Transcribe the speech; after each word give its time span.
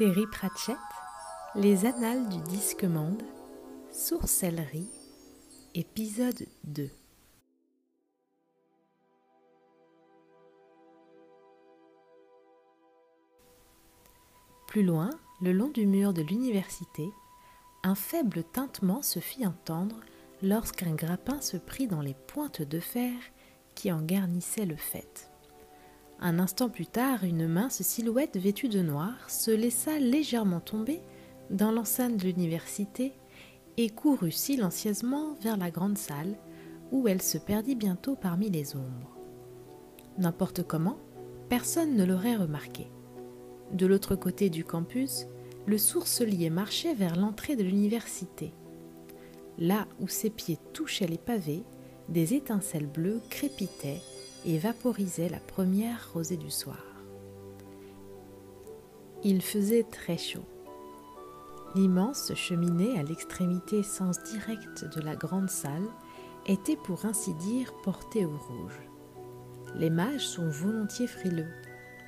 Terry 0.00 0.26
Pratchett, 0.26 0.78
Les 1.54 1.84
Annales 1.84 2.26
du 2.30 2.38
Disque 2.48 2.84
Monde, 2.84 3.22
Sourcellerie, 3.92 4.88
épisode 5.74 6.46
2. 6.64 6.88
Plus 14.68 14.82
loin, 14.82 15.10
le 15.42 15.52
long 15.52 15.68
du 15.68 15.84
mur 15.84 16.14
de 16.14 16.22
l'université, 16.22 17.06
un 17.82 17.94
faible 17.94 18.42
tintement 18.54 19.02
se 19.02 19.18
fit 19.18 19.46
entendre 19.46 20.00
lorsqu'un 20.42 20.94
grappin 20.94 21.42
se 21.42 21.58
prit 21.58 21.88
dans 21.88 22.00
les 22.00 22.16
pointes 22.26 22.62
de 22.62 22.80
fer 22.80 23.12
qui 23.74 23.92
en 23.92 24.00
garnissaient 24.00 24.64
le 24.64 24.76
faîte. 24.76 25.29
Un 26.22 26.38
instant 26.38 26.68
plus 26.68 26.86
tard, 26.86 27.24
une 27.24 27.48
mince 27.48 27.80
silhouette 27.80 28.36
vêtue 28.36 28.68
de 28.68 28.82
noir 28.82 29.14
se 29.30 29.50
laissa 29.50 29.98
légèrement 29.98 30.60
tomber 30.60 31.00
dans 31.48 31.72
l'enceinte 31.72 32.18
de 32.18 32.24
l'université 32.24 33.14
et 33.78 33.88
courut 33.88 34.30
silencieusement 34.30 35.32
vers 35.40 35.56
la 35.56 35.70
grande 35.70 35.96
salle 35.96 36.36
où 36.92 37.08
elle 37.08 37.22
se 37.22 37.38
perdit 37.38 37.74
bientôt 37.74 38.16
parmi 38.16 38.50
les 38.50 38.76
ombres. 38.76 39.16
N'importe 40.18 40.62
comment, 40.62 40.98
personne 41.48 41.96
ne 41.96 42.04
l'aurait 42.04 42.36
remarqué. 42.36 42.90
De 43.72 43.86
l'autre 43.86 44.14
côté 44.14 44.50
du 44.50 44.62
campus, 44.62 45.26
le 45.64 45.78
sourcelier 45.78 46.50
marchait 46.50 46.94
vers 46.94 47.16
l'entrée 47.16 47.56
de 47.56 47.62
l'université. 47.62 48.52
Là 49.56 49.86
où 50.00 50.08
ses 50.08 50.28
pieds 50.28 50.58
touchaient 50.74 51.06
les 51.06 51.16
pavés, 51.16 51.64
des 52.10 52.34
étincelles 52.34 52.88
bleues 52.88 53.22
crépitaient 53.30 54.02
et 54.44 54.58
vaporisait 54.58 55.28
la 55.28 55.40
première 55.40 56.12
rosée 56.12 56.36
du 56.36 56.50
soir. 56.50 56.84
Il 59.22 59.42
faisait 59.42 59.84
très 59.84 60.16
chaud. 60.16 60.44
L'immense 61.74 62.34
cheminée 62.34 62.98
à 62.98 63.02
l'extrémité 63.02 63.82
sens 63.82 64.22
direct 64.24 64.84
de 64.96 65.00
la 65.00 65.14
grande 65.14 65.50
salle 65.50 65.86
était 66.46 66.76
pour 66.76 67.04
ainsi 67.04 67.34
dire 67.34 67.72
portée 67.84 68.24
au 68.24 68.36
rouge. 68.36 68.80
Les 69.76 69.90
mages 69.90 70.26
sont 70.26 70.48
volontiers 70.48 71.06
frileux. 71.06 71.52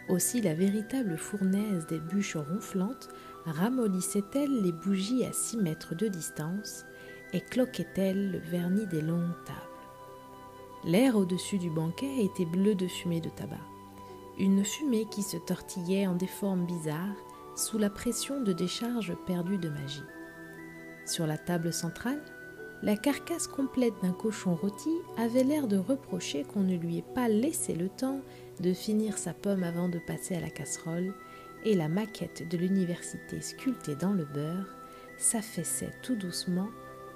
Aussi 0.08 0.40
la 0.40 0.54
véritable 0.54 1.16
fournaise 1.16 1.86
des 1.86 2.00
bûches 2.00 2.36
ronflantes 2.36 3.08
ramollissait-elle 3.44 4.62
les 4.62 4.72
bougies 4.72 5.24
à 5.24 5.32
six 5.32 5.58
mètres 5.58 5.94
de 5.94 6.08
distance 6.08 6.84
et 7.32 7.40
cloquait-elle 7.40 8.32
le 8.32 8.38
vernis 8.38 8.86
des 8.86 9.00
longues 9.00 9.44
tables. 9.44 9.71
L'air 10.84 11.16
au-dessus 11.16 11.58
du 11.58 11.70
banquet 11.70 12.24
était 12.24 12.44
bleu 12.44 12.74
de 12.74 12.88
fumée 12.88 13.20
de 13.20 13.28
tabac, 13.28 13.60
une 14.38 14.64
fumée 14.64 15.06
qui 15.10 15.22
se 15.22 15.36
tortillait 15.36 16.08
en 16.08 16.16
des 16.16 16.26
formes 16.26 16.66
bizarres 16.66 17.16
sous 17.54 17.78
la 17.78 17.88
pression 17.88 18.40
de 18.40 18.52
décharges 18.52 19.14
perdues 19.26 19.58
de 19.58 19.68
magie. 19.68 20.02
Sur 21.06 21.28
la 21.28 21.38
table 21.38 21.72
centrale, 21.72 22.20
la 22.82 22.96
carcasse 22.96 23.46
complète 23.46 23.94
d'un 24.02 24.12
cochon 24.12 24.56
rôti 24.56 24.90
avait 25.16 25.44
l'air 25.44 25.68
de 25.68 25.76
reprocher 25.76 26.42
qu'on 26.42 26.62
ne 26.62 26.76
lui 26.76 26.98
ait 26.98 27.14
pas 27.14 27.28
laissé 27.28 27.74
le 27.74 27.88
temps 27.88 28.20
de 28.58 28.72
finir 28.72 29.18
sa 29.18 29.34
pomme 29.34 29.62
avant 29.62 29.88
de 29.88 30.00
passer 30.00 30.34
à 30.34 30.40
la 30.40 30.50
casserole, 30.50 31.14
et 31.64 31.76
la 31.76 31.88
maquette 31.88 32.48
de 32.48 32.56
l'université 32.56 33.40
sculptée 33.40 33.94
dans 33.94 34.12
le 34.12 34.24
beurre 34.24 34.66
s'affaissait 35.16 35.92
tout 36.02 36.16
doucement 36.16 36.70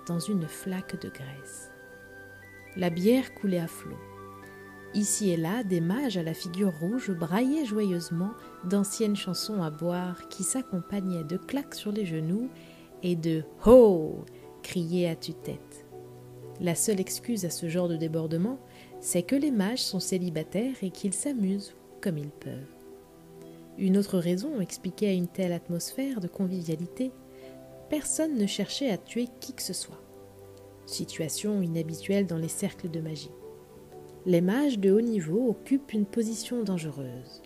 dans 0.06 0.20
une 0.20 0.46
flaque 0.46 1.00
de 1.00 1.08
graisse. 1.08 1.72
La 2.76 2.90
bière 2.90 3.32
coulait 3.34 3.58
à 3.58 3.68
flot. 3.68 3.96
Ici 4.92 5.30
et 5.30 5.38
là, 5.38 5.64
des 5.64 5.80
mages 5.80 6.18
à 6.18 6.22
la 6.22 6.34
figure 6.34 6.78
rouge 6.78 7.10
braillaient 7.10 7.64
joyeusement 7.64 8.32
d'anciennes 8.64 9.16
chansons 9.16 9.62
à 9.62 9.70
boire 9.70 10.28
qui 10.28 10.42
s'accompagnaient 10.42 11.24
de 11.24 11.38
claques 11.38 11.74
sur 11.74 11.90
les 11.90 12.04
genoux 12.04 12.50
et 13.02 13.16
de 13.16 13.44
Ho 13.64 14.26
criés 14.62 15.08
à 15.08 15.16
tue-tête. 15.16 15.86
La 16.60 16.74
seule 16.74 17.00
excuse 17.00 17.46
à 17.46 17.50
ce 17.50 17.68
genre 17.68 17.88
de 17.88 17.96
débordement, 17.96 18.58
c'est 19.00 19.22
que 19.22 19.36
les 19.36 19.50
mages 19.50 19.82
sont 19.82 20.00
célibataires 20.00 20.76
et 20.82 20.90
qu'ils 20.90 21.14
s'amusent 21.14 21.74
comme 22.02 22.18
ils 22.18 22.30
peuvent. 22.30 22.74
Une 23.78 23.96
autre 23.96 24.18
raison 24.18 24.60
expliquait 24.60 25.16
une 25.16 25.28
telle 25.28 25.52
atmosphère 25.52 26.20
de 26.20 26.28
convivialité. 26.28 27.10
Personne 27.88 28.36
ne 28.36 28.46
cherchait 28.46 28.90
à 28.90 28.98
tuer 28.98 29.28
qui 29.40 29.54
que 29.54 29.62
ce 29.62 29.72
soit 29.72 30.05
situation 30.86 31.60
inhabituelle 31.60 32.26
dans 32.26 32.38
les 32.38 32.48
cercles 32.48 32.90
de 32.90 33.00
magie. 33.00 33.32
Les 34.24 34.40
mages 34.40 34.78
de 34.78 34.90
haut 34.90 35.00
niveau 35.00 35.48
occupent 35.48 35.92
une 35.92 36.06
position 36.06 36.62
dangereuse. 36.62 37.42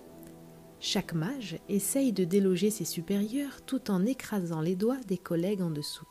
Chaque 0.79 1.13
mage 1.13 1.59
essaye 1.69 2.13
de 2.13 2.25
déloger 2.25 2.71
ses 2.71 2.87
supérieurs 2.87 3.61
tout 3.67 3.91
en 3.91 4.07
écrasant 4.07 4.63
les 4.63 4.77
doigts 4.77 5.01
des 5.07 5.19
collègues 5.19 5.61
en 5.61 5.71
dessous. 5.71 6.07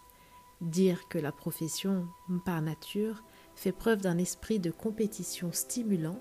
Dire 0.61 1.07
que 1.09 1.17
la 1.17 1.31
profession, 1.31 2.07
par 2.45 2.61
nature, 2.61 3.23
fait 3.55 3.71
preuve 3.71 4.01
d'un 4.01 4.17
esprit 4.17 4.59
de 4.59 4.69
compétition 4.69 5.51
stimulant 5.51 6.19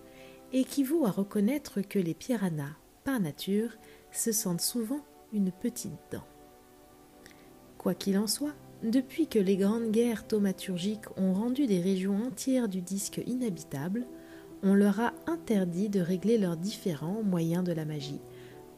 équivaut 0.52 1.04
à 1.04 1.10
reconnaître 1.10 1.82
que 1.82 1.98
les 1.98 2.14
piranhas, 2.14 2.76
par 3.04 3.20
nature, 3.20 3.70
se 4.12 4.32
sentent 4.32 4.62
souvent 4.62 5.04
une 5.32 5.52
petite 5.52 5.92
dent. 6.10 6.24
Quoi 7.76 7.94
qu'il 7.94 8.16
en 8.16 8.26
soit, 8.26 8.54
depuis 8.82 9.26
que 9.26 9.38
les 9.38 9.56
grandes 9.56 9.90
guerres 9.90 10.26
thaumaturgiques 10.26 11.10
ont 11.16 11.32
rendu 11.32 11.66
des 11.66 11.80
régions 11.80 12.22
entières 12.26 12.68
du 12.68 12.80
disque 12.80 13.20
inhabitables, 13.26 14.06
on 14.62 14.74
leur 14.74 15.00
a 15.00 15.12
interdit 15.26 15.88
de 15.88 16.00
régler 16.00 16.38
leurs 16.38 16.56
différends 16.56 17.16
au 17.16 17.22
moyen 17.24 17.62
de 17.62 17.72
la 17.72 17.84
magie, 17.84 18.20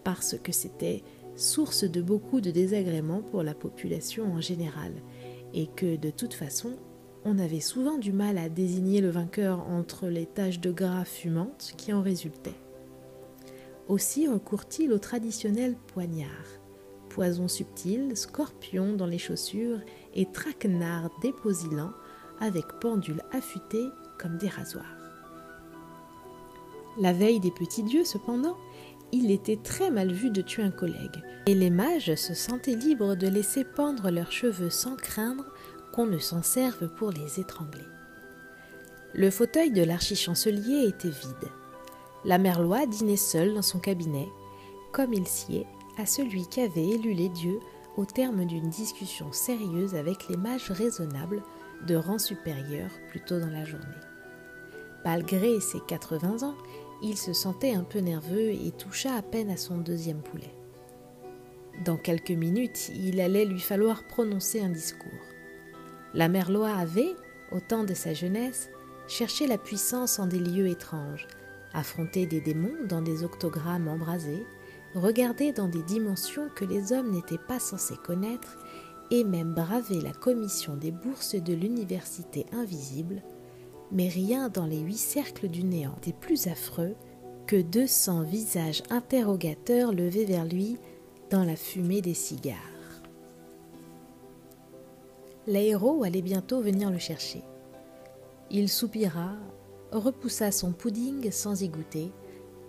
parce 0.03 0.37
que 0.43 0.53
c'était 0.53 1.03
source 1.37 1.85
de 1.85 2.01
beaucoup 2.01 2.41
de 2.41 2.51
désagréments 2.51 3.23
pour 3.23 3.43
la 3.43 3.55
population 3.55 4.33
en 4.33 4.41
général, 4.41 4.93
et 5.53 5.67
que 5.67 5.97
de 5.97 6.11
toute 6.11 6.35
façon, 6.35 6.77
on 7.25 7.39
avait 7.39 7.61
souvent 7.61 7.99
du 7.99 8.13
mal 8.13 8.39
à 8.39 8.49
désigner 8.49 9.03
le 9.03 9.11
vainqueur 9.11 9.61
entre 9.69 10.07
les 10.07 10.27
taches 10.27 10.61
de 10.61 10.71
gras 10.71 11.05
fumantes 11.05 11.75
qui 11.77 11.93
en 11.93 12.01
résultaient. 12.01 12.57
Aussi 13.89 14.29
recourt-il 14.29 14.93
au 14.93 14.99
traditionnel 14.99 15.77
poignard, 15.89 16.60
poison 17.11 17.49
subtil, 17.49 18.17
scorpion 18.17 18.95
dans 18.95 19.07
les 19.07 19.19
chaussures 19.19 19.81
et 20.15 20.25
traquenard 20.33 21.11
déposilant 21.21 21.93
avec 22.41 22.65
pendule 22.81 23.23
affûtée 23.33 23.87
comme 24.19 24.39
des 24.39 24.49
rasoirs. 24.49 24.97
La 26.99 27.13
veille 27.13 27.41
des 27.41 27.51
petits 27.51 27.83
dieux, 27.83 28.05
cependant, 28.05 28.57
il 29.13 29.31
était 29.31 29.59
très 29.63 29.91
mal 29.91 30.11
vu 30.11 30.31
de 30.31 30.41
tuer 30.41 30.63
un 30.63 30.71
collègue, 30.71 31.23
et 31.47 31.55
les 31.55 31.71
mages 31.71 32.15
se 32.15 32.35
sentaient 32.35 32.75
libres 32.75 33.15
de 33.17 33.29
laisser 33.29 33.65
pendre 33.65 34.11
leurs 34.11 34.33
cheveux 34.33 34.71
sans 34.71 34.97
craindre 34.97 35.45
qu'on 35.93 36.07
ne 36.07 36.19
s'en 36.19 36.43
serve 36.43 36.89
pour 36.95 37.11
les 37.11 37.41
étrangler. 37.41 37.85
Le 39.13 39.31
fauteuil 39.31 39.73
de 39.73 39.83
l'archichancelier 39.83 40.87
était 40.87 41.09
vide. 41.09 41.51
La 42.25 42.39
merlois 42.39 42.87
dînait 42.87 43.17
seule 43.17 43.55
dans 43.55 43.63
son 43.63 43.81
cabinet, 43.81 44.29
comme 44.93 45.13
il 45.13 45.27
sied 45.27 45.67
à 45.99 46.07
celui 46.07 46.47
qu'avait 46.47 46.89
élu 46.89 47.13
les 47.13 47.29
dieux 47.29 47.61
au 47.97 48.05
terme 48.05 48.45
d'une 48.45 48.71
discussion 48.71 49.33
sérieuse 49.33 49.95
avec 49.95 50.29
les 50.29 50.37
mages 50.37 50.71
raisonnables 50.71 51.43
de 51.87 51.97
rang 51.97 52.19
supérieur 52.19 52.91
plus 53.11 53.21
tôt 53.21 53.41
dans 53.41 53.51
la 53.51 53.65
journée. 53.65 53.87
Malgré 55.05 55.61
ses 55.61 55.81
80 55.81 56.47
ans, 56.47 56.57
il 57.03 57.17
se 57.17 57.33
sentait 57.33 57.73
un 57.73 57.85
peu 57.85 58.01
nerveux 58.01 58.51
et 58.51 58.73
toucha 58.77 59.15
à 59.15 59.23
peine 59.23 59.51
à 59.51 59.57
son 59.57 59.79
deuxième 59.79 60.21
poulet. 60.21 60.55
Dans 61.85 61.97
quelques 61.97 62.31
minutes, 62.31 62.91
il 62.95 63.21
allait 63.21 63.47
lui 63.47 63.61
falloir 63.61 64.05
prononcer 64.05 64.61
un 64.61 64.69
discours. 64.69 65.11
La 66.13 66.29
Merlois 66.29 66.75
avait, 66.75 67.15
au 67.53 67.61
temps 67.61 67.85
de 67.85 67.95
sa 67.95 68.13
jeunesse, 68.13 68.69
cherché 69.09 69.47
la 69.47 69.57
puissance 69.57 70.19
en 70.19 70.27
des 70.27 70.39
lieux 70.39 70.69
étranges, 70.69 71.27
affronté 71.73 72.27
des 72.27 72.41
démons 72.41 72.85
dans 72.87 73.01
des 73.01 73.25
octogrammes 73.25 73.89
embrasés, 73.89 74.45
regarder 74.95 75.53
dans 75.53 75.69
des 75.69 75.83
dimensions 75.83 76.49
que 76.55 76.65
les 76.65 76.93
hommes 76.93 77.13
n'étaient 77.13 77.39
pas 77.39 77.59
censés 77.59 77.97
connaître 77.97 78.59
et 79.11 79.25
même 79.25 79.55
braver 79.55 80.01
la 80.01 80.13
commission 80.13 80.77
des 80.77 80.91
bourses 80.91 81.35
de 81.35 81.53
l'université 81.53 82.47
invisible, 82.53 83.23
mais 83.93 84.09
rien 84.09 84.49
dans 84.49 84.67
les 84.67 84.79
huit 84.81 84.99
cercles 84.99 85.49
du 85.49 85.65
néant 85.65 85.95
n'était 85.97 86.13
plus 86.13 86.47
affreux 86.47 86.95
que 87.47 87.61
deux 87.61 87.87
cents 87.87 88.23
visages 88.23 88.83
interrogateurs 88.91 89.93
levés 89.93 90.25
vers 90.25 90.45
lui 90.45 90.79
dans 91.31 91.45
la 91.45 91.57
fumée 91.57 92.01
des 92.01 92.15
cigares. 92.15 92.57
L'aéro 95.47 96.05
allait 96.05 96.23
bientôt 96.23 96.61
venir 96.61 96.91
le 96.91 96.99
chercher. 96.99 97.43
Il 98.51 98.69
soupira, 98.69 99.33
repoussa 99.91 100.53
son 100.53 100.73
pudding 100.73 101.31
sans 101.33 101.63
y 101.63 101.69
goûter, 101.69 102.13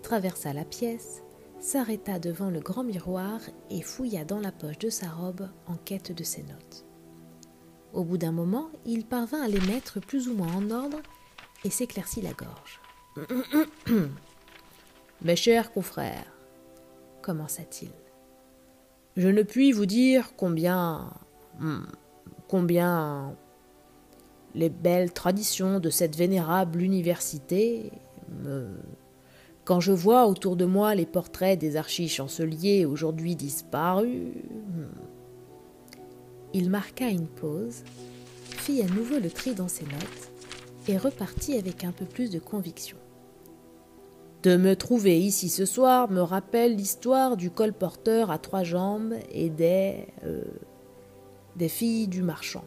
traversa 0.02 0.54
la 0.54 0.66
pièce, 0.66 1.22
s'arrêta 1.62 2.20
devant 2.20 2.50
le 2.50 2.60
grand 2.60 2.84
miroir 2.84 3.40
et 3.70 3.82
fouilla 3.82 4.26
dans 4.26 4.40
la 4.40 4.52
poche 4.52 4.80
de 4.80 4.90
sa 4.90 5.10
robe 5.10 5.48
en 5.68 5.76
quête 5.76 6.12
de 6.12 6.24
ses 6.24 6.44
notes. 6.44 6.86
Au 7.94 8.04
bout 8.04 8.18
d'un 8.18 8.32
moment, 8.32 8.70
il 8.86 9.06
parvint 9.06 9.42
à 9.42 9.48
les 9.48 9.60
mettre 9.62 10.00
plus 10.00 10.28
ou 10.28 10.34
moins 10.34 10.54
en 10.56 10.70
ordre 10.72 11.00
et 11.64 11.70
s'éclaircit 11.70 12.22
la 12.22 12.34
gorge. 12.34 12.82
Mes 15.22 15.36
chers 15.36 15.72
confrères, 15.72 16.34
commença-t-il, 17.22 17.92
Je 19.16 19.28
ne 19.28 19.44
puis 19.44 19.72
vous 19.72 19.86
dire 19.86 20.34
combien. 20.36 21.14
Hmm, 21.60 21.84
combien 22.48 23.36
les 24.54 24.70
belles 24.70 25.14
traditions 25.14 25.80
de 25.80 25.90
cette 25.90 26.18
vénérable 26.18 26.82
université 26.82 27.92
me. 28.44 28.68
Quand 29.64 29.80
je 29.80 29.92
vois 29.92 30.26
autour 30.26 30.56
de 30.56 30.66
moi 30.66 30.96
les 30.96 31.06
portraits 31.06 31.60
des 31.60 31.76
archichanceliers 31.76 32.86
aujourd'hui 32.86 33.36
disparus. 33.36 34.34
Hmm. 34.44 34.88
Il 36.54 36.70
marqua 36.70 37.10
une 37.10 37.28
pause, 37.28 37.84
fit 38.44 38.82
à 38.82 38.88
nouveau 38.88 39.20
le 39.20 39.30
tri 39.30 39.54
dans 39.54 39.70
ses 39.70 39.86
notes 39.86 40.32
et 40.88 40.98
repartit 40.98 41.58
avec 41.58 41.84
un 41.84 41.92
peu 41.92 42.06
plus 42.06 42.30
de 42.30 42.40
conviction. 42.40 42.98
De 44.44 44.58
me 44.58 44.76
trouver 44.76 45.20
ici 45.20 45.50
ce 45.50 45.66
soir 45.66 46.10
me 46.10 46.22
rappelle 46.22 46.76
l'histoire 46.76 47.38
du 47.38 47.52
colporteur 47.52 48.32
à 48.32 48.40
trois 48.40 48.64
jambes 48.64 49.14
et 49.32 49.50
des. 49.50 50.08
Euh, 50.24 50.44
des 51.56 51.70
filles 51.70 52.08
du 52.08 52.24
marchand. 52.24 52.64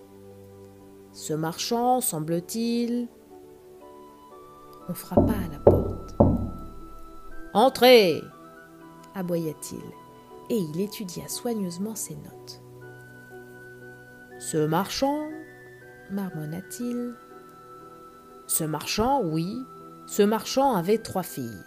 Ce 1.12 1.32
marchand, 1.32 2.00
semble-t-il. 2.00 3.08
On 4.88 4.94
frappa 4.94 5.32
à 5.32 5.52
la 5.52 5.58
porte. 5.58 6.03
Entrez 7.54 8.20
aboya-t-il, 9.14 9.84
et 10.50 10.58
il 10.58 10.80
étudia 10.80 11.28
soigneusement 11.28 11.94
ses 11.94 12.16
notes. 12.16 12.60
Ce 14.40 14.66
marchand 14.66 15.28
marmonna-t-il. 16.10 17.14
Ce 18.48 18.64
marchand, 18.64 19.22
oui, 19.22 19.56
ce 20.08 20.22
marchand 20.22 20.74
avait 20.74 20.98
trois 20.98 21.22
filles. 21.22 21.62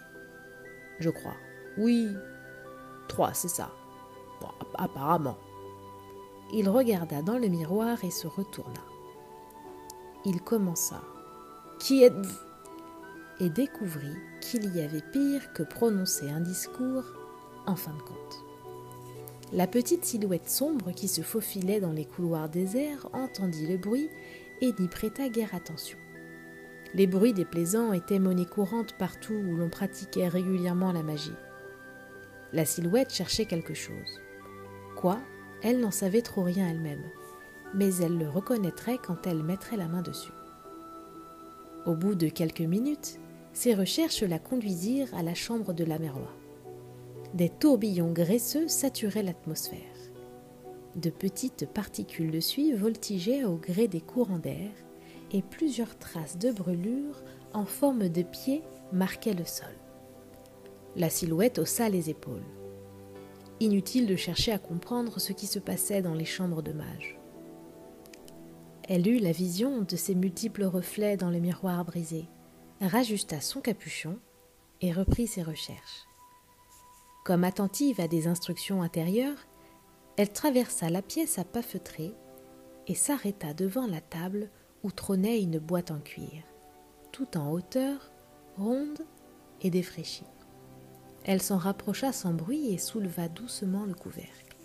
Je 1.00 1.08
crois. 1.08 1.36
Oui, 1.78 2.14
trois, 3.08 3.32
c'est 3.32 3.48
ça. 3.48 3.70
apparemment. 4.76 5.38
Il 6.52 6.68
regarda 6.68 7.22
dans 7.22 7.38
le 7.38 7.48
miroir 7.48 8.04
et 8.04 8.10
se 8.10 8.26
retourna. 8.26 8.80
Il 10.26 10.42
commença. 10.42 11.00
Qui 11.78 12.04
êtes-vous? 12.04 12.47
Et 13.40 13.48
découvrit 13.48 14.16
qu'il 14.40 14.74
y 14.74 14.80
avait 14.80 15.02
pire 15.12 15.52
que 15.52 15.62
prononcer 15.62 16.28
un 16.30 16.40
discours 16.40 17.04
en 17.66 17.76
fin 17.76 17.92
de 17.92 18.02
compte. 18.02 18.44
La 19.52 19.66
petite 19.66 20.04
silhouette 20.04 20.48
sombre 20.48 20.92
qui 20.92 21.08
se 21.08 21.22
faufilait 21.22 21.80
dans 21.80 21.92
les 21.92 22.04
couloirs 22.04 22.48
déserts 22.48 23.08
entendit 23.12 23.66
le 23.66 23.78
bruit 23.78 24.10
et 24.60 24.74
n'y 24.78 24.88
prêta 24.88 25.28
guère 25.28 25.54
attention. 25.54 25.98
Les 26.94 27.06
bruits 27.06 27.32
déplaisants 27.32 27.92
étaient 27.92 28.18
monnaie 28.18 28.46
courante 28.46 28.94
partout 28.98 29.34
où 29.34 29.56
l'on 29.56 29.68
pratiquait 29.68 30.28
régulièrement 30.28 30.92
la 30.92 31.02
magie. 31.02 31.34
La 32.52 32.64
silhouette 32.64 33.12
cherchait 33.12 33.44
quelque 33.44 33.74
chose. 33.74 34.20
Quoi? 34.96 35.18
Elle 35.62 35.80
n'en 35.80 35.90
savait 35.90 36.22
trop 36.22 36.42
rien 36.42 36.68
elle-même, 36.68 37.04
mais 37.74 37.94
elle 37.96 38.16
le 38.16 38.28
reconnaîtrait 38.28 38.98
quand 38.98 39.26
elle 39.26 39.42
mettrait 39.42 39.76
la 39.76 39.88
main 39.88 40.02
dessus. 40.02 40.32
Au 41.84 41.94
bout 41.94 42.14
de 42.14 42.28
quelques 42.28 42.60
minutes, 42.60 43.18
ses 43.58 43.74
recherches 43.74 44.22
la 44.22 44.38
conduisirent 44.38 45.12
à 45.16 45.24
la 45.24 45.34
chambre 45.34 45.72
de 45.72 45.82
la 45.82 45.98
Merlois. 45.98 46.36
Des 47.34 47.48
tourbillons 47.48 48.12
graisseux 48.12 48.68
saturaient 48.68 49.24
l'atmosphère. 49.24 49.80
De 50.94 51.10
petites 51.10 51.66
particules 51.66 52.30
de 52.30 52.38
suie 52.38 52.72
voltigeaient 52.72 53.42
au 53.42 53.56
gré 53.56 53.88
des 53.88 54.00
courants 54.00 54.38
d'air 54.38 54.70
et 55.32 55.42
plusieurs 55.42 55.98
traces 55.98 56.38
de 56.38 56.52
brûlures 56.52 57.20
en 57.52 57.64
forme 57.64 58.08
de 58.08 58.22
pieds 58.22 58.62
marquaient 58.92 59.34
le 59.34 59.44
sol. 59.44 59.74
La 60.94 61.10
silhouette 61.10 61.58
haussa 61.58 61.88
les 61.88 62.10
épaules. 62.10 62.46
Inutile 63.58 64.06
de 64.06 64.14
chercher 64.14 64.52
à 64.52 64.60
comprendre 64.60 65.18
ce 65.18 65.32
qui 65.32 65.48
se 65.48 65.58
passait 65.58 66.00
dans 66.00 66.14
les 66.14 66.24
chambres 66.24 66.62
de 66.62 66.72
mages. 66.72 67.18
Elle 68.84 69.08
eut 69.08 69.18
la 69.18 69.32
vision 69.32 69.82
de 69.82 69.96
ces 69.96 70.14
multiples 70.14 70.64
reflets 70.64 71.16
dans 71.16 71.30
le 71.30 71.40
miroir 71.40 71.84
brisé, 71.84 72.26
rajusta 72.80 73.40
son 73.40 73.60
capuchon 73.60 74.18
et 74.80 74.92
reprit 74.92 75.26
ses 75.26 75.42
recherches. 75.42 76.06
Comme 77.24 77.44
attentive 77.44 78.00
à 78.00 78.08
des 78.08 78.26
instructions 78.26 78.82
intérieures, 78.82 79.46
elle 80.16 80.32
traversa 80.32 80.88
la 80.88 81.02
pièce 81.02 81.38
à 81.38 81.44
pas 81.44 81.62
feutrés 81.62 82.14
et 82.86 82.94
s'arrêta 82.94 83.52
devant 83.54 83.86
la 83.86 84.00
table 84.00 84.50
où 84.82 84.90
trônait 84.90 85.42
une 85.42 85.58
boîte 85.58 85.90
en 85.90 86.00
cuir, 86.00 86.42
tout 87.12 87.36
en 87.36 87.50
hauteur, 87.52 88.10
ronde 88.56 89.04
et 89.60 89.70
défraîchie. 89.70 90.24
Elle 91.24 91.42
s'en 91.42 91.58
rapprocha 91.58 92.12
sans 92.12 92.32
bruit 92.32 92.72
et 92.72 92.78
souleva 92.78 93.28
doucement 93.28 93.84
le 93.84 93.94
couvercle. 93.94 94.56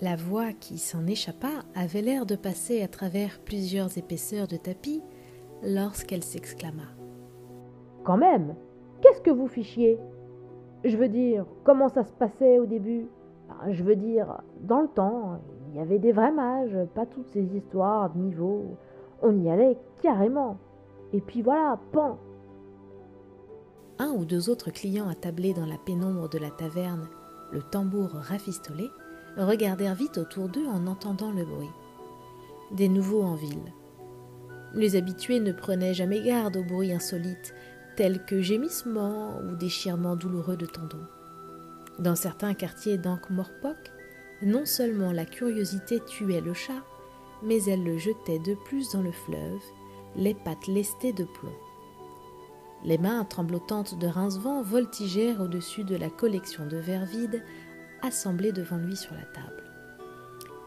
La 0.00 0.14
voix 0.14 0.52
qui 0.52 0.78
s'en 0.78 1.06
échappa 1.06 1.64
avait 1.74 2.02
l'air 2.02 2.24
de 2.24 2.36
passer 2.36 2.82
à 2.82 2.88
travers 2.88 3.40
plusieurs 3.40 3.98
épaisseurs 3.98 4.46
de 4.46 4.56
tapis 4.56 5.02
lorsqu'elle 5.62 6.24
s'exclama. 6.24 6.84
Quand 8.04 8.16
même, 8.16 8.54
qu'est-ce 9.00 9.20
que 9.20 9.30
vous 9.30 9.48
fichiez? 9.48 9.98
Je 10.84 10.96
veux 10.96 11.08
dire, 11.08 11.44
comment 11.64 11.88
ça 11.88 12.04
se 12.04 12.12
passait 12.12 12.58
au 12.58 12.66
début? 12.66 13.08
Je 13.68 13.82
veux 13.82 13.96
dire, 13.96 14.42
dans 14.60 14.80
le 14.80 14.88
temps, 14.88 15.40
il 15.70 15.76
y 15.76 15.80
avait 15.80 15.98
des 15.98 16.12
vrais 16.12 16.32
mages, 16.32 16.76
pas 16.94 17.06
toutes 17.06 17.28
ces 17.28 17.44
histoires 17.56 18.10
de 18.10 18.18
niveau. 18.18 18.76
On 19.22 19.36
y 19.36 19.50
allait 19.50 19.76
carrément. 20.02 20.58
Et 21.12 21.20
puis 21.20 21.42
voilà, 21.42 21.78
pan 21.92 22.18
Un 23.98 24.12
ou 24.12 24.24
deux 24.24 24.50
autres 24.50 24.70
clients 24.70 25.08
attablés 25.08 25.54
dans 25.54 25.66
la 25.66 25.78
pénombre 25.78 26.28
de 26.28 26.38
la 26.38 26.50
taverne, 26.50 27.08
le 27.52 27.62
tambour 27.62 28.10
rafistolé, 28.12 28.88
regardèrent 29.36 29.94
vite 29.94 30.18
autour 30.18 30.48
d'eux 30.48 30.66
en 30.66 30.86
entendant 30.86 31.30
le 31.30 31.44
bruit. 31.44 31.70
Des 32.72 32.88
nouveaux 32.88 33.22
en 33.22 33.34
ville. 33.34 33.72
Les 34.74 34.96
habitués 34.96 35.40
ne 35.40 35.52
prenaient 35.52 35.94
jamais 35.94 36.22
garde 36.22 36.56
aux 36.56 36.64
bruits 36.64 36.92
insolites, 36.92 37.54
tels 37.96 38.24
que 38.24 38.40
gémissements 38.40 39.40
ou 39.40 39.56
déchirements 39.56 40.16
douloureux 40.16 40.56
de 40.56 40.66
tendons. 40.66 41.06
Dans 41.98 42.14
certains 42.14 42.54
quartiers 42.54 42.98
d'Ankh-Morpok, 42.98 43.92
non 44.42 44.64
seulement 44.66 45.10
la 45.10 45.24
curiosité 45.24 46.00
tuait 46.00 46.40
le 46.40 46.54
chat, 46.54 46.84
mais 47.42 47.64
elle 47.64 47.82
le 47.82 47.98
jetait 47.98 48.38
de 48.38 48.54
plus 48.54 48.92
dans 48.92 49.02
le 49.02 49.10
fleuve, 49.10 49.62
les 50.16 50.34
pattes 50.34 50.68
lestées 50.68 51.12
de 51.12 51.24
plomb. 51.24 51.56
Les 52.84 52.98
mains 52.98 53.24
tremblotantes 53.24 53.98
de 53.98 54.06
Rincevent 54.06 54.62
voltigèrent 54.62 55.40
au-dessus 55.40 55.82
de 55.82 55.96
la 55.96 56.10
collection 56.10 56.66
de 56.66 56.76
verres 56.76 57.06
vides 57.06 57.42
assemblés 58.02 58.52
devant 58.52 58.76
lui 58.76 58.96
sur 58.96 59.14
la 59.14 59.24
table. 59.24 59.64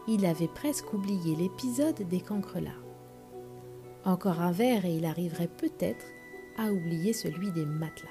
Il 0.06 0.26
avait 0.26 0.48
presque 0.48 0.92
oublié 0.92 1.34
l'épisode 1.36 2.06
des 2.08 2.20
cancrelats. 2.20 2.81
Encore 4.04 4.40
un 4.40 4.52
verre 4.52 4.84
et 4.84 4.96
il 4.96 5.04
arriverait 5.04 5.48
peut-être 5.48 6.06
à 6.58 6.72
oublier 6.72 7.12
celui 7.12 7.52
des 7.52 7.64
matelas. 7.64 8.10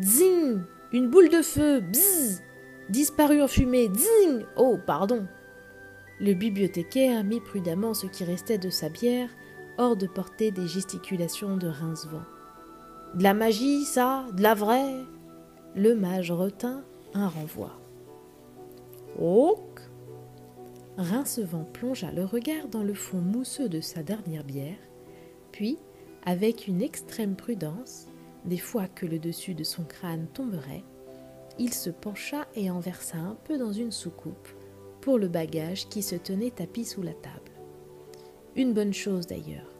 Zing 0.00 0.60
Une 0.92 1.08
boule 1.08 1.28
de 1.28 1.42
feu 1.42 1.80
Bzzz 1.80 2.42
Disparu 2.88 3.42
en 3.42 3.48
fumée. 3.48 3.90
Zing 3.94 4.44
Oh, 4.56 4.78
pardon. 4.86 5.26
Le 6.20 6.34
bibliothécaire 6.34 7.24
mit 7.24 7.40
prudemment 7.40 7.94
ce 7.94 8.06
qui 8.06 8.24
restait 8.24 8.58
de 8.58 8.70
sa 8.70 8.88
bière 8.88 9.28
hors 9.78 9.96
de 9.96 10.06
portée 10.06 10.50
des 10.50 10.66
gesticulations 10.66 11.56
de 11.56 11.68
Rincevent. 11.68 12.24
De 13.14 13.22
la 13.22 13.34
magie, 13.34 13.84
ça? 13.84 14.26
De 14.32 14.42
la 14.42 14.54
vraie? 14.54 14.94
Le 15.74 15.94
mage 15.94 16.32
retint 16.32 16.84
un 17.14 17.28
renvoi. 17.28 17.78
Oh 19.20 19.58
Rincevent 20.98 21.64
plongea 21.72 22.10
le 22.10 22.24
regard 22.24 22.68
dans 22.68 22.82
le 22.82 22.94
fond 22.94 23.18
mousseux 23.18 23.68
de 23.68 23.80
sa 23.80 24.02
dernière 24.02 24.44
bière, 24.44 24.78
puis, 25.52 25.78
avec 26.24 26.66
une 26.66 26.82
extrême 26.82 27.36
prudence, 27.36 28.06
des 28.44 28.58
fois 28.58 28.88
que 28.88 29.06
le 29.06 29.18
dessus 29.18 29.54
de 29.54 29.64
son 29.64 29.84
crâne 29.84 30.26
tomberait, 30.32 30.84
il 31.58 31.72
se 31.72 31.90
pencha 31.90 32.46
et 32.54 32.70
en 32.70 32.80
versa 32.80 33.18
un 33.18 33.36
peu 33.44 33.58
dans 33.58 33.72
une 33.72 33.92
soucoupe 33.92 34.48
pour 35.00 35.18
le 35.18 35.28
bagage 35.28 35.88
qui 35.88 36.02
se 36.02 36.16
tenait 36.16 36.50
tapis 36.50 36.84
sous 36.84 37.02
la 37.02 37.14
table. 37.14 37.52
Une 38.54 38.72
bonne 38.72 38.94
chose 38.94 39.26
d'ailleurs. 39.26 39.70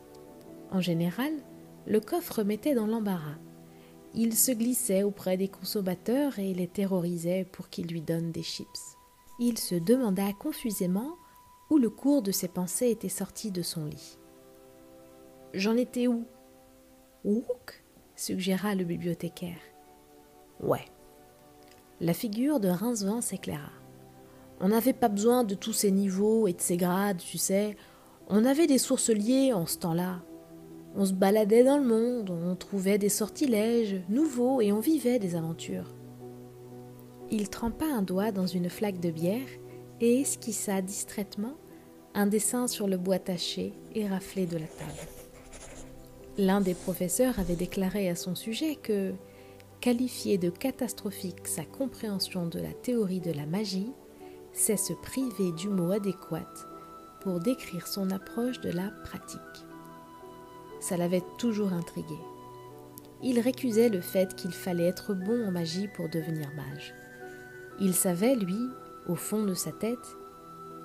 En 0.71 0.81
général, 0.81 1.33
le 1.87 2.01
coffre 2.01 2.43
mettait 2.43 2.75
dans 2.75 2.87
l'embarras. 2.87 3.39
Il 4.15 4.35
se 4.35 4.53
glissait 4.53 5.03
auprès 5.03 5.37
des 5.37 5.49
consommateurs 5.49 6.39
et 6.39 6.55
les 6.55 6.69
terrorisait 6.69 7.45
pour 7.45 7.69
qu'ils 7.69 7.87
lui 7.87 8.01
donnent 8.01 8.33
des 8.33 8.43
chips. 8.43 8.96
Il 9.39 9.59
se 9.59 9.75
demanda 9.75 10.33
confusément 10.33 11.17
où 11.71 11.79
le 11.79 11.91
cours 11.91 12.23
de 12.23 12.33
ses 12.33 12.49
pensées 12.49 12.91
était 12.91 13.09
sorti 13.09 13.51
de 13.51 13.63
son 13.63 13.85
lit. 13.85 14.19
J'en 15.53 15.77
étais 15.77 16.07
où? 16.07 16.25
Ouk 17.25 17.85
suggéra 18.15 18.75
le 18.75 18.85
bibliothécaire. 18.85 19.59
Ouais, 20.61 20.87
la 22.01 22.13
figure 22.13 22.61
de 22.61 22.69
Rincevent 22.69 23.23
s'éclaira. 23.23 23.71
On 24.61 24.69
n'avait 24.69 24.93
pas 24.93 25.09
besoin 25.09 25.45
de 25.45 25.55
tous 25.55 25.73
ces 25.73 25.91
niveaux 25.91 26.47
et 26.47 26.53
de 26.53 26.61
ces 26.61 26.77
grades, 26.77 27.19
tu 27.19 27.39
sais. 27.39 27.77
On 28.29 28.45
avait 28.45 28.67
des 28.67 28.79
sources 28.79 29.09
liées 29.09 29.55
en 29.55 29.65
ce 29.65 29.79
temps-là. 29.79 30.23
On 30.95 31.07
se 31.07 31.15
baladait 31.15 31.65
dans 31.65 31.79
le 31.79 31.87
monde, 31.87 32.31
on 32.31 32.55
trouvait 32.55 32.99
des 32.99 33.09
sortilèges 33.09 33.97
nouveaux 34.11 34.61
et 34.61 34.73
on 34.73 34.81
vivait 34.81 35.19
des 35.19 35.37
aventures. 35.37 35.96
Il 37.31 37.49
trempa 37.49 37.87
un 37.87 38.03
doigt 38.03 38.31
dans 38.31 38.47
une 38.47 38.71
flaque 38.71 39.01
de 39.01 39.11
bière 39.11 39.49
et 40.01 40.21
esquissa 40.21 40.81
distraitement 40.81 41.57
un 42.15 42.27
dessin 42.27 42.67
sur 42.67 42.87
le 42.87 42.97
bois 42.97 43.19
taché 43.19 43.73
et 43.95 44.09
raflé 44.09 44.47
de 44.47 44.57
la 44.57 44.67
table. 44.67 45.09
L'un 46.39 46.61
des 46.61 46.75
professeurs 46.75 47.39
avait 47.39 47.57
déclaré 47.57 48.09
à 48.09 48.15
son 48.15 48.35
sujet 48.35 48.77
que 48.77 49.13
qualifier 49.81 50.39
de 50.39 50.51
catastrophique 50.51 51.47
sa 51.47 51.65
compréhension 51.65 52.47
de 52.47 52.59
la 52.59 52.73
théorie 52.73 53.21
de 53.21 53.33
la 53.33 53.45
magie, 53.45 53.93
c'est 54.53 54.77
se 54.77 54.93
priver 54.95 55.53
du 55.53 55.69
mot 55.69 55.91
adéquat 55.93 56.49
pour 57.21 57.41
décrire 57.41 57.87
son 57.87 58.11
approche 58.11 58.61
de 58.61 58.71
la 58.71 58.91
pratique. 59.05 59.41
Ça 60.81 60.97
l'avait 60.97 61.25
toujours 61.39 61.73
intrigué. 61.73 62.17
Il 63.23 63.41
récusait 63.41 63.89
le 63.89 64.01
fait 64.01 64.35
qu'il 64.37 64.53
fallait 64.53 64.87
être 64.87 65.15
bon 65.15 65.47
en 65.47 65.51
magie 65.51 65.89
pour 65.89 66.09
devenir 66.09 66.49
mage. 66.55 66.95
Il 67.79 67.95
savait, 67.95 68.35
lui, 68.35 68.69
au 69.07 69.15
fond 69.15 69.45
de 69.45 69.55
sa 69.55 69.73
tête, 69.73 70.17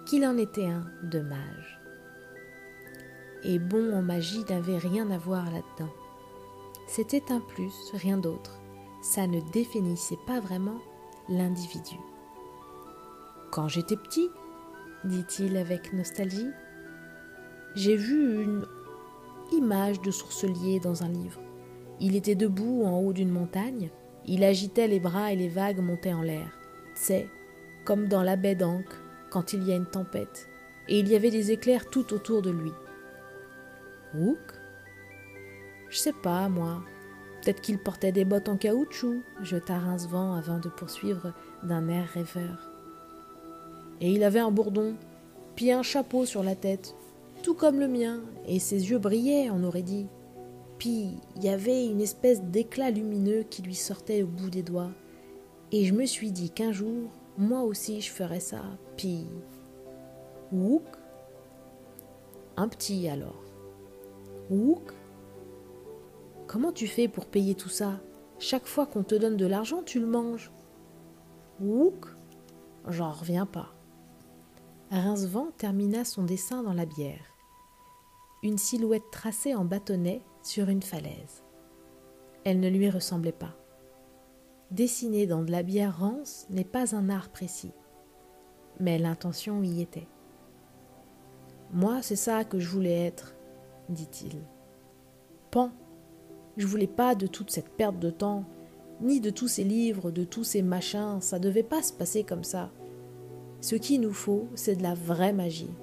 qu'il 0.06 0.26
en 0.26 0.38
était 0.38 0.68
un 0.68 0.86
de 1.04 1.20
mage. 1.20 1.80
Et 3.44 3.60
bon 3.60 3.94
en 3.94 4.02
magie 4.02 4.44
n'avait 4.50 4.78
rien 4.78 5.10
à 5.10 5.18
voir 5.18 5.46
là-dedans. 5.46 5.92
C'était 6.88 7.32
un 7.32 7.40
plus, 7.40 7.74
rien 7.94 8.18
d'autre. 8.18 8.60
Ça 9.02 9.26
ne 9.26 9.40
définissait 9.52 10.20
pas 10.28 10.40
vraiment 10.40 10.80
l'individu. 11.30 11.96
Quand 13.52 13.68
j'étais 13.68 13.96
petit, 13.96 14.30
dit-il 15.06 15.58
avec 15.58 15.94
nostalgie, 15.94 16.52
j'ai 17.76 17.96
vu 17.96 18.44
une 18.44 18.66
image 19.54 20.02
de 20.02 20.12
sourcelier 20.12 20.80
dans 20.80 21.04
un 21.04 21.10
livre. 21.10 21.42
Il 22.00 22.16
était 22.16 22.36
debout 22.36 22.84
en 22.84 23.00
haut 23.00 23.14
d'une 23.14 23.32
montagne, 23.32 23.90
il 24.26 24.44
agitait 24.44 24.88
les 24.88 25.00
bras 25.00 25.32
et 25.32 25.36
les 25.36 25.50
vagues 25.50 25.80
montaient 25.80 26.14
en 26.14 26.22
l'air. 26.22 26.61
C'est 26.94 27.28
comme 27.86 28.08
dans 28.08 28.24
la 28.24 28.36
baie 28.36 28.56
d'Ancre 28.56 29.02
quand 29.30 29.54
il 29.54 29.64
y 29.64 29.72
a 29.72 29.76
une 29.76 29.86
tempête, 29.86 30.48
et 30.88 31.00
il 31.00 31.08
y 31.08 31.16
avait 31.16 31.32
des 31.32 31.52
éclairs 31.52 31.90
tout 31.90 32.14
autour 32.14 32.42
de 32.42 32.52
lui. 32.52 32.72
Hook 34.14 34.54
Je 35.90 35.98
sais 35.98 36.14
pas, 36.14 36.50
moi. 36.50 36.82
Peut-être 37.42 37.62
qu'il 37.62 37.80
portait 37.80 38.12
des 38.12 38.26
bottes 38.26 38.50
en 38.50 38.58
caoutchouc, 38.58 39.22
jeta 39.42 39.80
Rincevent 39.80 40.36
avant 40.36 40.60
de 40.60 40.70
poursuivre 40.70 41.34
d'un 41.64 41.88
air 41.88 42.08
rêveur. 42.14 42.70
Et 44.00 44.12
il 44.12 44.24
avait 44.24 44.40
un 44.40 44.52
bourdon, 44.52 44.96
puis 45.56 45.72
un 45.72 45.84
chapeau 45.84 46.26
sur 46.26 46.44
la 46.44 46.56
tête, 46.56 46.96
tout 47.42 47.56
comme 47.56 47.80
le 47.80 47.88
mien, 47.88 48.20
et 48.48 48.60
ses 48.60 48.92
yeux 48.92 49.00
brillaient, 49.00 49.50
on 49.50 49.64
aurait 49.64 49.82
dit. 49.82 50.08
Puis 50.78 51.10
il 51.36 51.44
y 51.44 51.50
avait 51.50 51.86
une 51.86 52.02
espèce 52.02 52.42
d'éclat 52.42 52.92
lumineux 52.92 53.44
qui 53.50 53.62
lui 53.62 53.76
sortait 53.76 54.24
au 54.24 54.28
bout 54.28 54.50
des 54.50 54.64
doigts. 54.64 54.92
Et 55.72 55.86
je 55.86 55.94
me 55.94 56.06
suis 56.06 56.32
dit 56.32 56.50
qu'un 56.50 56.72
jour, 56.72 57.10
moi 57.38 57.62
aussi 57.62 58.02
je 58.02 58.12
ferais 58.12 58.40
ça. 58.40 58.62
Puis. 58.98 59.28
Wouk 60.52 60.84
Un 62.58 62.68
petit 62.68 63.08
alors. 63.08 63.44
Wouk 64.50 64.92
Comment 66.48 66.74
tu 66.74 66.88
fais 66.88 67.08
pour 67.08 67.26
payer 67.26 67.56
tout 67.56 67.70
ça? 67.70 68.02
Chaque 68.38 68.66
fois 68.66 68.86
qu'on 68.86 69.04
te 69.04 69.16
donne 69.16 69.38
de 69.38 69.46
l'argent, 69.46 69.82
tu 69.84 70.00
le 70.00 70.08
manges. 70.08 70.52
Wouk 71.62 72.08
J'en 72.90 73.12
reviens 73.12 73.46
pas. 73.46 73.70
Rincevent 74.90 75.52
termina 75.58 76.04
son 76.04 76.24
dessin 76.24 76.64
dans 76.64 76.74
la 76.74 76.86
bière. 76.86 77.38
Une 78.44 78.58
silhouette 78.58 79.10
tracée 79.12 79.56
en 79.56 79.64
bâtonnet 79.64 80.22
sur 80.44 80.68
une 80.68 80.82
falaise. 80.82 81.44
Elle 82.44 82.60
ne 82.60 82.68
lui 82.68 82.90
ressemblait 82.90 83.32
pas. 83.32 83.56
Dessiner 84.72 85.28
dans 85.28 85.44
de 85.44 85.52
la 85.52 85.64
bière 85.64 86.00
rance 86.00 86.48
n'est 86.50 86.64
pas 86.64 86.96
un 86.96 87.10
art 87.10 87.28
précis, 87.28 87.74
mais 88.80 88.98
l'intention 88.98 89.62
y 89.64 89.82
était. 89.82 90.08
Moi, 91.74 92.02
c'est 92.02 92.16
ça 92.16 92.46
que 92.46 92.58
je 92.58 92.70
voulais 92.70 93.06
être, 93.06 93.36
dit-il. 93.90 94.40
Pan, 95.52 95.72
je 96.56 96.66
voulais 96.66 96.88
pas 96.88 97.16
de 97.16 97.28
toute 97.28 97.52
cette 97.52 97.68
perte 97.68 98.00
de 98.00 98.10
temps, 98.10 98.46
ni 99.02 99.20
de 99.20 99.30
tous 99.30 99.50
ces 99.50 99.66
livres, 99.66 100.10
de 100.10 100.24
tous 100.24 100.46
ces 100.46 100.62
machins, 100.62 101.20
ça 101.20 101.38
devait 101.38 101.64
pas 101.64 101.84
se 101.84 101.92
passer 101.92 102.24
comme 102.24 102.46
ça. 102.46 102.72
Ce 103.60 103.76
qu'il 103.76 104.00
nous 104.00 104.14
faut, 104.14 104.48
c'est 104.56 104.78
de 104.78 104.84
la 104.84 104.94
vraie 104.94 105.34
magie. 105.34 105.74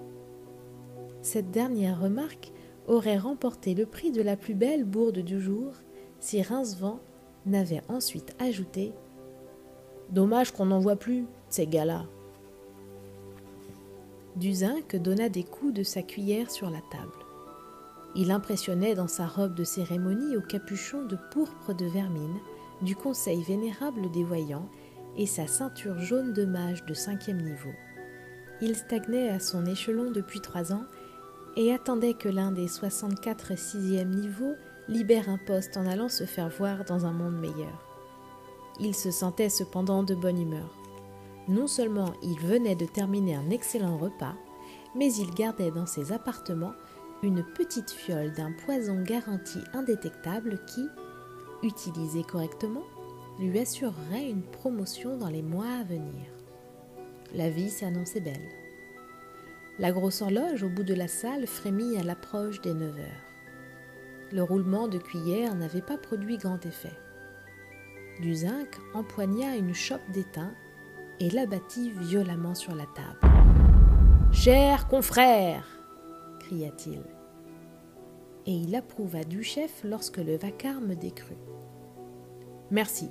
Cette 1.21 1.50
dernière 1.50 2.00
remarque 2.00 2.52
aurait 2.87 3.18
remporté 3.18 3.75
le 3.75 3.85
prix 3.85 4.12
de 4.12 4.23
la 4.23 4.37
plus 4.38 4.54
belle 4.54 4.85
bourde 4.85 5.18
du 5.18 5.42
jour 5.42 5.73
si 6.21 6.40
Rincevent 6.40 7.00
n'avait 7.47 7.83
ensuite 7.88 8.35
ajouté 8.38 8.92
Dommage 10.11 10.52
qu'on 10.52 10.66
n'en 10.66 10.78
voit 10.78 10.97
plus, 10.97 11.26
ces 11.50 11.66
gars-là. 11.66 12.07
Duzinc 14.37 14.97
donna 14.97 15.28
des 15.28 15.45
coups 15.45 15.75
de 15.75 15.83
sa 15.83 16.02
cuillère 16.02 16.50
sur 16.50 16.71
la 16.71 16.80
table. 16.90 17.12
Il 18.14 18.30
impressionnait 18.30 18.95
dans 18.95 19.09
sa 19.09 19.26
robe 19.26 19.54
de 19.54 19.64
cérémonie 19.64 20.37
au 20.37 20.40
capuchon 20.40 21.04
de 21.04 21.18
pourpre 21.30 21.75
de 21.75 21.87
vermine 21.87 22.38
du 22.83 22.97
Conseil 22.97 23.42
vénérable 23.42 24.11
des 24.12 24.25
voyants 24.25 24.68
et 25.16 25.26
sa 25.26 25.47
ceinture 25.47 25.99
jaune 25.99 26.33
de 26.33 26.45
mage 26.45 26.85
de 26.87 26.95
cinquième 26.95 27.42
niveau. 27.42 27.73
Il 28.61 28.76
stagnait 28.76 29.28
à 29.28 29.40
son 29.40 29.66
échelon 29.66 30.11
depuis 30.11 30.40
trois 30.40 30.73
ans 30.73 30.85
et 31.57 31.73
attendait 31.73 32.14
que 32.14 32.28
l'un 32.28 32.52
des 32.52 32.68
64 32.68 33.59
sixième 33.59 34.11
niveaux 34.11 34.54
libère 34.88 35.28
un 35.28 35.38
poste 35.38 35.76
en 35.76 35.87
allant 35.87 36.09
se 36.09 36.25
faire 36.25 36.49
voir 36.49 36.85
dans 36.85 37.07
un 37.07 37.12
monde 37.12 37.38
meilleur. 37.38 37.85
Il 38.80 38.95
se 38.95 39.11
sentait 39.11 39.50
cependant 39.50 40.02
de 40.02 40.14
bonne 40.14 40.40
humeur. 40.40 40.75
Non 41.49 41.66
seulement 41.66 42.12
il 42.23 42.38
venait 42.38 42.76
de 42.76 42.87
terminer 42.87 43.35
un 43.35 43.50
excellent 43.50 43.99
repas, 43.99 44.35
mais 44.95 45.12
il 45.14 45.30
gardait 45.35 45.71
dans 45.71 45.87
ses 45.87 46.12
appartements 46.12 46.75
une 47.23 47.42
petite 47.42 47.90
fiole 47.90 48.33
d'un 48.33 48.52
poison 48.52 49.02
garanti 49.02 49.59
indétectable 49.75 50.61
qui, 50.66 50.87
utilisé 51.62 52.23
correctement, 52.23 52.85
lui 53.40 53.59
assurerait 53.59 54.28
une 54.28 54.42
promotion 54.42 55.16
dans 55.16 55.28
les 55.28 55.42
mois 55.42 55.71
à 55.80 55.85
venir. 55.85 56.26
La 57.35 57.50
vie 57.50 57.71
s'annonçait 57.71 58.21
belle. 58.21 58.49
La 59.78 59.92
grosse 59.92 60.23
horloge 60.23 60.62
au 60.62 60.68
bout 60.68 60.83
de 60.83 60.95
la 60.95 61.09
salle 61.09 61.47
frémit 61.47 61.97
à 61.99 62.02
l'approche 62.02 62.61
des 62.62 62.75
neuf 62.75 62.97
heures. 62.99 63.27
Le 64.32 64.42
roulement 64.42 64.88
de 64.88 64.99
cuillère 64.99 65.54
n'avait 65.54 65.82
pas 65.82 65.97
produit 65.97 66.37
grand 66.37 66.64
effet. 66.66 66.97
Du 68.20 68.35
zinc 68.35 68.78
empoigna 68.94 69.56
une 69.56 69.75
chope 69.75 70.11
d'étain 70.12 70.52
et 71.20 71.30
l'abattit 71.30 71.90
violemment 71.90 72.54
sur 72.54 72.75
la 72.75 72.85
table. 72.94 73.35
Cher 74.32 74.88
confrère 74.88 75.64
cria-t-il. 76.40 77.02
Et 78.47 78.52
il 78.52 78.75
approuva 78.75 79.25
du 79.25 79.42
chef 79.42 79.82
lorsque 79.85 80.18
le 80.18 80.37
vacarme 80.37 80.94
décrut. 80.94 81.37
Merci. 82.70 83.11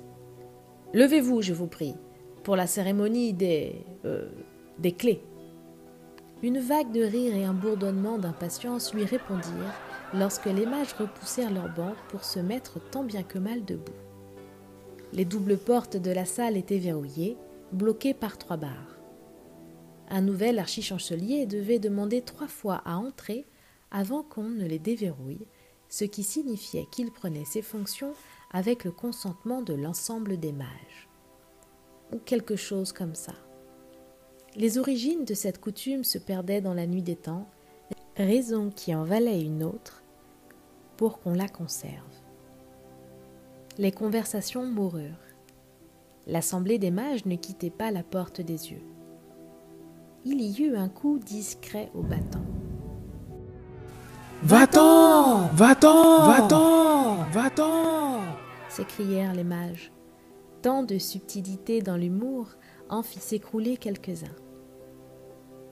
Levez-vous, 0.94 1.42
je 1.42 1.52
vous 1.52 1.66
prie, 1.66 1.94
pour 2.42 2.56
la 2.56 2.66
cérémonie 2.66 3.32
des. 3.34 3.84
Euh, 4.04 4.28
des 4.78 4.92
clés. 4.92 5.22
Une 6.42 6.60
vague 6.60 6.92
de 6.92 7.02
rire 7.02 7.34
et 7.34 7.44
un 7.44 7.52
bourdonnement 7.52 8.18
d'impatience 8.18 8.94
lui 8.94 9.04
répondirent 9.04 9.74
lorsque 10.14 10.46
les 10.46 10.66
mages 10.66 10.94
repoussèrent 10.94 11.52
leurs 11.52 11.74
bancs 11.74 11.96
pour 12.08 12.24
se 12.24 12.38
mettre 12.38 12.80
tant 12.90 13.04
bien 13.04 13.22
que 13.22 13.38
mal 13.38 13.64
debout. 13.64 13.92
Les 15.12 15.24
doubles 15.24 15.58
portes 15.58 15.96
de 15.96 16.10
la 16.10 16.24
salle 16.24 16.56
étaient 16.56 16.78
verrouillées, 16.78 17.36
bloquées 17.72 18.14
par 18.14 18.38
trois 18.38 18.56
barres. 18.56 18.98
Un 20.08 20.22
nouvel 20.22 20.58
archichancelier 20.58 21.46
devait 21.46 21.78
demander 21.78 22.22
trois 22.22 22.48
fois 22.48 22.82
à 22.84 22.96
entrer 22.96 23.46
avant 23.90 24.22
qu'on 24.22 24.48
ne 24.48 24.66
les 24.66 24.78
déverrouille, 24.78 25.46
ce 25.88 26.04
qui 26.04 26.22
signifiait 26.22 26.86
qu'il 26.90 27.10
prenait 27.10 27.44
ses 27.44 27.62
fonctions 27.62 28.14
avec 28.50 28.84
le 28.84 28.90
consentement 28.90 29.62
de 29.62 29.74
l'ensemble 29.74 30.38
des 30.38 30.52
mages. 30.52 31.08
Ou 32.12 32.18
quelque 32.18 32.56
chose 32.56 32.92
comme 32.92 33.14
ça. 33.14 33.34
Les 34.56 34.78
origines 34.78 35.24
de 35.24 35.34
cette 35.34 35.60
coutume 35.60 36.04
se 36.04 36.18
perdaient 36.18 36.62
dans 36.62 36.74
la 36.74 36.86
nuit 36.86 37.02
des 37.02 37.16
temps, 37.16 37.48
raison 38.24 38.70
qui 38.74 38.94
en 38.94 39.04
valait 39.04 39.42
une 39.42 39.62
autre 39.62 40.02
pour 40.96 41.20
qu'on 41.20 41.34
la 41.34 41.48
conserve. 41.48 41.92
Les 43.78 43.92
conversations 43.92 44.66
moururent. 44.66 45.04
L'assemblée 46.26 46.78
des 46.78 46.90
mages 46.90 47.24
ne 47.26 47.36
quittait 47.36 47.70
pas 47.70 47.90
la 47.90 48.02
porte 48.02 48.40
des 48.40 48.72
yeux. 48.72 48.82
Il 50.24 50.40
y 50.40 50.62
eut 50.62 50.76
un 50.76 50.88
coup 50.88 51.18
discret 51.18 51.90
au 51.94 52.02
battant. 52.02 52.44
Va-t'en 54.42 55.46
Va-t'en 55.54 56.28
Va-t'en 56.28 57.24
Va-t'en 57.30 58.20
s'écrièrent 58.68 59.34
les 59.34 59.44
mages. 59.44 59.90
Tant 60.62 60.82
de 60.82 60.98
subtilité 60.98 61.80
dans 61.80 61.96
l'humour 61.96 62.48
en 62.88 63.02
fit 63.02 63.20
s'écrouler 63.20 63.76
quelques-uns. 63.76 64.36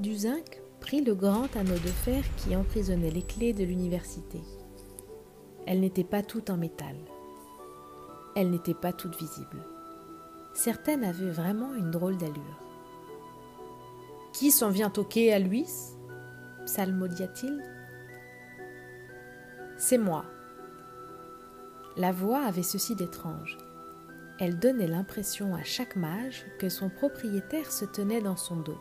Du 0.00 0.14
zinc 0.14 0.62
le 0.92 1.14
grand 1.14 1.54
anneau 1.56 1.74
de 1.74 1.88
fer 1.88 2.22
qui 2.36 2.54
emprisonnait 2.54 3.10
les 3.10 3.22
clés 3.22 3.52
de 3.52 3.64
l'université. 3.64 4.40
Elle 5.66 5.80
n'était 5.80 6.04
pas 6.04 6.22
toute 6.22 6.48
en 6.48 6.56
métal. 6.56 6.94
Elle 8.36 8.50
n'était 8.50 8.74
pas 8.74 8.92
toute 8.92 9.16
visible. 9.16 9.58
Certaines 10.54 11.04
avaient 11.04 11.30
vraiment 11.30 11.74
une 11.74 11.90
drôle 11.90 12.16
d'allure. 12.16 12.62
Qui 14.32 14.50
s'en 14.50 14.70
vient 14.70 14.90
toquer 14.90 15.32
à 15.32 15.38
Louis? 15.38 15.66
psalmodia-t-il. 16.66 17.62
C'est 19.76 19.98
moi. 19.98 20.24
La 21.96 22.12
voix 22.12 22.40
avait 22.40 22.62
ceci 22.62 22.94
d'étrange. 22.94 23.58
Elle 24.38 24.58
donnait 24.58 24.86
l'impression 24.86 25.54
à 25.54 25.62
chaque 25.62 25.96
mage 25.96 26.44
que 26.58 26.68
son 26.68 26.90
propriétaire 26.90 27.72
se 27.72 27.84
tenait 27.84 28.20
dans 28.20 28.36
son 28.36 28.56
dos. 28.56 28.80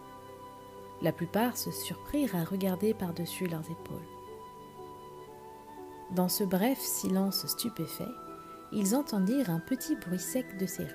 La 1.01 1.11
plupart 1.11 1.57
se 1.57 1.71
surprirent 1.71 2.35
à 2.35 2.43
regarder 2.43 2.93
par-dessus 2.93 3.47
leurs 3.47 3.69
épaules. 3.69 4.07
Dans 6.11 6.29
ce 6.29 6.43
bref 6.43 6.79
silence 6.79 7.45
stupéfait, 7.47 8.03
ils 8.71 8.95
entendirent 8.95 9.49
un 9.49 9.59
petit 9.59 9.95
bruit 9.95 10.19
sec 10.19 10.57
de 10.57 10.65
serrure. 10.65 10.91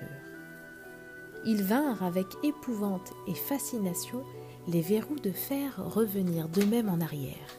Ils 1.45 1.63
vinrent 1.63 2.03
avec 2.03 2.27
épouvante 2.43 3.13
et 3.27 3.33
fascination 3.33 4.23
les 4.67 4.81
verrous 4.81 5.19
de 5.19 5.31
fer 5.31 5.73
revenir 5.77 6.47
d'eux-mêmes 6.47 6.89
en 6.89 7.01
arrière. 7.01 7.57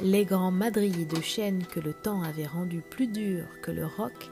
Les 0.00 0.24
grands 0.24 0.50
madriers 0.50 1.04
de 1.04 1.20
chêne 1.20 1.64
que 1.66 1.78
le 1.78 1.94
temps 1.94 2.22
avait 2.22 2.46
rendus 2.46 2.82
plus 2.90 3.06
durs 3.06 3.46
que 3.62 3.70
le 3.70 3.86
roc 3.86 4.30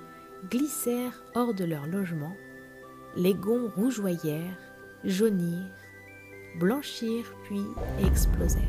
glissèrent 0.50 1.22
hors 1.34 1.54
de 1.54 1.64
leur 1.64 1.86
logement. 1.86 2.34
Les 3.16 3.34
gonds 3.34 3.70
rougeoyèrent, 3.76 4.58
jaunirent, 5.04 5.70
blanchirent 6.58 7.34
puis 7.44 7.62
explosèrent. 8.04 8.62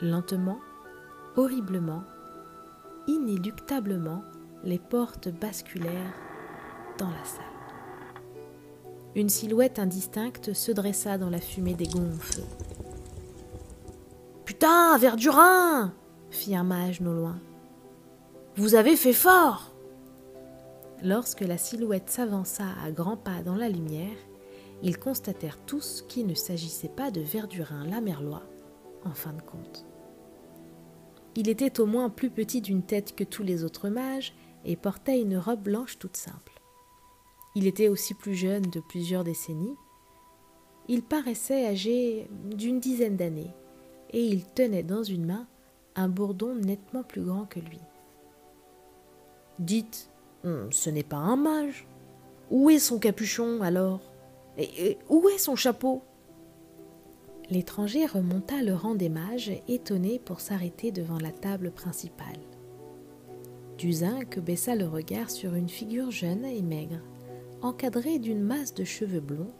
Lentement, 0.00 0.58
horriblement, 1.36 2.02
inéluctablement, 3.06 4.22
les 4.64 4.78
portes 4.78 5.28
basculèrent 5.28 6.14
dans 6.98 7.10
la 7.10 7.24
salle. 7.24 7.44
Une 9.14 9.28
silhouette 9.28 9.78
indistincte 9.78 10.54
se 10.54 10.72
dressa 10.72 11.18
dans 11.18 11.30
la 11.30 11.40
fumée 11.40 11.74
des 11.74 11.86
gonfles. 11.86 12.42
Putain, 14.44 14.96
Verdurin 14.98 15.92
fit 16.30 16.56
un 16.56 16.64
mage 16.64 17.00
non 17.00 17.12
loin. 17.12 17.38
Vous 18.56 18.74
avez 18.74 18.96
fait 18.96 19.12
fort 19.12 19.70
Lorsque 21.02 21.40
la 21.40 21.58
silhouette 21.58 22.10
s'avança 22.10 22.64
à 22.84 22.90
grands 22.90 23.16
pas 23.16 23.42
dans 23.44 23.56
la 23.56 23.68
lumière, 23.68 24.16
ils 24.82 24.98
constatèrent 24.98 25.58
tous 25.64 26.04
qu'il 26.08 26.26
ne 26.26 26.34
s'agissait 26.34 26.88
pas 26.88 27.10
de 27.10 27.20
Verdurin 27.20 27.86
Lamerlois, 27.86 28.42
en 29.04 29.12
fin 29.12 29.32
de 29.32 29.42
compte. 29.42 29.86
Il 31.34 31.48
était 31.48 31.80
au 31.80 31.86
moins 31.86 32.10
plus 32.10 32.30
petit 32.30 32.60
d'une 32.60 32.82
tête 32.82 33.14
que 33.16 33.24
tous 33.24 33.42
les 33.42 33.64
autres 33.64 33.88
mages 33.88 34.34
et 34.64 34.76
portait 34.76 35.20
une 35.20 35.38
robe 35.38 35.62
blanche 35.62 35.98
toute 35.98 36.16
simple. 36.16 36.60
Il 37.54 37.66
était 37.66 37.88
aussi 37.88 38.14
plus 38.14 38.34
jeune 38.34 38.62
de 38.62 38.80
plusieurs 38.80 39.24
décennies. 39.24 39.76
Il 40.88 41.02
paraissait 41.02 41.66
âgé 41.66 42.28
d'une 42.44 42.80
dizaine 42.80 43.16
d'années, 43.16 43.54
et 44.10 44.24
il 44.24 44.44
tenait 44.44 44.82
dans 44.82 45.02
une 45.02 45.26
main 45.26 45.46
un 45.94 46.08
bourdon 46.08 46.54
nettement 46.54 47.02
plus 47.02 47.22
grand 47.22 47.44
que 47.44 47.60
lui. 47.60 47.80
Dites, 49.58 50.10
ce 50.44 50.90
n'est 50.90 51.02
pas 51.02 51.16
un 51.16 51.36
mage? 51.36 51.86
Où 52.50 52.68
est 52.68 52.78
son 52.78 52.98
capuchon 52.98 53.62
alors? 53.62 54.11
Où 55.08 55.28
est 55.28 55.38
son 55.38 55.56
chapeau? 55.56 56.02
L'étranger 57.50 58.06
remonta 58.06 58.62
le 58.62 58.74
rang 58.74 58.94
des 58.94 59.08
mages, 59.08 59.52
étonné 59.68 60.18
pour 60.18 60.40
s'arrêter 60.40 60.90
devant 60.92 61.18
la 61.18 61.32
table 61.32 61.70
principale. 61.70 62.38
Duzinc 63.78 64.38
baissa 64.38 64.74
le 64.74 64.86
regard 64.86 65.30
sur 65.30 65.54
une 65.54 65.68
figure 65.68 66.10
jeune 66.10 66.44
et 66.44 66.62
maigre, 66.62 67.00
encadrée 67.62 68.18
d'une 68.18 68.42
masse 68.42 68.74
de 68.74 68.84
cheveux 68.84 69.20
blonds, 69.20 69.52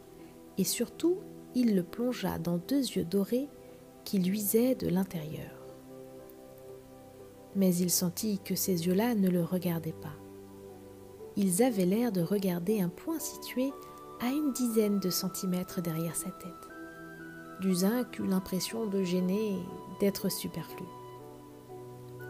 et 0.57 0.63
surtout 0.63 1.17
il 1.55 1.75
le 1.75 1.83
plongea 1.83 2.39
dans 2.39 2.57
deux 2.57 2.81
yeux 2.81 3.05
dorés 3.05 3.49
qui 4.05 4.19
luisaient 4.19 4.75
de 4.75 4.87
l'intérieur. 4.87 5.51
Mais 7.55 7.75
il 7.75 7.89
sentit 7.89 8.39
que 8.43 8.55
ces 8.55 8.87
yeux-là 8.87 9.13
ne 9.15 9.29
le 9.29 9.43
regardaient 9.43 9.91
pas. 9.91 10.15
Ils 11.35 11.63
avaient 11.63 11.85
l'air 11.85 12.11
de 12.11 12.21
regarder 12.21 12.81
un 12.81 12.89
point 12.89 13.19
situé 13.19 13.71
à 14.21 14.27
une 14.27 14.51
dizaine 14.51 14.99
de 14.99 15.09
centimètres 15.09 15.81
derrière 15.81 16.15
sa 16.15 16.29
tête. 16.29 16.69
Duzinc 17.61 18.19
eut 18.19 18.27
l'impression 18.27 18.87
de 18.87 19.03
gêner 19.03 19.53
et 19.53 19.99
d'être 19.99 20.29
superflu. 20.29 20.85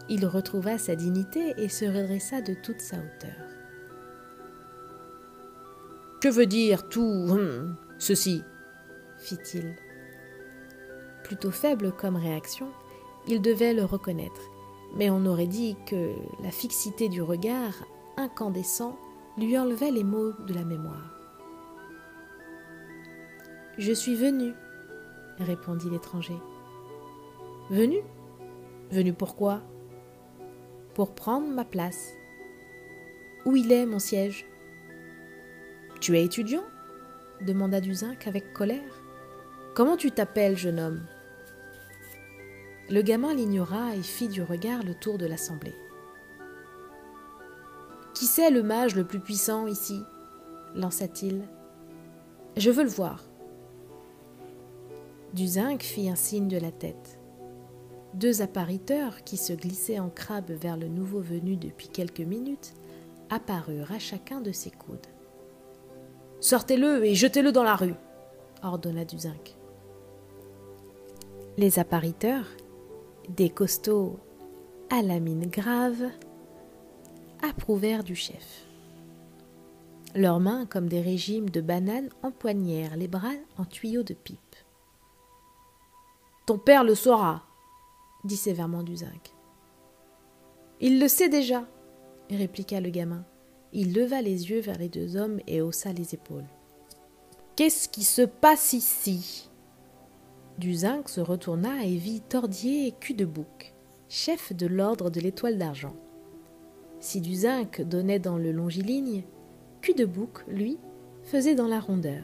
Il 0.09 0.25
retrouva 0.25 0.77
sa 0.77 0.95
dignité 0.95 1.53
et 1.57 1.69
se 1.69 1.85
redressa 1.85 2.41
de 2.41 2.53
toute 2.53 2.81
sa 2.81 2.97
hauteur. 2.97 3.53
Que 6.21 6.29
veut 6.29 6.45
dire 6.45 6.87
tout 6.89 7.01
hum, 7.01 7.75
ceci? 7.99 8.43
fit-il. 9.17 9.75
Plutôt 11.23 11.51
faible 11.51 11.93
comme 11.93 12.17
réaction, 12.17 12.67
il 13.27 13.41
devait 13.41 13.73
le 13.73 13.85
reconnaître, 13.85 14.41
mais 14.95 15.09
on 15.09 15.25
aurait 15.25 15.47
dit 15.47 15.77
que 15.87 16.13
la 16.43 16.51
fixité 16.51 17.07
du 17.07 17.21
regard, 17.21 17.73
incandescent, 18.17 18.97
lui 19.37 19.57
enlevait 19.57 19.91
les 19.91 20.03
mots 20.03 20.33
de 20.45 20.53
la 20.53 20.65
mémoire. 20.65 21.12
Je 23.79 23.91
suis 23.91 24.15
venu, 24.15 24.53
répondit 25.39 25.89
l'étranger. 25.89 26.37
Venu? 27.71 27.97
Venu 28.91 29.13
pourquoi 29.13 29.61
Pour 30.93 31.15
prendre 31.15 31.47
ma 31.47 31.65
place. 31.65 32.13
Où 33.45 33.55
il 33.55 33.71
est, 33.71 33.87
mon 33.87 33.97
siège? 33.97 34.45
Tu 36.01 36.15
es 36.15 36.23
étudiant? 36.23 36.63
demanda 37.41 37.81
Duzinc 37.81 38.27
avec 38.27 38.53
colère. 38.53 39.01
Comment 39.73 39.97
tu 39.97 40.11
t'appelles, 40.11 40.55
jeune 40.55 40.79
homme? 40.79 41.01
Le 42.91 43.01
gamin 43.01 43.33
l'ignora 43.33 43.95
et 43.95 44.03
fit 44.03 44.27
du 44.27 44.43
regard 44.43 44.83
le 44.83 44.93
tour 44.93 45.17
de 45.17 45.25
l'assemblée. 45.25 45.75
Qui 48.13 48.25
c'est 48.25 48.51
le 48.51 48.61
mage 48.61 48.95
le 48.95 49.03
plus 49.03 49.19
puissant 49.19 49.65
ici? 49.65 50.03
lança-t-il. 50.75 51.41
Je 52.55 52.69
veux 52.69 52.83
le 52.83 52.89
voir. 52.89 53.23
Duzinc 55.33 55.81
fit 55.81 56.09
un 56.09 56.15
signe 56.15 56.47
de 56.47 56.57
la 56.57 56.71
tête. 56.71 57.19
Deux 58.13 58.43
appariteurs, 58.43 59.23
qui 59.23 59.37
se 59.37 59.51
glissaient 59.51 59.97
en 59.97 60.09
crabe 60.09 60.51
vers 60.51 60.77
le 60.77 60.87
nouveau 60.87 61.21
venu 61.21 61.55
depuis 61.55 61.87
quelques 61.87 62.19
minutes, 62.19 62.73
apparurent 63.31 63.91
à 63.91 63.97
chacun 63.97 64.41
de 64.41 64.51
ses 64.51 64.69
coudes. 64.69 65.07
Sortez-le 66.39 67.03
et 67.03 67.15
jetez-le 67.15 67.51
dans 67.51 67.63
la 67.63 67.75
rue, 67.75 67.95
ordonna 68.61 69.05
Duzinc. 69.05 69.55
Les 71.57 71.79
appariteurs, 71.79 72.45
des 73.29 73.49
costauds 73.49 74.19
à 74.91 75.01
la 75.01 75.19
mine 75.19 75.47
grave, 75.47 76.03
approuvèrent 77.41 78.03
du 78.03 78.15
chef. 78.15 78.67
Leurs 80.13 80.39
mains, 80.39 80.67
comme 80.67 80.87
des 80.87 81.01
régimes 81.01 81.49
de 81.49 81.61
bananes, 81.61 82.09
empoignèrent 82.21 82.97
les 82.97 83.07
bras 83.07 83.33
en 83.57 83.65
tuyaux 83.65 84.03
de 84.03 84.13
pipe. 84.13 84.52
Ton 86.45 86.57
père 86.57 86.83
le 86.83 86.93
saura, 86.93 87.43
dit 88.25 88.35
sévèrement 88.35 88.83
Duzinc. 88.83 89.33
Il 90.81 90.99
le 90.99 91.07
sait 91.07 91.29
déjà, 91.29 91.65
répliqua 92.29 92.81
le 92.81 92.89
gamin. 92.89 93.23
Il 93.71 93.93
leva 93.93 94.21
les 94.21 94.49
yeux 94.49 94.59
vers 94.59 94.77
les 94.77 94.89
deux 94.89 95.15
hommes 95.15 95.39
et 95.47 95.61
haussa 95.61 95.93
les 95.93 96.13
épaules. 96.13 96.47
Qu'est-ce 97.55 97.87
qui 97.87 98.03
se 98.03 98.23
passe 98.23 98.73
ici? 98.73 99.49
Duzinc 100.57 101.07
se 101.07 101.21
retourna 101.21 101.85
et 101.85 101.95
vit 101.95 102.19
Tordier 102.19 102.87
et 102.87 102.91
Cul 102.91 103.13
de 103.13 103.25
Bouc, 103.25 103.73
chef 104.09 104.51
de 104.51 104.67
l'ordre 104.67 105.09
de 105.09 105.21
l'étoile 105.21 105.57
d'argent. 105.57 105.95
Si 106.99 107.21
Duzinc 107.21 107.81
donnait 107.81 108.19
dans 108.19 108.37
le 108.37 108.51
longiligne, 108.51 109.23
Cul 109.81 109.93
de 109.93 110.05
Bouc, 110.05 110.43
lui, 110.49 110.77
faisait 111.23 111.55
dans 111.55 111.67
la 111.67 111.79
rondeur. 111.79 112.23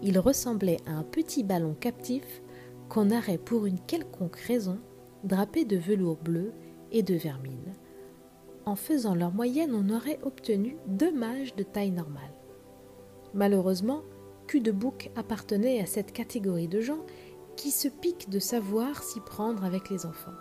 Il 0.00 0.20
ressemblait 0.20 0.78
à 0.86 0.92
un 0.92 1.02
petit 1.02 1.42
ballon 1.42 1.74
captif 1.74 2.40
qu'on 2.88 3.10
aurait 3.10 3.38
pour 3.38 3.66
une 3.66 3.80
quelconque 3.80 4.36
raison 4.36 4.78
drapé 5.24 5.64
de 5.64 5.76
velours 5.76 6.18
bleu 6.18 6.52
et 6.90 7.02
de 7.02 7.14
vermine 7.14 7.74
en 8.68 8.76
faisant 8.76 9.14
leur 9.14 9.32
moyenne, 9.32 9.74
on 9.74 9.94
aurait 9.94 10.18
obtenu 10.22 10.76
deux 10.86 11.12
mages 11.12 11.56
de 11.56 11.62
taille 11.62 11.90
normale. 11.90 12.34
Malheureusement, 13.32 14.02
Cul 14.46 14.60
de 14.60 14.72
Bouc 14.72 15.10
appartenait 15.16 15.80
à 15.80 15.86
cette 15.86 16.12
catégorie 16.12 16.68
de 16.68 16.80
gens 16.80 17.00
qui 17.56 17.70
se 17.70 17.88
piquent 17.88 18.28
de 18.28 18.38
savoir 18.38 19.02
s'y 19.02 19.20
prendre 19.20 19.64
avec 19.64 19.88
les 19.88 20.04
enfants. 20.04 20.34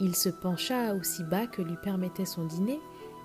Il 0.00 0.16
se 0.16 0.30
pencha 0.30 0.94
aussi 0.94 1.22
bas 1.24 1.46
que 1.46 1.60
lui 1.60 1.76
permettait 1.82 2.24
son 2.24 2.46
dîner 2.46 2.80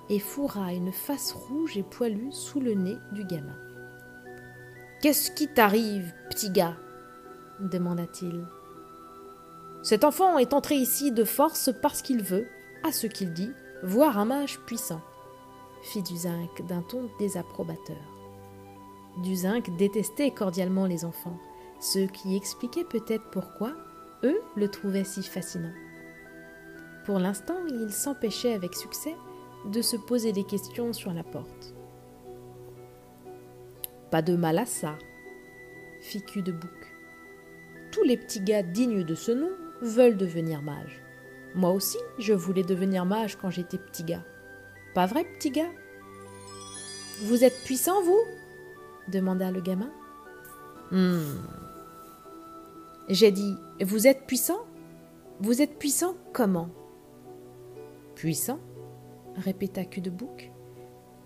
et 0.10 0.20
fourra 0.20 0.74
une 0.74 0.92
face 0.92 1.32
rouge 1.32 1.78
et 1.78 1.84
poilue 1.84 2.32
sous 2.32 2.60
le 2.60 2.74
nez 2.74 2.98
du 3.14 3.24
gamin. 3.24 3.58
Qu'est-ce 5.02 5.32
qui 5.32 5.48
t'arrive, 5.48 6.14
petit 6.30 6.50
gars? 6.50 6.76
Demanda-t-il. 7.60 8.46
Cet 9.84 10.04
enfant 10.04 10.38
est 10.38 10.54
entré 10.54 10.76
ici 10.76 11.12
de 11.12 11.24
force 11.24 11.70
parce 11.82 12.02
qu'il 12.02 12.24
veut, 12.24 12.48
à 12.84 12.92
ce 12.92 13.08
qu'il 13.08 13.34
dit, 13.34 13.52
voir 13.84 14.18
un 14.18 14.26
mage 14.26 14.60
puissant, 14.62 15.02
fit 15.84 16.02
Duzinc 16.02 16.66
d'un 16.68 16.82
ton 16.82 17.10
désapprobateur. 17.20 18.02
Duzinc 19.24 19.76
détestait 19.78 20.32
cordialement 20.32 20.86
les 20.86 21.06
enfants, 21.06 21.38
ce 21.80 22.00
qui 22.00 22.36
expliquait 22.36 22.84
peut-être 22.84 23.30
pourquoi 23.32 23.74
eux 24.24 24.42
le 24.56 24.70
trouvaient 24.70 25.04
si 25.04 25.24
fascinant. 25.24 25.74
Pour 27.06 27.20
l'instant, 27.20 27.58
il 27.70 27.92
s'empêchait 27.92 28.54
avec 28.54 28.74
succès 28.74 29.16
de 29.72 29.82
se 29.82 29.96
poser 29.96 30.32
des 30.32 30.44
questions 30.44 30.94
sur 30.94 31.14
la 31.14 31.24
porte. 31.24 31.76
Pas 34.10 34.22
de 34.22 34.36
mal 34.36 34.58
à 34.58 34.66
ça, 34.66 34.96
fit 36.02 36.24
de. 36.42 36.54
Tous 37.96 38.04
les 38.04 38.18
petits 38.18 38.42
gars 38.42 38.62
dignes 38.62 39.06
de 39.06 39.16
ce 39.16 39.32
nom 39.32 39.52
veulent 39.82 40.18
devenir 40.18 40.62
mages. 40.62 41.02
Moi 41.54 41.72
aussi, 41.72 41.98
je 42.20 42.34
voulais 42.34 42.62
devenir 42.62 43.06
mage 43.06 43.38
quand 43.38 43.50
j'étais 43.50 43.78
petit 43.78 44.04
gars. 44.04 44.26
Pas 44.94 45.06
vrai, 45.06 45.24
petit 45.24 45.50
gars? 45.50 45.72
Vous 47.24 47.46
êtes 47.46 47.58
puissant, 47.64 48.04
vous? 48.04 48.20
demanda 49.08 49.50
le 49.50 49.62
gamin. 49.62 49.90
Hmm. 50.92 51.38
J'ai 53.08 53.32
dit 53.32 53.56
Vous 53.80 54.08
êtes 54.08 54.28
puissant? 54.28 54.66
Vous 55.40 55.62
êtes 55.62 55.80
puissant 55.80 56.18
comment? 56.34 56.72
Puissant 58.16 58.60
répéta 59.38 59.86
Cul 59.86 60.02
de 60.02 60.10
Bouc. 60.10 60.52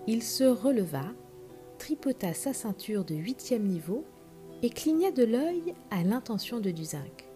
Il 0.05 0.21
se 0.21 0.43
releva, 0.43 1.05
tripota 1.79 2.36
sa 2.36 2.53
ceinture 2.53 3.05
de 3.05 3.15
huitième 3.15 3.63
niveau 3.63 4.05
et 4.61 4.69
cligna 4.69 5.11
de 5.11 5.23
l'œil 5.23 5.73
à 5.91 6.03
l'intention 6.03 6.59
de 6.59 6.71
Duzinc. 6.71 7.27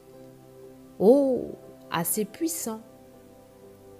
Oh 0.99 1.51
Assez 1.91 2.25
puissant 2.25 2.81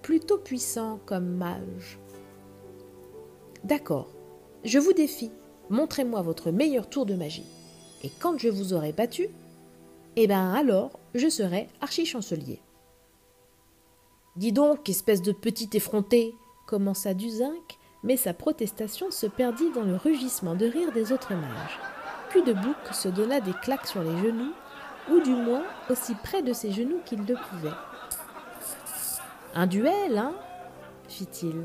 Plutôt 0.02 0.38
puissant 0.38 1.00
comme 1.06 1.28
mage. 1.28 2.00
D'accord, 3.64 4.10
je 4.66 4.80
vous 4.80 4.94
défie. 4.94 5.32
Montrez-moi 5.70 6.22
votre 6.22 6.52
meilleur 6.52 6.90
tour 6.90 7.06
de 7.06 7.14
magie. 7.14 7.46
Et 8.04 8.10
quand 8.20 8.38
je 8.38 8.50
vous 8.50 8.74
aurai 8.74 8.92
battu, 8.92 9.30
eh 10.16 10.28
ben 10.28 10.54
alors 10.54 11.00
je 11.16 11.30
serai 11.30 11.70
archi-chancelier. 11.80 12.60
Dis 14.36 14.52
donc, 14.52 14.90
espèce 14.90 15.22
de 15.22 15.32
petit 15.32 15.70
effronté, 15.74 16.34
commença 16.68 17.14
Duzinc, 17.14 17.78
mais 18.04 18.18
sa 18.18 18.34
protestation 18.34 19.12
se 19.12 19.28
perdit 19.28 19.72
dans 19.72 19.84
le 19.84 19.96
rugissement 19.96 20.56
de 20.56 20.66
rire 20.66 20.92
des 20.92 21.12
autres 21.12 21.34
mages. 21.34 21.93
De 22.42 22.54
Bouc 22.54 22.76
se 22.92 23.10
donna 23.10 23.40
des 23.40 23.54
claques 23.54 23.86
sur 23.86 24.02
les 24.02 24.18
genoux, 24.18 24.54
ou 25.12 25.20
du 25.22 25.30
moins 25.36 25.62
aussi 25.90 26.16
près 26.16 26.42
de 26.42 26.52
ses 26.52 26.72
genoux 26.72 27.00
qu'il 27.06 27.20
le 27.20 27.36
pouvait. 27.36 27.76
Un 29.54 29.68
duel, 29.68 30.18
hein 30.18 30.34
fit-il. 31.08 31.64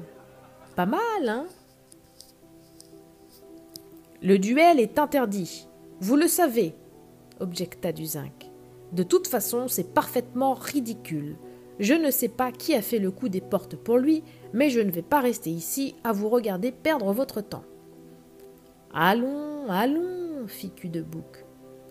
Pas 0.76 0.85
mal, 0.85 1.00
hein 1.26 1.46
Le 4.20 4.38
duel 4.38 4.78
est 4.78 4.98
interdit. 4.98 5.66
Vous 6.00 6.16
le 6.16 6.28
savez, 6.28 6.74
objecta 7.40 7.90
Duzinc. 7.90 8.50
De 8.92 9.02
toute 9.02 9.26
façon, 9.26 9.68
c'est 9.68 9.94
parfaitement 9.94 10.52
ridicule. 10.52 11.38
Je 11.78 11.94
ne 11.94 12.11
sais 12.11 12.28
pas 12.28 12.52
qui 12.52 12.74
a 12.74 12.83
fait 12.83 12.98
le 12.98 13.11
coup 13.11 13.31
des 13.31 13.40
portes 13.40 13.76
pour 13.76 13.96
lui, 13.96 14.22
mais 14.52 14.68
je 14.68 14.81
ne 14.81 14.90
vais 14.90 15.02
pas 15.02 15.20
rester 15.20 15.50
ici 15.50 15.94
à 16.04 16.12
vous 16.12 16.28
regarder 16.28 16.72
perdre 16.72 17.12
votre 17.12 17.40
temps. 17.40 17.64
Allons, 18.92 19.70
allons, 19.70 20.27
Cul 20.48 20.88
de 20.88 21.02
Bouc. 21.02 21.44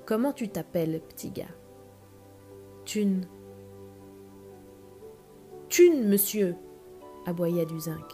Comment 0.05 0.33
tu 0.33 0.49
t'appelles, 0.49 1.01
petit 1.07 1.31
gars? 1.31 1.45
Thune. 2.85 3.25
Thune, 5.69 6.07
monsieur, 6.07 6.55
aboya 7.25 7.65
Duzinc. 7.65 8.13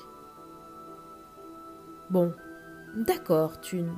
Bon, 2.09 2.33
d'accord, 2.95 3.61
Thune, 3.61 3.93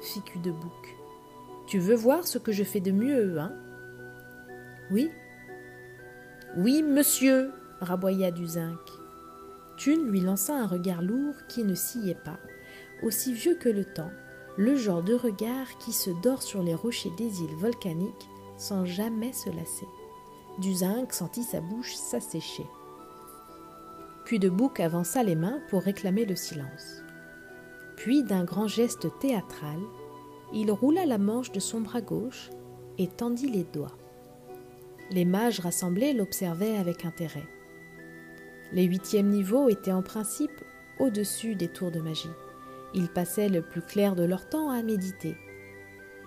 fit 0.00 0.22
de 0.42 0.50
Bouc. 0.50 0.96
Tu 1.66 1.78
veux 1.78 1.94
voir 1.94 2.26
ce 2.26 2.38
que 2.38 2.52
je 2.52 2.64
fais 2.64 2.80
de 2.80 2.90
mieux, 2.90 3.38
hein? 3.38 3.52
Oui, 4.90 5.10
oui, 6.56 6.82
monsieur, 6.82 7.52
raboya 7.80 8.30
Duzinc. 8.30 8.78
Thune 9.76 10.08
lui 10.08 10.20
lança 10.20 10.54
un 10.56 10.66
regard 10.66 11.02
lourd 11.02 11.34
qui 11.48 11.64
ne 11.64 11.74
sciait 11.74 12.14
pas, 12.14 12.38
aussi 13.02 13.32
vieux 13.32 13.56
que 13.56 13.68
le 13.68 13.84
temps, 13.84 14.12
le 14.56 14.76
genre 14.76 15.02
de 15.02 15.14
regard 15.14 15.78
qui 15.78 15.92
se 15.92 16.10
dort 16.10 16.42
sur 16.42 16.62
les 16.62 16.74
rochers 16.74 17.12
des 17.16 17.42
îles 17.42 17.56
volcaniques 17.56 18.28
sans 18.56 18.84
jamais 18.84 19.32
se 19.32 19.50
lasser. 19.50 19.88
Duzinc 20.58 21.12
sentit 21.12 21.42
sa 21.42 21.60
bouche 21.60 21.94
s'assécher. 21.94 22.66
Puis 24.24 24.38
de 24.38 24.48
Bouc 24.48 24.80
avança 24.80 25.22
les 25.22 25.34
mains 25.34 25.60
pour 25.68 25.82
réclamer 25.82 26.24
le 26.24 26.36
silence. 26.36 27.02
Puis, 27.96 28.22
d'un 28.22 28.44
grand 28.44 28.68
geste 28.68 29.06
théâtral, 29.18 29.78
il 30.52 30.70
roula 30.70 31.04
la 31.04 31.18
manche 31.18 31.52
de 31.52 31.60
son 31.60 31.80
bras 31.80 32.00
gauche 32.00 32.50
et 32.98 33.08
tendit 33.08 33.48
les 33.48 33.64
doigts. 33.64 33.96
Les 35.10 35.24
mages 35.24 35.60
rassemblés 35.60 36.12
l'observaient 36.12 36.76
avec 36.76 37.04
intérêt. 37.04 37.46
Les 38.72 38.84
huitièmes 38.84 39.28
niveaux 39.28 39.68
étaient 39.68 39.92
en 39.92 40.02
principe 40.02 40.64
au-dessus 40.98 41.54
des 41.54 41.68
tours 41.68 41.90
de 41.90 42.00
magie. 42.00 42.30
Ils 42.94 43.08
passaient 43.08 43.48
le 43.48 43.60
plus 43.60 43.82
clair 43.82 44.14
de 44.14 44.22
leur 44.22 44.48
temps 44.48 44.70
à 44.70 44.82
méditer, 44.82 45.36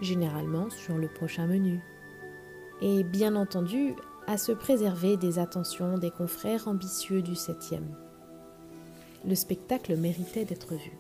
généralement 0.02 0.70
sur 0.70 0.98
le 0.98 1.08
prochain 1.08 1.48
menu, 1.48 1.80
et 2.82 3.04
bien 3.04 3.36
entendu 3.36 3.94
à 4.28 4.38
se 4.38 4.52
préserver 4.52 5.16
des 5.16 5.40
attentions 5.40 5.98
des 5.98 6.12
confrères 6.12 6.68
ambitieux 6.68 7.22
du 7.22 7.36
septième. 7.36 7.96
Le 9.26 9.36
spectacle 9.36 9.96
méritait 9.96 10.46
d'être 10.46 10.76
vu. 10.76 10.92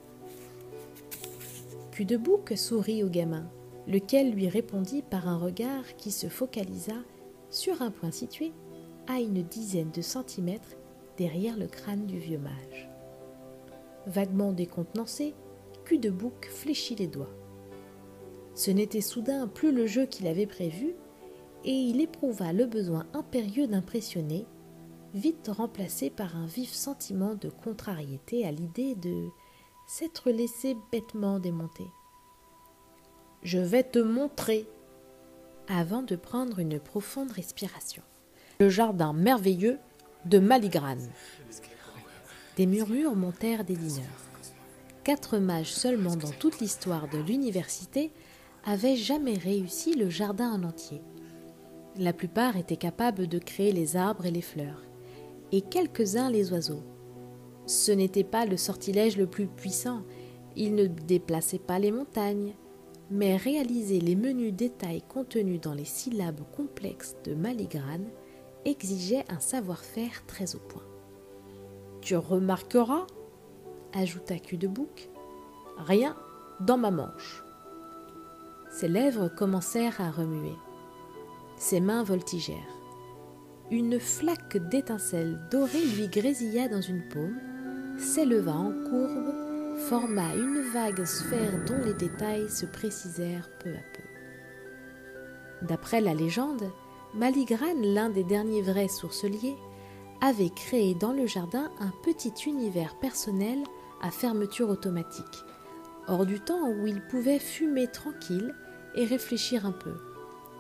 Cul 1.92 2.06
de 2.06 2.16
bouc 2.16 2.54
sourit 2.56 3.04
au 3.04 3.10
gamin, 3.10 3.50
lequel 3.88 4.32
lui 4.32 4.48
répondit 4.48 5.02
par 5.02 5.28
un 5.28 5.38
regard 5.38 5.96
qui 5.98 6.12
se 6.12 6.28
focalisa 6.28 6.96
sur 7.50 7.82
un 7.82 7.92
point 7.92 8.12
situé 8.12 8.54
à 9.08 9.20
une 9.20 9.44
dizaine 9.44 9.92
de 9.92 10.02
centimètres 10.02 10.78
derrière 11.18 11.58
le 11.58 11.68
crâne 11.68 12.06
du 12.06 12.20
vieux 12.20 12.38
mage. 12.38 12.90
Vaguement 14.06 14.54
décontenancé, 14.54 15.34
de 15.95 16.10
bouc 16.10 16.47
fléchit 16.50 16.95
les 16.95 17.08
doigts. 17.08 17.34
Ce 18.54 18.71
n'était 18.71 19.02
soudain 19.02 19.47
plus 19.47 19.71
le 19.71 19.88
jeu 19.88 20.06
qu'il 20.06 20.28
avait 20.28 20.47
prévu, 20.47 20.95
et 21.63 21.71
il 21.71 22.02
éprouva 22.02 22.54
le 22.54 22.65
besoin 22.65 23.06
impérieux 23.13 23.67
d'impressionner, 23.67 24.45
vite 25.13 25.50
remplacé 25.52 26.10
par 26.10 26.36
un 26.36 26.45
vif 26.45 26.71
sentiment 26.71 27.36
de 27.36 27.50
contrariété 27.50 28.45
à 28.45 28.52
l'idée 28.52 28.95
de 28.95 29.30
s'être 29.88 30.30
laissé 30.30 30.76
bêtement 30.91 31.39
démonter. 31.39 31.88
Je 33.43 33.60
vais 33.60 33.84
te 33.84 34.00
montrer, 34.00 34.67
avant 35.67 36.02
de 36.02 36.15
prendre 36.15 36.60
une 36.60 36.80
profonde 36.80 37.32
respiration. 37.32 38.04
Le 38.60 38.69
jardin 38.69 39.13
merveilleux 39.13 39.80
de 40.26 40.39
Maligrane. 40.39 41.10
Des 42.58 42.65
murmures 42.65 43.15
montèrent 43.15 43.63
des 43.63 43.76
dîneurs. 43.76 44.27
Quatre 45.08 45.38
mages 45.38 45.72
seulement 45.72 46.17
dans 46.17 46.34
toute 46.38 46.60
l'histoire 46.60 47.08
de 47.08 47.17
l'université 47.17 48.12
avaient 48.65 48.98
jamais 48.98 49.38
réussi 49.38 49.93
le 49.93 50.10
jardin 50.10 50.52
en 50.52 50.63
entier. 50.65 51.02
La 51.96 52.12
plupart 52.12 52.58
étaient 52.58 52.76
capables 52.76 53.28
de 53.28 53.39
créer 53.39 53.72
les 53.72 53.96
arbres 53.96 54.26
et 54.26 54.32
les 54.32 54.41
fleurs, 54.41 54.84
et 55.54 55.62
quelques-uns 55.62 56.30
les 56.30 56.52
oiseaux. 56.52 56.84
Ce 57.67 57.93
n'était 57.93 58.26
pas 58.26 58.46
le 58.46 58.58
sortilège 58.58 59.15
le 59.15 59.28
plus 59.28 59.48
puissant, 59.48 60.02
ils 60.58 60.76
ne 60.76 60.88
déplaçaient 60.88 61.58
pas 61.58 61.80
les 61.80 61.93
montagnes, 61.93 62.54
mais 63.10 63.38
réaliser 63.38 64.02
les 64.02 64.17
menus 64.17 64.52
détails 64.52 65.04
contenus 65.08 65.62
dans 65.62 65.74
les 65.74 65.86
syllabes 65.86 66.43
complexes 66.54 67.15
de 67.24 67.34
Maligrane 67.34 68.10
exigeait 68.65 69.24
un 69.30 69.39
savoir-faire 69.39 70.26
très 70.28 70.58
au 70.58 70.60
point. 70.60 70.84
Tu 72.02 72.17
remarqueras, 72.17 73.08
ajouta 73.93 74.38
Cul 74.39 74.58
de 74.58 74.67
Bouc, 74.67 75.10
rien 75.78 76.15
dans 76.60 76.78
ma 76.78 76.91
manche. 76.91 77.43
Ses 78.71 78.88
lèvres 78.88 79.30
commencèrent 79.30 80.02
à 80.02 80.12
remuer. 80.12 80.56
Ses 81.58 81.80
mains 81.80 82.04
voltigèrent. 82.04 82.56
Une 83.71 84.00
flaque 84.00 84.58
d'étincelles 84.69 85.39
dorées 85.52 85.86
lui 85.95 86.08
grésilla 86.08 86.67
dans 86.67 86.82
une 86.82 87.08
paume, 87.10 87.38
s'éleva 87.97 88.54
en 88.54 88.71
courbe 88.71 89.47
forma 89.78 90.34
une 90.36 90.62
vague 90.73 91.06
sphère 91.06 91.63
dont 91.65 91.78
les 91.86 91.93
détails 91.93 92.50
se 92.50 92.65
précisèrent 92.65 93.50
peu 93.60 93.69
à 93.69 93.84
peu. 93.93 95.67
D'après 95.67 96.02
la 96.02 96.13
légende, 96.13 96.71
Maligrane, 97.13 97.82
l'un 97.84 98.10
des 98.10 98.23
derniers 98.23 98.62
vrais 98.62 98.88
sourceliers, 98.88 99.56
avait 100.21 100.50
créé 100.50 100.95
dans 100.95 101.13
le 101.13 101.28
jardin 101.28 101.71
un 101.80 101.91
petit 102.04 102.34
univers 102.47 102.95
personnel 103.00 103.60
à 104.02 104.12
fermeture 104.12 104.70
automatique, 104.70 105.44
hors 106.08 106.26
du 106.26 106.40
temps 106.40 106.70
où 106.70 106.88
il 106.88 107.02
pouvait 107.08 107.40
fumer 107.40 107.88
tranquille 107.88 108.56
et 108.96 109.06
réfléchir 109.06 109.66
un 109.66 109.72
peu, 109.72 109.94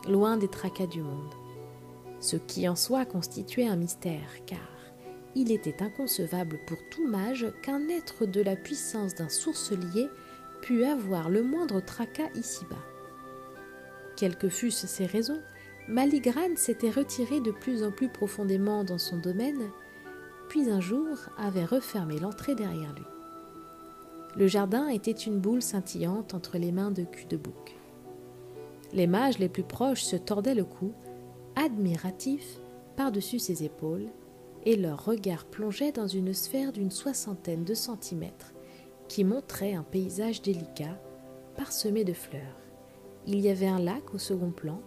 loin 0.07 0.37
des 0.37 0.47
tracas 0.47 0.87
du 0.87 1.01
monde. 1.01 1.33
Ce 2.19 2.35
qui 2.35 2.67
en 2.67 2.75
soi 2.75 3.05
constituait 3.05 3.67
un 3.67 3.75
mystère, 3.75 4.45
car 4.45 4.59
il 5.35 5.51
était 5.51 5.83
inconcevable 5.83 6.59
pour 6.65 6.77
tout 6.89 7.07
mage 7.07 7.45
qu'un 7.61 7.87
être 7.89 8.25
de 8.25 8.41
la 8.41 8.55
puissance 8.55 9.13
d'un 9.13 9.29
sourcelier 9.29 10.07
pu 10.61 10.83
avoir 10.83 11.29
le 11.29 11.43
moindre 11.43 11.79
tracas 11.79 12.29
ici-bas. 12.33 12.75
Quelles 14.15 14.37
que 14.37 14.49
fussent 14.49 14.87
ses 14.87 15.05
raisons, 15.05 15.41
Maligrane 15.87 16.57
s'était 16.57 16.89
retiré 16.89 17.39
de 17.39 17.51
plus 17.51 17.83
en 17.83 17.91
plus 17.91 18.09
profondément 18.09 18.83
dans 18.83 18.97
son 18.97 19.17
domaine, 19.17 19.69
puis 20.49 20.69
un 20.69 20.81
jour 20.81 21.17
avait 21.37 21.65
refermé 21.65 22.19
l'entrée 22.19 22.55
derrière 22.55 22.93
lui. 22.93 23.05
Le 24.37 24.45
jardin 24.45 24.87
était 24.87 25.11
une 25.11 25.39
boule 25.39 25.63
scintillante 25.63 26.35
entre 26.35 26.59
les 26.59 26.71
mains 26.71 26.91
de 26.91 27.03
cul 27.03 27.25
de 27.25 27.37
bouc. 27.37 27.75
Les 28.93 29.07
mages 29.07 29.39
les 29.39 29.49
plus 29.49 29.63
proches 29.63 30.03
se 30.03 30.15
tordaient 30.15 30.53
le 30.53 30.63
cou, 30.63 30.93
admiratifs 31.55 32.59
par-dessus 32.95 33.39
ses 33.39 33.63
épaules, 33.63 34.05
et 34.63 34.75
leur 34.75 35.03
regard 35.05 35.45
plongeait 35.45 35.91
dans 35.91 36.07
une 36.07 36.35
sphère 36.35 36.71
d'une 36.71 36.91
soixantaine 36.91 37.63
de 37.63 37.73
centimètres 37.73 38.53
qui 39.07 39.23
montrait 39.23 39.73
un 39.73 39.83
paysage 39.83 40.43
délicat, 40.43 41.01
parsemé 41.55 42.03
de 42.03 42.13
fleurs. 42.13 42.61
Il 43.25 43.39
y 43.39 43.49
avait 43.49 43.67
un 43.67 43.79
lac 43.79 44.13
au 44.13 44.19
second 44.19 44.51
plan, 44.51 44.81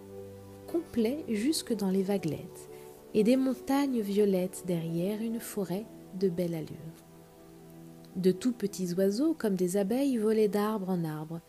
complet 0.71 1.25
jusque 1.29 1.75
dans 1.75 1.91
les 1.91 2.05
vaguelettes, 2.05 2.71
et 3.15 3.25
des 3.25 3.37
montagnes 3.37 4.01
violettes 4.01 4.63
derrière 4.67 5.21
une 5.21 5.41
forêt 5.41 5.87
de 6.15 6.29
belle 6.29 6.55
allure. 6.55 7.10
De 8.17 8.33
tout 8.33 8.53
petits 8.53 8.93
oiseaux 8.95 9.35
comme 9.35 9.55
des 9.55 9.77
abeilles 9.77 10.19
volaient 10.19 10.49
d'arbre 10.49 10.91
en 10.91 11.05
arbre, 11.05 11.41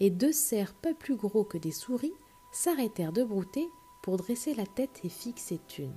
et 0.00 0.10
deux 0.10 0.32
cerfs 0.32 0.74
pas 0.74 0.94
plus 0.94 1.16
gros 1.16 1.44
que 1.44 1.58
des 1.58 1.72
souris 1.72 2.12
s'arrêtèrent 2.52 3.12
de 3.12 3.24
brouter 3.24 3.66
pour 4.02 4.16
dresser 4.16 4.54
la 4.54 4.66
tête 4.66 5.00
et 5.04 5.08
fixer 5.08 5.60
Thune 5.66 5.96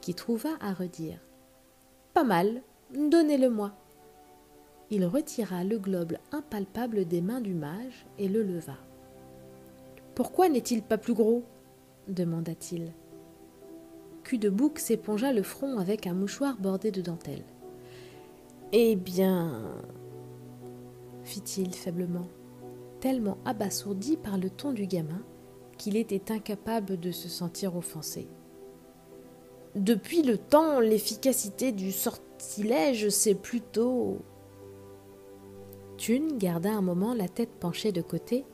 qui 0.00 0.14
trouva 0.14 0.50
à 0.60 0.72
redire. 0.72 1.20
Pas 2.14 2.24
mal, 2.24 2.62
donnez-le-moi. 2.94 3.72
Il 4.90 5.04
retira 5.06 5.62
le 5.62 5.78
globe 5.78 6.16
impalpable 6.32 7.04
des 7.04 7.20
mains 7.20 7.40
du 7.40 7.54
mage 7.54 8.06
et 8.18 8.28
le 8.28 8.42
leva. 8.42 8.76
Pourquoi 10.14 10.48
n'est-il 10.48 10.82
pas 10.82 10.98
plus 10.98 11.14
gros? 11.14 11.44
demanda-t-il. 12.08 12.92
Cul 14.24 14.38
de 14.38 14.50
bouc 14.50 14.78
s'épongea 14.78 15.32
le 15.32 15.42
front 15.42 15.78
avec 15.78 16.06
un 16.06 16.14
mouchoir 16.14 16.56
bordé 16.56 16.90
de 16.90 17.02
dentelle. 17.02 17.44
Eh 18.72 18.94
bien, 18.94 19.82
fit-il 21.24 21.74
faiblement, 21.74 22.28
tellement 23.00 23.38
abasourdi 23.44 24.16
par 24.16 24.38
le 24.38 24.48
ton 24.48 24.72
du 24.72 24.86
gamin 24.86 25.22
qu'il 25.76 25.96
était 25.96 26.30
incapable 26.30 27.00
de 27.00 27.10
se 27.10 27.28
sentir 27.28 27.74
offensé. 27.74 28.28
Depuis 29.74 30.22
le 30.22 30.38
temps, 30.38 30.78
l'efficacité 30.78 31.72
du 31.72 31.90
sortilège, 31.90 33.08
c'est 33.08 33.34
plutôt. 33.34 34.18
Thune 35.96 36.38
garda 36.38 36.70
un 36.70 36.80
moment 36.80 37.12
la 37.12 37.28
tête 37.28 37.58
penchée 37.58 37.90
de 37.90 38.02
côté, 38.02 38.44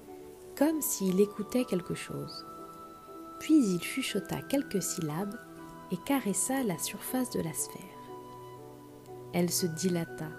comme 0.57 0.81
s'il 0.81 1.21
écoutait 1.21 1.65
quelque 1.65 1.95
chose. 1.95 2.47
Puis 3.41 3.55
il 3.55 3.83
chuchota 3.83 4.41
quelques 4.49 4.83
syllabes 4.83 5.37
et 5.93 5.97
caressa 6.07 6.63
la 6.63 6.79
surface 6.79 7.31
de 7.31 7.41
la 7.41 7.53
sphère. 7.53 7.96
Elle 9.39 9.51
se 9.51 9.67
dilata. 9.67 10.31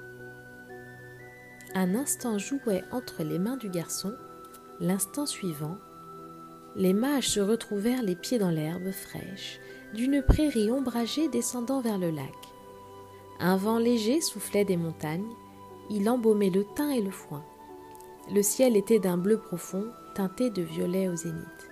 Un 1.76 1.94
instant 1.94 2.40
jouait 2.40 2.84
entre 2.92 3.22
les 3.22 3.38
mains 3.38 3.56
du 3.56 3.70
garçon, 3.70 4.12
l'instant 4.80 5.28
suivant, 5.28 5.78
les 6.76 6.94
mages 6.94 7.30
se 7.30 7.40
retrouvèrent 7.40 8.02
les 8.02 8.16
pieds 8.16 8.40
dans 8.40 8.50
l'herbe 8.50 8.90
fraîche, 8.90 9.60
d'une 9.94 10.24
prairie 10.24 10.72
ombragée 10.72 11.30
descendant 11.30 11.80
vers 11.80 12.00
le 12.00 12.10
lac. 12.10 12.34
Un 13.40 13.56
vent 13.56 13.78
léger 13.78 14.20
soufflait 14.20 14.66
des 14.66 14.78
montagnes, 14.78 15.30
il 15.92 16.10
embaumait 16.10 16.50
le 16.50 16.66
thym 16.76 16.90
et 16.90 17.02
le 17.04 17.12
foin. 17.12 17.46
Le 18.34 18.42
ciel 18.42 18.76
était 18.76 19.00
d'un 19.00 19.18
bleu 19.18 19.38
profond, 19.38 19.86
teinté 20.16 20.50
de 20.50 20.64
violet 20.64 21.08
au 21.08 21.16
zénith. 21.16 21.70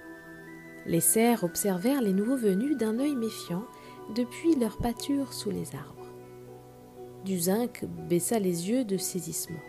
Les 0.85 1.01
cerfs 1.01 1.43
observèrent 1.43 2.03
les 2.03 2.13
nouveaux 2.13 2.37
venus 2.37 2.77
d'un 2.77 2.99
œil 2.99 3.15
méfiant 3.15 3.65
depuis 4.13 4.53
leur 4.53 4.77
pâture 4.77 5.33
sous 5.33 5.49
les 5.49 5.73
arbres. 5.73 5.94
Du 7.25 7.37
zinc 7.39 7.83
baissa 8.07 8.39
les 8.39 8.69
yeux 8.69 8.85
de 8.85 8.95
saisissement. 8.95 9.63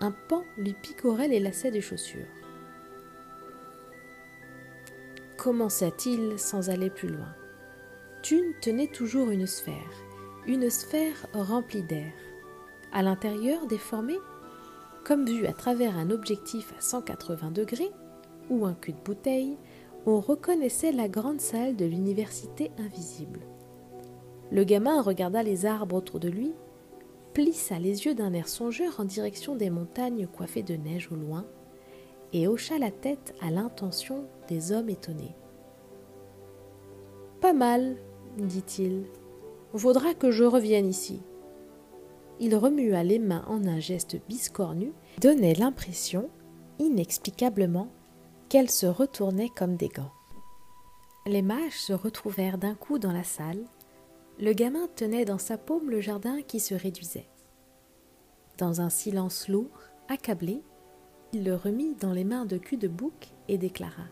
Un 0.00 0.12
pan 0.12 0.44
lui 0.56 0.74
picorait 0.74 1.28
les 1.28 1.40
lacets 1.40 1.72
de 1.72 1.80
chaussures 1.80 2.28
commença-t-il 5.40 6.38
sans 6.38 6.68
aller 6.68 6.90
plus 6.90 7.08
loin. 7.08 7.34
Thune 8.22 8.52
tenait 8.60 8.88
toujours 8.88 9.30
une 9.30 9.46
sphère, 9.46 10.04
une 10.46 10.68
sphère 10.68 11.26
remplie 11.32 11.82
d'air. 11.82 12.12
À 12.92 13.02
l'intérieur 13.02 13.66
déformé, 13.66 14.18
comme 15.02 15.24
vu 15.24 15.46
à 15.46 15.54
travers 15.54 15.96
un 15.96 16.10
objectif 16.10 16.74
à 16.76 16.82
180 16.82 17.52
degrés 17.52 17.90
ou 18.50 18.66
un 18.66 18.74
cul 18.74 18.92
de 18.92 19.00
bouteille, 19.02 19.56
on 20.04 20.20
reconnaissait 20.20 20.92
la 20.92 21.08
grande 21.08 21.40
salle 21.40 21.74
de 21.74 21.86
l'université 21.86 22.70
invisible. 22.76 23.40
Le 24.50 24.64
gamin 24.64 25.00
regarda 25.02 25.42
les 25.42 25.66
arbres 25.66 25.96
autour 25.96 26.20
de 26.20 26.28
lui, 26.28 26.52
plissa 27.34 27.78
les 27.78 28.06
yeux 28.06 28.14
d'un 28.14 28.32
air 28.32 28.48
songeur 28.48 28.98
en 28.98 29.04
direction 29.04 29.54
des 29.54 29.70
montagnes 29.70 30.26
coiffées 30.26 30.62
de 30.62 30.74
neige 30.74 31.08
au 31.12 31.16
loin, 31.16 31.46
et 32.32 32.48
hocha 32.48 32.78
la 32.78 32.90
tête 32.90 33.34
à 33.40 33.50
l'intention 33.50 34.24
des 34.48 34.72
hommes 34.72 34.88
étonnés. 34.88 35.36
Pas 37.40 37.52
mal, 37.52 37.96
dit-il. 38.36 39.04
Faudra 39.74 40.14
que 40.14 40.30
je 40.30 40.44
revienne 40.44 40.88
ici. 40.88 41.22
Il 42.40 42.56
remua 42.56 43.02
les 43.02 43.18
mains 43.18 43.44
en 43.48 43.66
un 43.66 43.78
geste 43.78 44.16
biscornu, 44.28 44.92
donnait 45.20 45.54
l'impression, 45.54 46.28
inexplicablement, 46.78 47.88
qu'elles 48.48 48.70
se 48.70 48.86
retournaient 48.86 49.50
comme 49.54 49.76
des 49.76 49.88
gants. 49.88 50.12
Les 51.26 51.42
mages 51.42 51.78
se 51.78 51.92
retrouvèrent 51.92 52.58
d'un 52.58 52.74
coup 52.74 52.98
dans 52.98 53.12
la 53.12 53.24
salle. 53.24 53.64
Le 54.40 54.54
gamin 54.54 54.88
tenait 54.96 55.26
dans 55.26 55.38
sa 55.38 55.58
paume 55.58 55.90
le 55.90 56.00
jardin 56.00 56.40
qui 56.40 56.60
se 56.60 56.74
réduisait. 56.74 57.28
Dans 58.56 58.80
un 58.80 58.88
silence 58.88 59.48
lourd, 59.48 59.82
accablé, 60.08 60.62
il 61.34 61.44
le 61.44 61.54
remit 61.54 61.94
dans 61.94 62.14
les 62.14 62.24
mains 62.24 62.46
de 62.46 62.56
cul 62.56 62.78
de 62.78 62.88
bouc 62.88 63.34
et 63.48 63.58
déclara 63.58 64.04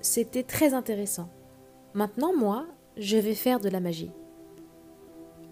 C'était 0.00 0.42
très 0.42 0.72
intéressant. 0.72 1.28
Maintenant, 1.92 2.34
moi, 2.34 2.66
je 2.96 3.18
vais 3.18 3.34
faire 3.34 3.60
de 3.60 3.68
la 3.68 3.80
magie. 3.80 4.12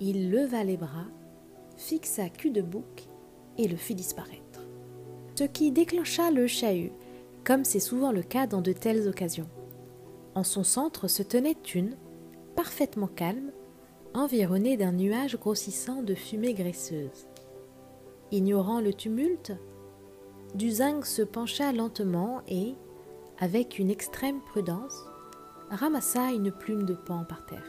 Il 0.00 0.30
leva 0.30 0.64
les 0.64 0.78
bras, 0.78 1.08
fixa 1.76 2.30
cul 2.30 2.50
de 2.50 2.62
bouc 2.62 3.08
et 3.58 3.68
le 3.68 3.76
fit 3.76 3.94
disparaître. 3.94 4.64
Ce 5.38 5.44
qui 5.44 5.70
déclencha 5.70 6.30
le 6.30 6.46
chahut, 6.46 6.92
comme 7.44 7.64
c'est 7.64 7.78
souvent 7.78 8.10
le 8.10 8.22
cas 8.22 8.46
dans 8.46 8.62
de 8.62 8.72
telles 8.72 9.06
occasions. 9.06 9.48
En 10.34 10.44
son 10.44 10.64
centre 10.64 11.08
se 11.08 11.22
tenait 11.22 11.56
une, 11.74 11.96
parfaitement 12.62 13.06
calme, 13.06 13.52
environnée 14.12 14.76
d'un 14.76 14.92
nuage 14.92 15.38
grossissant 15.38 16.02
de 16.02 16.14
fumée 16.14 16.52
graisseuse. 16.52 17.26
Ignorant 18.32 18.82
le 18.82 18.92
tumulte, 18.92 19.52
Duzing 20.54 21.02
se 21.02 21.22
pencha 21.22 21.72
lentement 21.72 22.42
et, 22.48 22.74
avec 23.38 23.78
une 23.78 23.90
extrême 23.90 24.42
prudence, 24.42 25.06
ramassa 25.70 26.32
une 26.32 26.52
plume 26.52 26.84
de 26.84 26.92
pan 26.92 27.24
par 27.24 27.46
terre. 27.46 27.64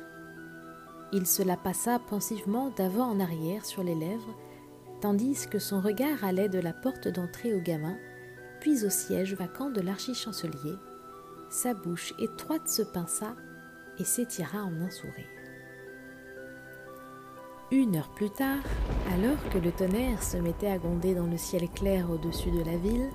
Il 1.14 1.26
se 1.26 1.42
la 1.42 1.56
passa 1.56 1.98
pensivement 1.98 2.74
d'avant 2.76 3.12
en 3.12 3.22
arrière 3.22 3.64
sur 3.64 3.84
les 3.84 3.96
lèvres, 3.96 4.38
tandis 5.00 5.48
que 5.50 5.60
son 5.60 5.80
regard 5.80 6.22
allait 6.26 6.50
de 6.50 6.60
la 6.60 6.74
porte 6.74 7.08
d'entrée 7.08 7.54
au 7.54 7.62
gamin, 7.62 7.96
puis 8.60 8.84
au 8.84 8.90
siège 8.90 9.36
vacant 9.36 9.70
de 9.70 9.80
l'archichancelier. 9.80 10.76
Sa 11.50 11.74
bouche 11.74 12.14
étroite 12.20 12.68
se 12.68 12.82
pinça 12.82 13.38
et 14.02 14.04
s'étira 14.04 14.64
en 14.64 14.82
un 14.82 14.90
sourire. 14.90 15.28
Une 17.72 17.96
heure 17.96 18.10
plus 18.10 18.32
tard, 18.32 18.64
alors 19.14 19.38
que 19.52 19.60
le 19.60 19.72
tonnerre 19.72 20.24
se 20.24 20.38
mettait 20.38 20.72
à 20.72 20.80
gronder 20.80 21.14
dans 21.14 21.28
le 21.28 21.38
ciel 21.38 21.70
clair 21.70 22.10
au-dessus 22.10 22.50
de 22.52 22.64
la 22.64 22.78
ville, 22.78 23.10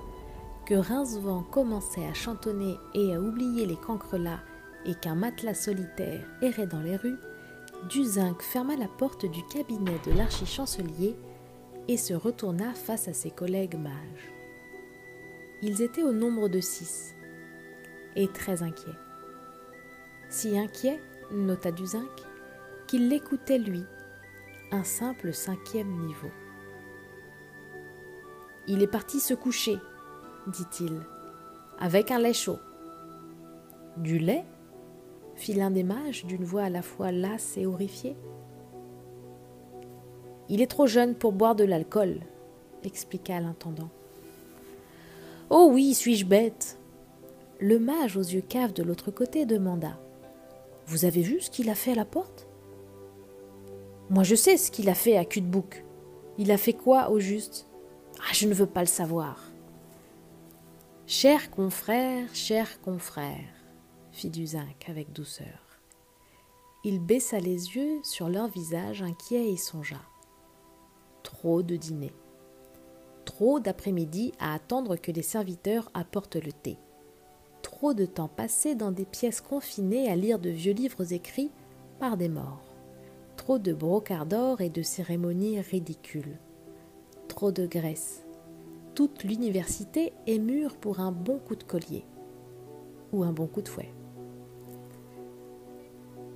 que 0.65 0.75
Rincevent 0.75 1.43
commençait 1.43 2.05
à 2.05 2.13
chantonner 2.13 2.77
et 2.93 3.13
à 3.13 3.21
oublier 3.21 3.65
les 3.65 3.75
cancrelats 3.75 4.39
et 4.85 4.95
qu'un 4.95 5.15
matelas 5.15 5.53
solitaire 5.53 6.25
errait 6.41 6.67
dans 6.67 6.81
les 6.81 6.95
rues, 6.95 7.19
Duzinc 7.89 8.41
ferma 8.41 8.75
la 8.75 8.87
porte 8.87 9.25
du 9.25 9.43
cabinet 9.45 9.99
de 10.05 10.13
l'archichancelier 10.13 11.15
et 11.87 11.97
se 11.97 12.13
retourna 12.13 12.73
face 12.73 13.07
à 13.07 13.13
ses 13.13 13.31
collègues 13.31 13.77
mages. 13.77 14.31
Ils 15.61 15.81
étaient 15.81 16.03
au 16.03 16.13
nombre 16.13 16.47
de 16.47 16.61
six 16.61 17.13
et 18.15 18.27
très 18.29 18.63
inquiets. 18.63 19.06
Si 20.29 20.57
inquiets, 20.57 20.99
nota 21.31 21.71
Duzinc, 21.71 22.09
qu'il 22.87 23.09
l'écoutait 23.09 23.57
lui 23.57 23.83
un 24.71 24.83
simple 24.83 25.33
cinquième 25.33 26.05
niveau. 26.05 26.29
Il 28.67 28.83
est 28.83 28.87
parti 28.87 29.21
se 29.21 29.33
coucher, 29.33 29.77
dit-il, 30.47 31.01
avec 31.79 32.11
un 32.11 32.19
lait 32.19 32.33
chaud. 32.33 32.59
Du 33.97 34.19
lait? 34.19 34.43
fit 35.35 35.53
l'un 35.53 35.71
des 35.71 35.83
mages 35.83 36.25
d'une 36.25 36.43
voix 36.43 36.63
à 36.63 36.69
la 36.69 36.81
fois 36.81 37.11
lasse 37.11 37.57
et 37.57 37.65
horrifiée. 37.65 38.17
Il 40.49 40.61
est 40.61 40.67
trop 40.67 40.87
jeune 40.87 41.15
pour 41.15 41.31
boire 41.31 41.55
de 41.55 41.63
l'alcool, 41.63 42.19
expliqua 42.83 43.39
l'intendant. 43.39 43.89
Oh 45.49 45.69
oui, 45.71 45.93
suis-je 45.93 46.25
bête? 46.25 46.77
Le 47.59 47.79
mage 47.79 48.17
aux 48.17 48.21
yeux 48.21 48.41
caves 48.41 48.73
de 48.73 48.83
l'autre 48.83 49.11
côté 49.11 49.45
demanda. 49.45 49.97
Vous 50.87 51.03
avez 51.03 51.21
vu 51.21 51.41
ce 51.41 51.49
qu'il 51.49 51.69
a 51.69 51.75
fait 51.75 51.91
à 51.91 51.95
la 51.95 52.05
porte? 52.05 52.47
Moi 54.09 54.23
je 54.23 54.35
sais 54.35 54.55
ce 54.55 54.71
qu'il 54.71 54.87
a 54.87 54.95
fait 54.95 55.17
à 55.17 55.25
Cutebook. 55.25 55.83
Il 56.37 56.49
a 56.49 56.57
fait 56.57 56.73
quoi 56.73 57.09
au 57.09 57.19
juste? 57.19 57.67
Ah, 58.19 58.33
je 58.33 58.47
ne 58.47 58.53
veux 58.53 58.65
pas 58.65 58.81
le 58.81 58.87
savoir. 58.87 59.43
Cher 61.05 61.51
confrère, 61.51 62.33
cher 62.33 62.79
confrère, 62.81 63.49
fit 64.11 64.29
Duzinc 64.29 64.87
avec 64.87 65.11
douceur. 65.11 65.81
Il 66.85 66.99
baissa 66.99 67.39
les 67.39 67.75
yeux 67.75 67.99
sur 68.03 68.29
leur 68.29 68.47
visage 68.47 69.01
inquiet 69.01 69.51
et 69.51 69.57
songea. 69.57 70.01
Trop 71.21 71.63
de 71.63 71.75
dîner. 71.75 72.13
Trop 73.25 73.59
d'après-midi 73.59 74.31
à 74.39 74.53
attendre 74.53 74.95
que 74.95 75.11
les 75.11 75.21
serviteurs 75.21 75.91
apportent 75.93 76.37
le 76.37 76.53
thé. 76.53 76.77
Trop 77.77 77.93
de 77.93 78.07
temps 78.07 78.27
passé 78.27 78.73
dans 78.73 78.91
des 78.91 79.05
pièces 79.05 79.39
confinées 79.39 80.09
à 80.09 80.15
lire 80.15 80.39
de 80.39 80.49
vieux 80.49 80.73
livres 80.73 81.13
écrits 81.13 81.51
par 81.99 82.17
des 82.17 82.27
morts. 82.27 82.65
Trop 83.35 83.59
de 83.59 83.71
brocarts 83.71 84.25
d'or 84.25 84.61
et 84.61 84.71
de 84.71 84.81
cérémonies 84.81 85.61
ridicules. 85.61 86.39
Trop 87.27 87.51
de 87.51 87.67
graisse. 87.67 88.25
Toute 88.95 89.23
l'université 89.23 90.13
est 90.25 90.39
mûre 90.39 90.75
pour 90.75 90.99
un 91.01 91.11
bon 91.11 91.37
coup 91.37 91.55
de 91.55 91.63
collier. 91.63 92.03
Ou 93.13 93.23
un 93.23 93.31
bon 93.31 93.45
coup 93.45 93.61
de 93.61 93.69
fouet. 93.69 93.93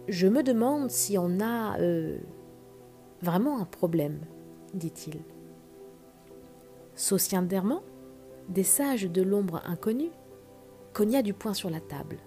Je 0.09 0.27
me 0.27 0.43
demande 0.43 0.91
si 0.91 1.17
on 1.17 1.39
a 1.39 1.79
euh, 1.79 2.19
vraiment 3.23 3.59
un 3.59 3.65
problème, 3.65 4.19
dit-il. 4.75 5.17
Saucienderment, 6.93 7.81
des 8.47 8.63
sages 8.63 9.09
de 9.09 9.23
l'ombre 9.23 9.63
inconnue, 9.65 10.11
cogna 10.93 11.21
du 11.21 11.33
poing 11.33 11.53
sur 11.53 11.69
la 11.69 11.79
table. 11.79 12.17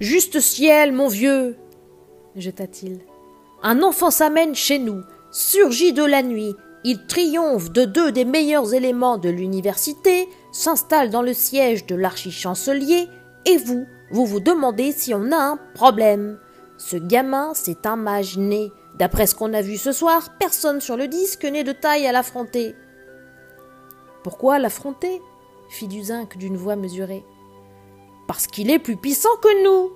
Juste 0.00 0.40
ciel, 0.40 0.92
mon 0.92 1.08
vieux 1.08 1.56
jeta-t-il. 2.36 3.00
Un 3.62 3.82
enfant 3.82 4.10
s'amène 4.10 4.54
chez 4.54 4.78
nous, 4.78 5.02
surgit 5.30 5.92
de 5.92 6.04
la 6.04 6.22
nuit, 6.22 6.54
il 6.84 7.06
triomphe 7.06 7.70
de 7.70 7.84
deux 7.84 8.12
des 8.12 8.24
meilleurs 8.24 8.72
éléments 8.74 9.18
de 9.18 9.28
l'université, 9.28 10.28
s'installe 10.52 11.10
dans 11.10 11.22
le 11.22 11.34
siège 11.34 11.86
de 11.86 11.96
l'archichancelier, 11.96 13.08
et 13.46 13.56
vous, 13.56 13.86
vous 14.10 14.26
vous 14.26 14.40
demandez 14.40 14.92
si 14.92 15.12
on 15.14 15.32
a 15.32 15.36
un 15.36 15.58
problème. 15.74 16.38
Ce 16.76 16.96
gamin, 16.96 17.52
c'est 17.54 17.86
un 17.86 17.96
mage 17.96 18.38
né. 18.38 18.70
D'après 18.98 19.26
ce 19.26 19.34
qu'on 19.34 19.52
a 19.52 19.62
vu 19.62 19.76
ce 19.76 19.92
soir, 19.92 20.36
personne 20.38 20.80
sur 20.80 20.96
le 20.96 21.08
disque 21.08 21.44
n'est 21.44 21.64
de 21.64 21.72
taille 21.72 22.06
à 22.06 22.12
l'affronter. 22.12 22.76
Pourquoi 24.22 24.58
l'affronter? 24.58 25.20
fit 25.70 25.88
Duzinc 25.88 26.36
d'une 26.38 26.56
voix 26.56 26.76
mesurée. 26.76 27.24
Parce 28.28 28.46
qu'il 28.46 28.70
est 28.70 28.78
plus 28.78 28.96
puissant 28.96 29.34
que 29.42 29.64
nous. 29.64 29.90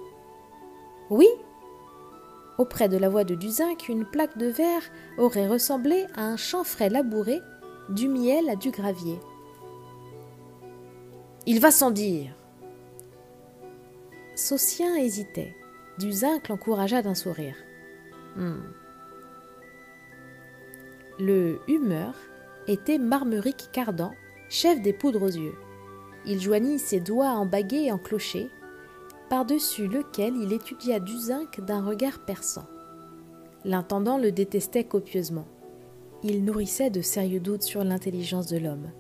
Oui. 1.11 1.29
Auprès 2.59 2.89
de 2.89 2.97
la 2.97 3.11
voix 3.11 3.25
de 3.25 3.35
Duzinc, 3.35 3.89
une 3.89 4.07
plaque 4.07 4.39
de 4.39 4.47
verre 4.47 4.83
aurait 5.19 5.47
ressemblé 5.47 6.07
à 6.17 6.23
un 6.23 6.37
chanfray 6.37 6.89
labouré, 6.89 7.41
du 7.91 8.09
miel 8.09 8.49
à 8.49 8.57
du 8.57 8.71
gravier. 8.71 9.21
Il 11.47 11.61
va 11.61 11.71
sans 11.71 11.91
dire. 11.91 12.35
Saucien 14.35 14.97
hésitait. 14.97 15.55
Duzinc 15.99 16.49
l'encouragea 16.49 17.03
d'un 17.03 17.15
sourire. 17.15 17.57
Hmm. 18.37 18.63
Le 21.19 21.61
humeur 21.69 22.15
était 22.67 22.99
Marmeric 22.99 23.69
Cardan, 23.73 24.13
chef 24.49 24.81
des 24.81 24.95
poudres 24.95 25.23
aux 25.23 25.27
yeux. 25.27 25.55
Il 26.27 26.41
joignit 26.41 26.79
ses 26.79 27.01
doigts 27.01 27.31
en 27.31 27.47
baguet 27.47 27.85
et 27.85 27.93
en 27.93 27.99
clocher, 27.99 28.49
par-dessus 29.29 29.89
lequel 29.89 30.37
il 30.37 30.53
étudia 30.53 31.01
Duzinc 31.01 31.61
d'un 31.61 31.85
regard 31.85 32.25
perçant. 32.25 32.67
L'intendant 33.65 34.19
le 34.19 34.31
détestait 34.31 34.85
copieusement. 34.85 35.47
Il 36.23 36.45
nourrissait 36.45 36.91
de 36.91 37.01
sérieux 37.01 37.41
doutes 37.41 37.63
sur 37.63 37.83
l'intelligence 37.83 38.47
de 38.47 38.59
l'homme. 38.59 38.91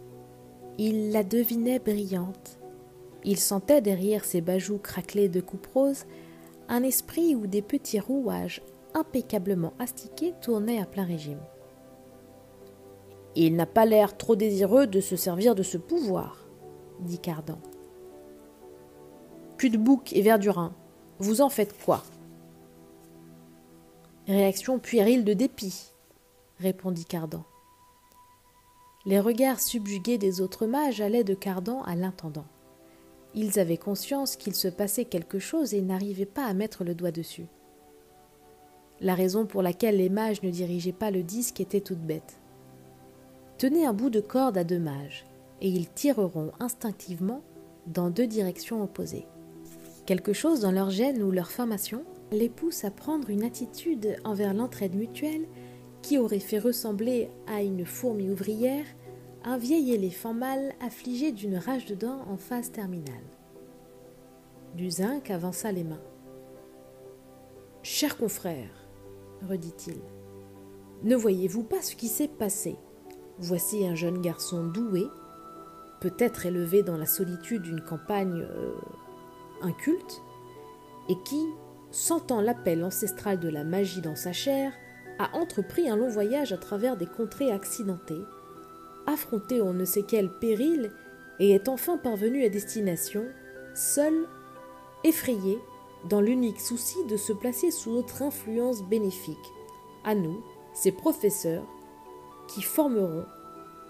Il 0.78 1.12
la 1.12 1.22
devinait 1.22 1.78
brillante. 1.78 2.58
Il 3.24 3.38
sentait 3.38 3.80
derrière 3.80 4.24
ses 4.24 4.40
bajoux 4.40 4.78
craquelés 4.78 5.28
de 5.28 5.40
coupe 5.40 5.66
rose 5.66 6.06
un 6.68 6.82
esprit 6.82 7.34
où 7.34 7.46
des 7.46 7.62
petits 7.62 8.00
rouages 8.00 8.62
impeccablement 8.94 9.74
astiqués 9.78 10.34
tournaient 10.40 10.80
à 10.80 10.86
plein 10.86 11.04
régime. 11.04 11.40
Il 13.34 13.56
n'a 13.56 13.66
pas 13.66 13.86
l'air 13.86 14.16
trop 14.16 14.36
désireux 14.36 14.86
de 14.86 15.00
se 15.00 15.16
servir 15.16 15.54
de 15.54 15.62
ce 15.62 15.78
pouvoir, 15.78 16.41
dit 17.02 17.18
Cardan. 17.18 17.58
Cul 19.58 19.70
de 19.70 19.78
bouc 19.78 20.12
et 20.12 20.22
Verdurin, 20.22 20.72
vous 21.18 21.40
en 21.40 21.48
faites 21.48 21.74
quoi? 21.84 22.02
Réaction 24.26 24.78
puérile 24.78 25.24
de 25.24 25.34
dépit, 25.34 25.92
répondit 26.58 27.04
Cardan. 27.04 27.44
Les 29.04 29.18
regards 29.18 29.60
subjugués 29.60 30.18
des 30.18 30.40
autres 30.40 30.66
mages 30.66 31.00
allaient 31.00 31.24
de 31.24 31.34
Cardan 31.34 31.82
à 31.82 31.96
l'intendant. 31.96 32.46
Ils 33.34 33.58
avaient 33.58 33.78
conscience 33.78 34.36
qu'il 34.36 34.54
se 34.54 34.68
passait 34.68 35.06
quelque 35.06 35.38
chose 35.38 35.74
et 35.74 35.80
n'arrivaient 35.80 36.26
pas 36.26 36.44
à 36.44 36.54
mettre 36.54 36.84
le 36.84 36.94
doigt 36.94 37.10
dessus. 37.10 37.46
La 39.00 39.16
raison 39.16 39.46
pour 39.46 39.62
laquelle 39.62 39.96
les 39.96 40.08
mages 40.08 40.42
ne 40.42 40.50
dirigeaient 40.50 40.92
pas 40.92 41.10
le 41.10 41.24
disque 41.24 41.60
était 41.60 41.80
toute 41.80 41.98
bête. 41.98 42.38
Tenez 43.58 43.86
un 43.86 43.92
bout 43.92 44.10
de 44.10 44.20
corde 44.20 44.56
à 44.56 44.64
deux 44.64 44.78
mages, 44.78 45.26
et 45.62 45.68
ils 45.68 45.88
tireront 45.88 46.52
instinctivement 46.60 47.40
dans 47.86 48.10
deux 48.10 48.26
directions 48.26 48.82
opposées. 48.82 49.26
Quelque 50.04 50.32
chose 50.32 50.60
dans 50.60 50.72
leur 50.72 50.90
gène 50.90 51.22
ou 51.22 51.30
leur 51.30 51.50
formation 51.50 52.04
les 52.32 52.48
pousse 52.48 52.84
à 52.84 52.90
prendre 52.90 53.30
une 53.30 53.44
attitude 53.44 54.16
envers 54.24 54.52
l'entraide 54.52 54.96
mutuelle 54.96 55.46
qui 56.02 56.18
aurait 56.18 56.40
fait 56.40 56.58
ressembler 56.58 57.30
à 57.46 57.62
une 57.62 57.86
fourmi 57.86 58.28
ouvrière 58.28 58.84
un 59.44 59.56
vieil 59.56 59.92
éléphant 59.92 60.34
mâle 60.34 60.72
affligé 60.80 61.30
d'une 61.30 61.56
rage 61.56 61.86
de 61.86 61.94
dents 61.94 62.24
en 62.28 62.36
phase 62.36 62.72
terminale. 62.72 63.14
Du 64.76 64.90
zinc 64.90 65.30
avança 65.30 65.70
les 65.70 65.84
mains. 65.84 66.02
Cher 67.84 68.16
confrère, 68.16 68.70
redit-il, 69.48 70.00
ne 71.04 71.14
voyez-vous 71.16 71.64
pas 71.64 71.82
ce 71.82 71.94
qui 71.94 72.08
s'est 72.08 72.28
passé? 72.28 72.76
Voici 73.38 73.86
un 73.86 73.94
jeune 73.94 74.20
garçon 74.20 74.66
doué, 74.66 75.06
peut-être 76.02 76.46
élevé 76.46 76.82
dans 76.82 76.96
la 76.96 77.06
solitude 77.06 77.62
d'une 77.62 77.80
campagne 77.80 78.42
euh, 78.42 78.72
inculte, 79.60 80.20
et 81.08 81.14
qui, 81.24 81.46
sentant 81.92 82.40
l'appel 82.40 82.84
ancestral 82.84 83.38
de 83.38 83.48
la 83.48 83.62
magie 83.62 84.00
dans 84.00 84.16
sa 84.16 84.32
chair, 84.32 84.72
a 85.20 85.36
entrepris 85.36 85.88
un 85.88 85.96
long 85.96 86.08
voyage 86.08 86.52
à 86.52 86.56
travers 86.56 86.96
des 86.96 87.06
contrées 87.06 87.52
accidentées, 87.52 88.24
affronté 89.06 89.62
on 89.62 89.72
ne 89.72 89.84
sait 89.84 90.02
quel 90.02 90.28
péril 90.40 90.90
et 91.38 91.52
est 91.52 91.68
enfin 91.68 91.98
parvenu 91.98 92.44
à 92.44 92.48
destination, 92.48 93.24
seul, 93.72 94.26
effrayé, 95.04 95.58
dans 96.08 96.20
l'unique 96.20 96.60
souci 96.60 96.96
de 97.08 97.16
se 97.16 97.32
placer 97.32 97.70
sous 97.70 97.92
notre 97.92 98.22
influence 98.22 98.82
bénéfique, 98.82 99.52
à 100.04 100.16
nous, 100.16 100.42
ses 100.74 100.90
professeurs, 100.90 101.66
qui 102.48 102.62
formeront, 102.62 103.24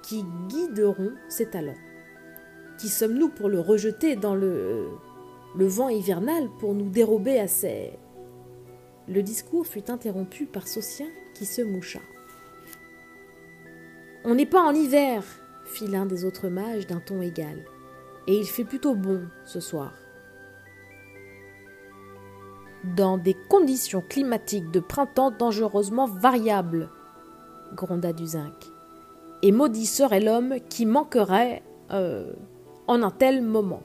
qui 0.03 0.27
guideront 0.49 1.13
ses 1.31 1.49
talents. 1.49 1.73
Qui 2.83 2.89
sommes-nous 2.89 3.29
pour 3.29 3.49
le 3.49 3.61
rejeter 3.61 4.17
dans 4.17 4.35
le, 4.35 4.89
vent 5.55 5.89
hivernal 5.89 6.49
pour 6.59 6.75
nous 6.75 6.91
dérober 6.91 7.39
à 7.39 7.47
ses... 7.47 7.93
Le 9.07 9.23
discours 9.23 9.69
fut 9.69 9.89
interrompu 9.89 10.47
par 10.47 10.67
Saucien 10.67 11.07
qui 11.33 11.47
se 11.47 11.63
moucha. 11.63 12.01
On 14.25 14.35
n'est 14.35 14.47
pas 14.47 14.63
en 14.63 14.75
hiver, 14.75 15.23
fit 15.65 15.87
l'un 15.87 16.07
des 16.07 16.25
autres 16.25 16.49
mages 16.49 16.89
d'un 16.89 16.99
ton 16.99 17.23
égal, 17.23 17.65
et 18.27 18.37
il 18.37 18.47
fait 18.47 18.65
plutôt 18.65 18.97
bon 18.97 19.29
ce 19.45 19.61
soir. 19.61 19.93
Dans 22.97 23.17
des 23.17 23.37
conditions 23.49 24.03
climatiques 24.09 24.73
de 24.73 24.81
printemps 24.81 25.31
dangereusement 25.31 26.09
variables, 26.09 26.91
gronda 27.77 28.13
Duzinc. 28.13 28.73
Et 29.43 29.53
maudit 29.53 29.87
serait 29.87 30.19
l'homme 30.19 30.57
qui 30.69 30.85
manquerait 30.85 31.63
euh, 31.93 32.33
en 32.87 33.03
un 33.03 33.11
tel 33.11 33.43
moment. 33.43 33.83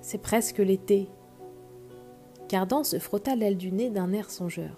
C'est 0.00 0.22
presque 0.22 0.58
l'été. 0.58 1.08
Cardan 2.48 2.84
se 2.84 2.98
frotta 2.98 3.34
l'aile 3.34 3.56
du 3.56 3.72
nez 3.72 3.90
d'un 3.90 4.12
air 4.12 4.30
songeur. 4.30 4.76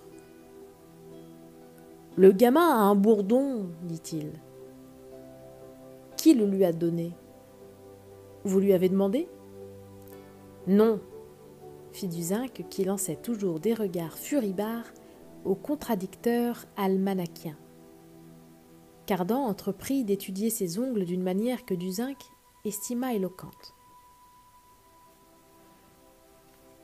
Le 2.17 2.33
gamin 2.33 2.69
a 2.69 2.81
un 2.81 2.95
bourdon, 2.95 3.67
dit-il. 3.83 4.33
Qui 6.17 6.35
le 6.35 6.47
lui 6.47 6.65
a 6.65 6.73
donné? 6.73 7.13
Vous 8.45 8.59
lui 8.59 8.73
avez 8.73 8.89
demandé? 8.89 9.29
Non, 10.67 11.01
fit 11.93 12.09
Duzinc 12.09 12.65
qui 12.69 12.85
lançait 12.85 13.17
toujours 13.17 13.61
des 13.61 13.75
regards 13.75 14.19
furibards 14.19 14.93
au 15.45 15.55
contradicteur 15.55 16.65
almanachien. 16.77 17.57
Cardan 19.09 19.47
entreprit 19.47 20.05
d'étudier 20.05 20.51
ses 20.51 20.79
ongles 20.79 21.07
d'une 21.07 21.23
manière 21.23 21.65
que 21.65 21.73
Duzinc 21.73 22.19
estima 22.67 23.15
éloquente. 23.15 23.75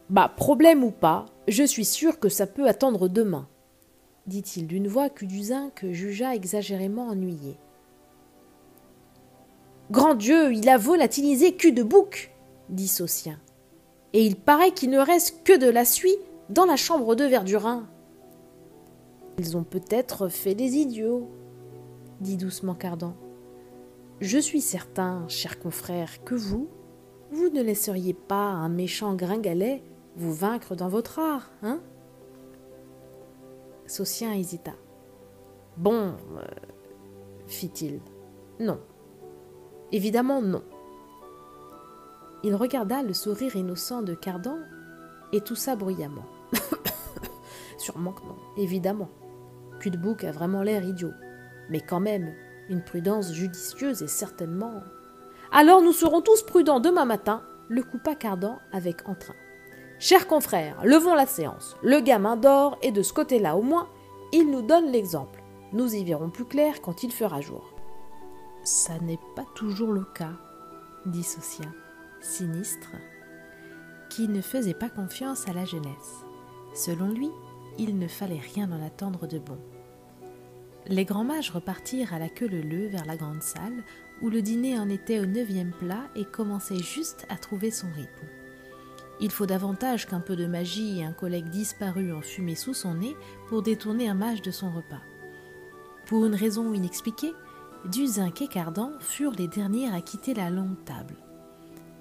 Bah, 0.08 0.32
problème 0.34 0.84
ou 0.84 0.90
pas, 0.90 1.26
je 1.48 1.62
suis 1.64 1.84
sûr 1.84 2.18
que 2.18 2.30
ça 2.30 2.46
peut 2.46 2.66
attendre 2.66 3.08
demain, 3.08 3.46
dit-il 4.26 4.66
d'une 4.66 4.88
voix 4.88 5.10
que 5.10 5.26
Duzinc 5.26 5.84
jugea 5.90 6.34
exagérément 6.34 7.08
ennuyée. 7.08 7.58
Grand 9.90 10.14
Dieu, 10.14 10.54
il 10.54 10.66
a 10.70 10.78
volatilisé 10.78 11.54
cul 11.54 11.72
de 11.72 11.82
bouc, 11.82 12.32
dit 12.70 12.88
Saucien. 12.88 13.38
Et 14.14 14.24
il 14.24 14.36
paraît 14.36 14.72
qu'il 14.72 14.88
ne 14.88 14.98
reste 14.98 15.42
que 15.44 15.58
de 15.58 15.68
la 15.68 15.84
suie 15.84 16.16
dans 16.48 16.64
la 16.64 16.76
chambre 16.76 17.16
de 17.16 17.24
Verdurin. 17.24 17.86
Ils 19.36 19.58
ont 19.58 19.64
peut-être 19.64 20.28
fait 20.28 20.54
des 20.54 20.78
idiots, 20.78 21.28
dit 22.20 22.36
doucement 22.36 22.74
Cardan. 22.74 23.14
Je 24.20 24.38
suis 24.38 24.60
certain, 24.60 25.26
cher 25.28 25.58
confrère, 25.58 26.24
que 26.24 26.34
vous, 26.34 26.68
vous 27.30 27.48
ne 27.48 27.62
laisseriez 27.62 28.14
pas 28.14 28.46
un 28.46 28.68
méchant 28.68 29.14
gringalet 29.14 29.82
vous 30.16 30.32
vaincre 30.32 30.76
dans 30.76 30.88
votre 30.88 31.18
art, 31.18 31.50
hein? 31.62 31.80
Saucien 33.86 34.32
hésita. 34.32 34.72
Bon, 35.76 36.14
euh, 36.36 36.44
fit-il, 37.46 38.00
non. 38.60 38.80
Évidemment 39.92 40.40
non. 40.40 40.62
Il 42.44 42.54
regarda 42.54 43.02
le 43.02 43.12
sourire 43.12 43.56
innocent 43.56 44.02
de 44.02 44.14
Cardan 44.14 44.58
et 45.32 45.40
toussa 45.40 45.76
bruyamment. 45.76 46.26
Sûrement 47.78 48.12
que 48.12 48.22
non, 48.22 48.36
évidemment. 48.56 49.08
Cul-de-bouc 49.80 50.24
a 50.24 50.32
vraiment 50.32 50.62
l'air 50.62 50.84
idiot. 50.84 51.12
Mais 51.68 51.80
quand 51.80 52.00
même, 52.00 52.34
une 52.68 52.82
prudence 52.82 53.32
judicieuse 53.32 54.02
est 54.02 54.08
certainement. 54.08 54.82
Alors 55.52 55.82
nous 55.82 55.92
serons 55.92 56.20
tous 56.20 56.42
prudents 56.42 56.80
demain 56.80 57.04
matin, 57.04 57.42
le 57.68 57.82
coupa 57.82 58.14
Cardan 58.14 58.58
avec 58.72 59.08
entrain. 59.08 59.34
Chers 59.98 60.26
confrères, 60.26 60.84
levons 60.84 61.14
la 61.14 61.26
séance. 61.26 61.76
Le 61.82 62.00
gamin 62.00 62.36
dort 62.36 62.78
et 62.82 62.90
de 62.90 63.02
ce 63.02 63.12
côté-là 63.12 63.56
au 63.56 63.62
moins, 63.62 63.88
il 64.32 64.50
nous 64.50 64.62
donne 64.62 64.90
l'exemple. 64.90 65.42
Nous 65.72 65.94
y 65.94 66.04
verrons 66.04 66.30
plus 66.30 66.44
clair 66.44 66.82
quand 66.82 67.02
il 67.02 67.12
fera 67.12 67.40
jour. 67.40 67.74
Ça 68.64 68.98
n'est 69.00 69.20
pas 69.36 69.44
toujours 69.54 69.92
le 69.92 70.04
cas, 70.04 70.32
dit 71.06 71.22
Socia, 71.22 71.66
sinistre, 72.20 72.90
qui 74.08 74.28
ne 74.28 74.40
faisait 74.40 74.74
pas 74.74 74.88
confiance 74.88 75.48
à 75.48 75.52
la 75.52 75.64
jeunesse. 75.64 76.24
Selon 76.74 77.08
lui, 77.08 77.30
il 77.78 77.98
ne 77.98 78.08
fallait 78.08 78.40
rien 78.54 78.70
en 78.72 78.84
attendre 78.84 79.26
de 79.26 79.38
bon. 79.38 79.58
Les 80.86 81.04
grands 81.04 81.24
mages 81.24 81.50
repartirent 81.50 82.12
à 82.12 82.18
la 82.18 82.28
queue 82.28 82.46
leu 82.46 82.88
vers 82.88 83.06
la 83.06 83.16
grande 83.16 83.42
salle, 83.42 83.82
où 84.20 84.28
le 84.28 84.42
dîner 84.42 84.78
en 84.78 84.88
était 84.88 85.18
au 85.18 85.26
neuvième 85.26 85.72
plat 85.72 86.08
et 86.14 86.24
commençait 86.24 86.82
juste 86.82 87.26
à 87.28 87.36
trouver 87.36 87.70
son 87.70 87.86
rythme. 87.96 88.26
Il 89.20 89.30
faut 89.30 89.46
davantage 89.46 90.06
qu'un 90.06 90.20
peu 90.20 90.36
de 90.36 90.46
magie 90.46 91.00
et 91.00 91.04
un 91.04 91.12
collègue 91.12 91.48
disparu 91.48 92.12
en 92.12 92.20
fumée 92.20 92.54
sous 92.54 92.74
son 92.74 92.94
nez 92.94 93.16
pour 93.48 93.62
détourner 93.62 94.08
un 94.08 94.14
mage 94.14 94.42
de 94.42 94.50
son 94.50 94.70
repas. 94.70 95.00
Pour 96.06 96.26
une 96.26 96.34
raison 96.34 96.74
inexpliquée, 96.74 97.32
Duzinc 97.86 98.42
et 98.42 98.48
Cardan 98.48 98.92
furent 99.00 99.36
les 99.38 99.48
derniers 99.48 99.90
à 99.90 100.00
quitter 100.00 100.34
la 100.34 100.50
longue 100.50 100.82
table. 100.84 101.16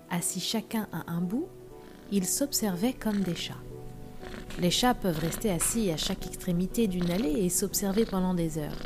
Assis 0.09 0.39
chacun 0.39 0.87
à 0.91 1.11
un 1.11 1.21
bout, 1.21 1.47
ils 2.11 2.25
s'observaient 2.25 2.93
comme 2.93 3.21
des 3.21 3.35
chats. 3.35 3.53
Les 4.59 4.71
chats 4.71 4.93
peuvent 4.93 5.19
rester 5.19 5.49
assis 5.49 5.91
à 5.91 5.97
chaque 5.97 6.27
extrémité 6.27 6.87
d'une 6.87 7.09
allée 7.11 7.43
et 7.43 7.49
s'observer 7.49 8.05
pendant 8.05 8.33
des 8.33 8.57
heures. 8.57 8.83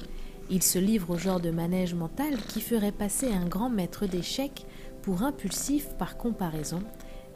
Ils 0.50 0.64
se 0.64 0.80
livrent 0.80 1.12
au 1.12 1.18
genre 1.18 1.42
de 1.42 1.52
manège 1.52 1.94
mental 1.94 2.38
qui 2.48 2.62
ferait 2.62 2.94
passer 2.94 3.32
un 3.34 3.46
grand 3.46 3.70
maître 3.70 4.06
d'échecs 4.06 4.66
pour 5.02 5.24
impulsif 5.24 5.90
par 5.98 6.18
comparaison, 6.18 6.82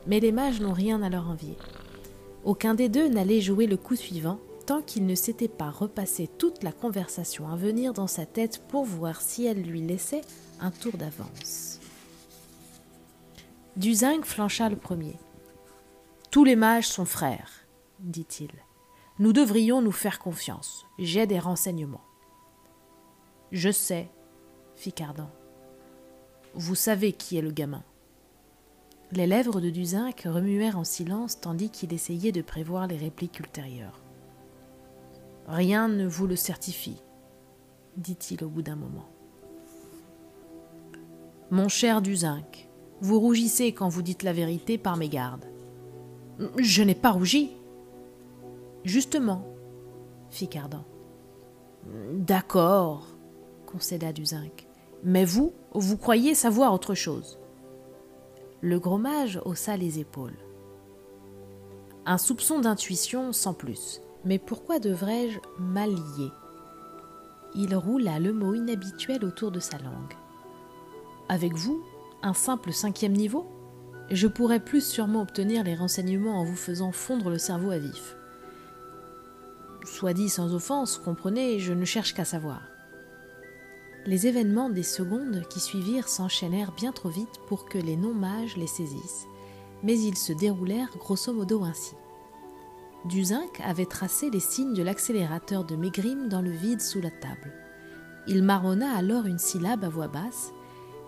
mais 0.07 0.19
les 0.19 0.31
mages 0.31 0.61
n'ont 0.61 0.73
rien 0.73 1.01
à 1.01 1.09
leur 1.09 1.29
envier. 1.29 1.57
Aucun 2.43 2.73
des 2.73 2.89
deux 2.89 3.09
n'allait 3.09 3.41
jouer 3.41 3.67
le 3.67 3.77
coup 3.77 3.95
suivant 3.95 4.39
tant 4.65 4.81
qu'il 4.81 5.05
ne 5.05 5.15
s'était 5.15 5.47
pas 5.47 5.69
repassé 5.69 6.29
toute 6.37 6.63
la 6.63 6.71
conversation 6.71 7.49
à 7.49 7.55
venir 7.55 7.93
dans 7.93 8.07
sa 8.07 8.25
tête 8.25 8.61
pour 8.69 8.85
voir 8.85 9.21
si 9.21 9.45
elle 9.45 9.61
lui 9.61 9.81
laissait 9.81 10.21
un 10.61 10.71
tour 10.71 10.93
d'avance. 10.93 11.79
Duzinc 13.75 14.25
flancha 14.25 14.69
le 14.69 14.75
premier. 14.75 15.17
Tous 16.29 16.43
les 16.43 16.55
mages 16.55 16.87
sont 16.87 17.05
frères 17.05 17.60
dit-il. 18.01 18.51
Nous 19.19 19.33
devrions 19.33 19.81
nous 19.81 19.91
faire 19.91 20.19
confiance. 20.19 20.85
J'ai 20.97 21.27
des 21.27 21.39
renseignements. 21.39 22.03
Je 23.51 23.71
sais, 23.71 24.09
fit 24.75 24.93
Cardan. 24.93 25.29
Vous 26.53 26.75
savez 26.75 27.13
qui 27.13 27.37
est 27.37 27.41
le 27.41 27.51
gamin. 27.51 27.83
Les 29.11 29.27
lèvres 29.27 29.59
de 29.59 29.69
Duzinc 29.69 30.23
remuèrent 30.25 30.77
en 30.77 30.85
silence 30.85 31.39
tandis 31.39 31.69
qu'il 31.69 31.93
essayait 31.93 32.31
de 32.31 32.41
prévoir 32.41 32.87
les 32.87 32.97
répliques 32.97 33.39
ultérieures. 33.39 34.01
Rien 35.47 35.89
ne 35.89 36.07
vous 36.07 36.27
le 36.27 36.37
certifie, 36.37 37.01
dit-il 37.97 38.43
au 38.43 38.49
bout 38.49 38.61
d'un 38.61 38.77
moment. 38.77 39.09
Mon 41.49 41.67
cher 41.67 42.01
Duzinc, 42.01 42.69
vous 43.01 43.19
rougissez 43.19 43.73
quand 43.73 43.89
vous 43.89 44.01
dites 44.01 44.23
la 44.23 44.31
vérité 44.31 44.77
par 44.77 44.95
mégarde. 44.95 45.45
Je 46.57 46.81
n'ai 46.81 46.95
pas 46.95 47.11
rougi, 47.11 47.51
Justement, 48.83 49.45
fit 50.29 50.47
Cardan. 50.47 50.83
D'accord, 52.13 53.07
concéda 53.65 54.11
Duzinc. 54.13 54.67
Mais 55.03 55.25
vous, 55.25 55.53
vous 55.73 55.97
croyez 55.97 56.35
savoir 56.35 56.73
autre 56.73 56.93
chose. 56.93 57.39
Le 58.61 58.79
gros 58.79 58.97
mage 58.97 59.41
haussa 59.45 59.77
les 59.77 59.99
épaules. 59.99 60.37
Un 62.05 62.17
soupçon 62.17 62.59
d'intuition 62.59 63.33
sans 63.33 63.53
plus. 63.53 64.01
Mais 64.25 64.37
pourquoi 64.37 64.79
devrais-je 64.79 65.39
m'allier? 65.59 66.31
Il 67.55 67.75
roula 67.75 68.19
le 68.19 68.33
mot 68.33 68.53
inhabituel 68.53 69.25
autour 69.25 69.51
de 69.51 69.59
sa 69.59 69.77
langue. 69.77 70.15
Avec 71.27 71.53
vous, 71.55 71.83
un 72.21 72.33
simple 72.33 72.71
cinquième 72.71 73.13
niveau? 73.13 73.47
Je 74.09 74.27
pourrais 74.27 74.59
plus 74.59 74.85
sûrement 74.85 75.21
obtenir 75.21 75.63
les 75.63 75.75
renseignements 75.75 76.39
en 76.39 76.43
vous 76.43 76.55
faisant 76.55 76.91
fondre 76.91 77.29
le 77.29 77.37
cerveau 77.37 77.71
à 77.71 77.77
vif. 77.77 78.15
Soit 79.83 80.13
dit 80.13 80.29
sans 80.29 80.53
offense, 80.53 80.97
comprenez, 80.97 81.59
je 81.59 81.73
ne 81.73 81.85
cherche 81.85 82.13
qu'à 82.13 82.25
savoir. 82.25 82.61
Les 84.05 84.27
événements 84.27 84.69
des 84.69 84.83
secondes 84.83 85.43
qui 85.49 85.59
suivirent 85.59 86.07
s'enchaînèrent 86.07 86.71
bien 86.71 86.91
trop 86.91 87.09
vite 87.09 87.39
pour 87.47 87.65
que 87.65 87.77
les 87.77 87.95
non-mages 87.95 88.57
les 88.57 88.67
saisissent, 88.67 89.27
mais 89.83 89.99
ils 89.99 90.17
se 90.17 90.33
déroulèrent 90.33 90.95
grosso 90.97 91.33
modo 91.33 91.63
ainsi. 91.63 91.95
Duzinc 93.05 93.59
avait 93.63 93.85
tracé 93.85 94.29
les 94.29 94.39
signes 94.39 94.73
de 94.73 94.83
l'accélérateur 94.83 95.65
de 95.65 95.75
Mégrim 95.75 96.29
dans 96.29 96.41
le 96.41 96.51
vide 96.51 96.81
sous 96.81 97.01
la 97.01 97.09
table. 97.09 97.53
Il 98.27 98.43
marmonna 98.43 98.95
alors 98.95 99.25
une 99.25 99.39
syllabe 99.39 99.83
à 99.83 99.89
voix 99.89 100.07
basse 100.07 100.51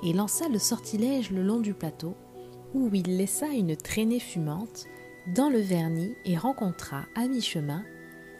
et 0.03 0.13
lança 0.13 0.49
le 0.49 0.59
sortilège 0.59 1.31
le 1.31 1.43
long 1.43 1.59
du 1.59 1.73
plateau, 1.73 2.15
où 2.73 2.89
il 2.93 3.17
laissa 3.17 3.47
une 3.47 3.75
traînée 3.75 4.19
fumante 4.19 4.85
dans 5.35 5.49
le 5.49 5.59
vernis 5.59 6.15
et 6.25 6.37
rencontra 6.37 7.05
à 7.15 7.27
mi-chemin 7.27 7.83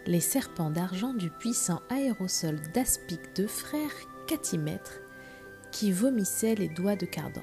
les 0.06 0.20
serpents 0.20 0.70
d'argent 0.70 1.14
du 1.14 1.30
puissant 1.30 1.80
aérosol 1.88 2.60
d'aspic 2.74 3.20
de 3.36 3.46
frère 3.46 3.90
Catimètre 4.26 5.00
qui 5.72 5.92
vomissait 5.92 6.54
les 6.54 6.68
doigts 6.68 6.96
de 6.96 7.06
Cardan. 7.06 7.42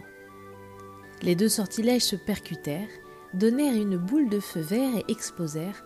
Les 1.21 1.35
deux 1.35 1.49
sortilèges 1.49 2.03
se 2.03 2.15
percutèrent, 2.15 2.89
donnèrent 3.33 3.75
une 3.75 3.97
boule 3.97 4.29
de 4.29 4.39
feu 4.39 4.61
vert 4.61 4.95
et 4.95 5.11
explosèrent, 5.11 5.83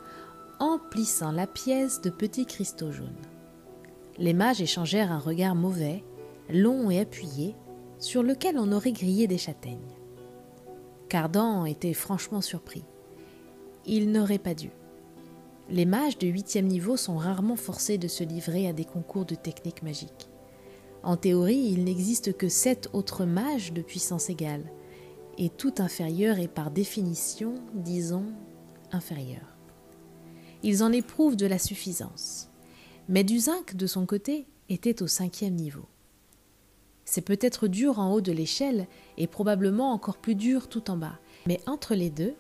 emplissant 0.60 1.32
la 1.32 1.48
pièce 1.48 2.02
de 2.02 2.10
petits 2.10 2.46
cristaux 2.46 2.92
jaunes. 2.92 3.10
Les 4.18 4.34
mages 4.34 4.62
échangèrent 4.62 5.12
un 5.12 5.20
regard 5.20 5.56
mauvais, 5.56 6.04
long 6.50 6.90
et 6.90 7.00
appuyé, 7.00 7.56
sur 8.00 8.24
lequel 8.24 8.58
on 8.58 8.72
aurait 8.72 8.92
grillé 8.92 9.28
des 9.28 9.38
châtaignes. 9.38 9.80
Cardan 11.10 11.66
était 11.66 11.94
franchement 11.94 12.42
surpris. 12.42 12.84
Il 13.86 14.12
n'aurait 14.12 14.40
pas 14.40 14.54
dû. 14.54 14.70
Les 15.70 15.86
mages 15.86 16.20
de 16.20 16.28
huitième 16.28 16.68
niveau 16.68 16.96
sont 16.96 17.18
rarement 17.18 17.56
forcés 17.56 17.98
de 17.98 18.08
se 18.08 18.24
livrer 18.24 18.68
à 18.68 18.74
des 18.74 18.86
concours 18.86 19.26
de 19.26 19.34
techniques 19.34 19.82
magiques. 19.82 20.30
En 21.02 21.18
théorie, 21.18 21.72
il 21.72 21.84
n'existe 21.84 22.38
que 22.38 22.50
sept 22.50 22.90
autres 22.94 23.26
mages 23.26 23.74
de 23.74 23.82
puissance 23.82 24.30
égale, 24.30 24.72
et 25.38 25.50
tout 25.50 25.74
inférieur 25.80 26.40
est 26.40 26.48
par 26.48 26.70
définition, 26.70 27.56
disons, 27.74 28.26
inférieur. 28.92 29.58
Ils 30.62 30.84
en 30.84 30.92
éprouvent 30.92 31.36
de 31.36 31.48
la 31.48 31.58
suffisance. 31.58 32.50
Mais 33.10 33.24
Duzinc, 33.24 33.76
de 33.76 33.88
son 33.88 34.06
côté, 34.06 34.48
était 34.70 35.02
au 35.02 35.08
cinquième 35.08 35.56
niveau. 35.56 35.86
C'est 37.06 37.22
peut-être 37.22 37.68
dur 37.68 38.00
en 38.00 38.14
haut 38.14 38.22
de 38.22 38.32
l'échelle 38.32 38.88
et 39.18 39.28
probablement 39.28 39.92
encore 39.92 40.18
plus 40.18 40.36
dur 40.36 40.68
tout 40.68 40.90
en 40.90 40.98
bas, 40.98 41.20
mais 41.46 41.60
entre 41.68 41.94
les 41.94 42.10
deux, 42.10 42.34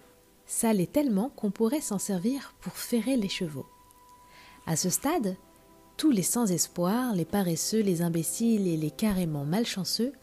ça 0.45 0.73
l'est 0.73 0.91
tellement 0.91 1.29
qu'on 1.29 1.51
pourrait 1.51 1.81
s'en 1.81 1.99
servir 1.99 2.53
pour 2.61 2.73
ferrer 2.73 3.17
les 3.17 3.29
chevaux. 3.29 3.65
À 4.65 4.75
ce 4.75 4.89
stade, 4.89 5.35
tous 5.97 6.11
les 6.11 6.23
sans-espoir, 6.23 7.15
les 7.15 7.25
paresseux, 7.25 7.81
les 7.81 8.01
imbéciles 8.01 8.67
et 8.67 8.77
les 8.77 8.91
carrément 8.91 9.45
malchanceux 9.45 10.13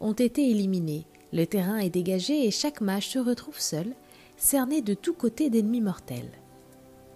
ont 0.00 0.12
été 0.12 0.50
éliminés, 0.50 1.06
le 1.32 1.46
terrain 1.46 1.78
est 1.78 1.90
dégagé 1.90 2.46
et 2.46 2.50
chaque 2.50 2.80
mage 2.80 3.08
se 3.10 3.18
retrouve 3.18 3.60
seul, 3.60 3.94
cerné 4.36 4.82
de 4.82 4.94
tous 4.94 5.14
côtés 5.14 5.50
d'ennemis 5.50 5.80
mortels. 5.80 6.30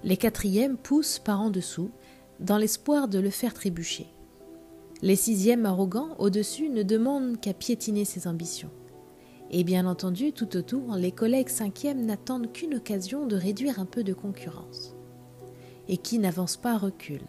Les 0.05 0.17
quatrièmes 0.17 0.77
poussent 0.77 1.19
par 1.19 1.41
en 1.41 1.51
dessous, 1.51 1.91
dans 2.39 2.59
l'espoir 2.59 3.09
de 3.09 3.19
le 3.19 3.31
faire 3.31 3.55
trébucher. 3.55 4.07
Les 5.03 5.17
sixièmes 5.17 5.67
arrogants 5.67 6.15
au-dessus 6.19 6.69
ne 6.69 6.83
demandent 6.83 7.41
qu'à 7.41 7.55
piétiner 7.55 8.05
ses 8.05 8.27
ambitions. 8.29 8.71
Et 9.57 9.63
bien 9.63 9.87
entendu, 9.87 10.33
tout 10.33 10.57
autour, 10.57 10.97
les 10.97 11.13
collègues 11.13 11.49
cinquièmes 11.49 12.05
n'attendent 12.05 12.53
qu'une 12.53 12.75
occasion 12.75 13.25
de 13.25 13.37
réduire 13.37 13.79
un 13.79 13.85
peu 13.85 14.03
de 14.03 14.13
concurrence. 14.13 14.97
Et 15.87 15.97
qui 15.97 16.19
n'avance 16.19 16.57
pas 16.57 16.77
recule. 16.77 17.23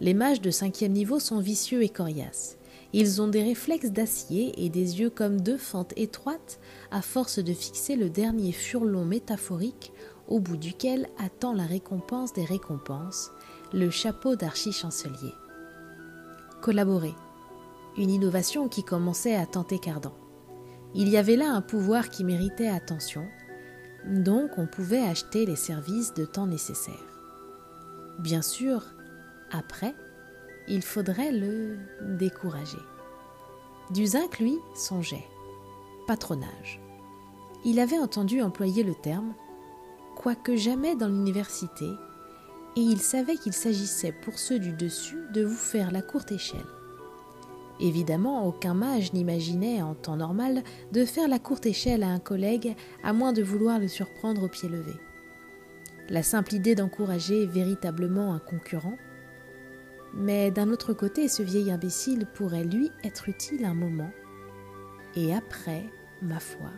Les 0.00 0.12
mages 0.12 0.40
de 0.40 0.50
cinquième 0.50 0.90
niveau 0.90 1.20
sont 1.20 1.38
vicieux 1.38 1.84
et 1.84 1.88
coriaces. 1.88 2.58
Ils 2.92 3.22
ont 3.22 3.28
des 3.28 3.44
réflexes 3.44 3.92
d'acier 3.92 4.52
et 4.56 4.70
des 4.70 4.98
yeux 4.98 5.08
comme 5.08 5.40
deux 5.40 5.56
fentes 5.56 5.92
étroites 5.96 6.58
à 6.90 7.00
force 7.00 7.38
de 7.38 7.52
fixer 7.52 7.94
le 7.94 8.10
dernier 8.10 8.50
furlon 8.50 9.04
métaphorique 9.04 9.92
au 10.26 10.40
bout 10.40 10.56
duquel 10.56 11.08
attend 11.16 11.52
la 11.52 11.66
récompense 11.66 12.32
des 12.32 12.44
récompenses, 12.44 13.30
le 13.72 13.88
chapeau 13.88 14.34
d'archi-chancelier. 14.34 15.32
Collaborer. 16.60 17.14
Une 17.96 18.10
innovation 18.10 18.66
qui 18.66 18.82
commençait 18.82 19.36
à 19.36 19.46
tenter 19.46 19.78
Cardan. 19.78 20.12
Il 20.94 21.08
y 21.08 21.16
avait 21.16 21.36
là 21.36 21.50
un 21.50 21.62
pouvoir 21.62 22.10
qui 22.10 22.22
méritait 22.22 22.68
attention, 22.68 23.26
donc 24.06 24.58
on 24.58 24.66
pouvait 24.66 25.02
acheter 25.02 25.46
les 25.46 25.56
services 25.56 26.12
de 26.12 26.26
temps 26.26 26.46
nécessaires. 26.46 26.94
Bien 28.18 28.42
sûr, 28.42 28.84
après, 29.50 29.94
il 30.68 30.82
faudrait 30.82 31.32
le 31.32 31.78
décourager. 32.02 32.78
Duzinc, 33.90 34.38
lui, 34.38 34.58
songeait. 34.74 35.26
Patronage. 36.06 36.80
Il 37.64 37.80
avait 37.80 37.98
entendu 37.98 38.42
employer 38.42 38.82
le 38.82 38.94
terme, 38.94 39.34
quoique 40.14 40.56
jamais 40.56 40.94
dans 40.94 41.08
l'université, 41.08 41.88
et 42.76 42.80
il 42.80 43.00
savait 43.00 43.36
qu'il 43.36 43.52
s'agissait 43.52 44.12
pour 44.12 44.38
ceux 44.38 44.58
du 44.58 44.72
dessus 44.72 45.18
de 45.32 45.44
vous 45.44 45.56
faire 45.56 45.90
la 45.90 46.02
courte 46.02 46.32
échelle. 46.32 46.60
Évidemment, 47.80 48.46
aucun 48.46 48.74
mage 48.74 49.12
n'imaginait 49.12 49.82
en 49.82 49.94
temps 49.94 50.16
normal 50.16 50.62
de 50.92 51.04
faire 51.04 51.28
la 51.28 51.38
courte 51.38 51.66
échelle 51.66 52.02
à 52.02 52.08
un 52.08 52.18
collègue 52.18 52.74
à 53.02 53.12
moins 53.12 53.32
de 53.32 53.42
vouloir 53.42 53.78
le 53.78 53.88
surprendre 53.88 54.44
au 54.44 54.48
pied 54.48 54.68
levé. 54.68 54.92
La 56.08 56.22
simple 56.22 56.54
idée 56.54 56.74
d'encourager 56.74 57.46
véritablement 57.46 58.34
un 58.34 58.38
concurrent 58.38 58.96
mais 60.14 60.50
d'un 60.50 60.70
autre 60.70 60.92
côté, 60.92 61.28
ce 61.28 61.42
vieil 61.42 61.70
imbécile 61.70 62.26
pourrait 62.26 62.64
lui 62.64 62.90
être 63.02 63.28
utile 63.28 63.64
un 63.64 63.74
moment. 63.74 64.10
Et 65.14 65.34
après, 65.34 65.84
ma 66.20 66.38
foi. 66.38 66.70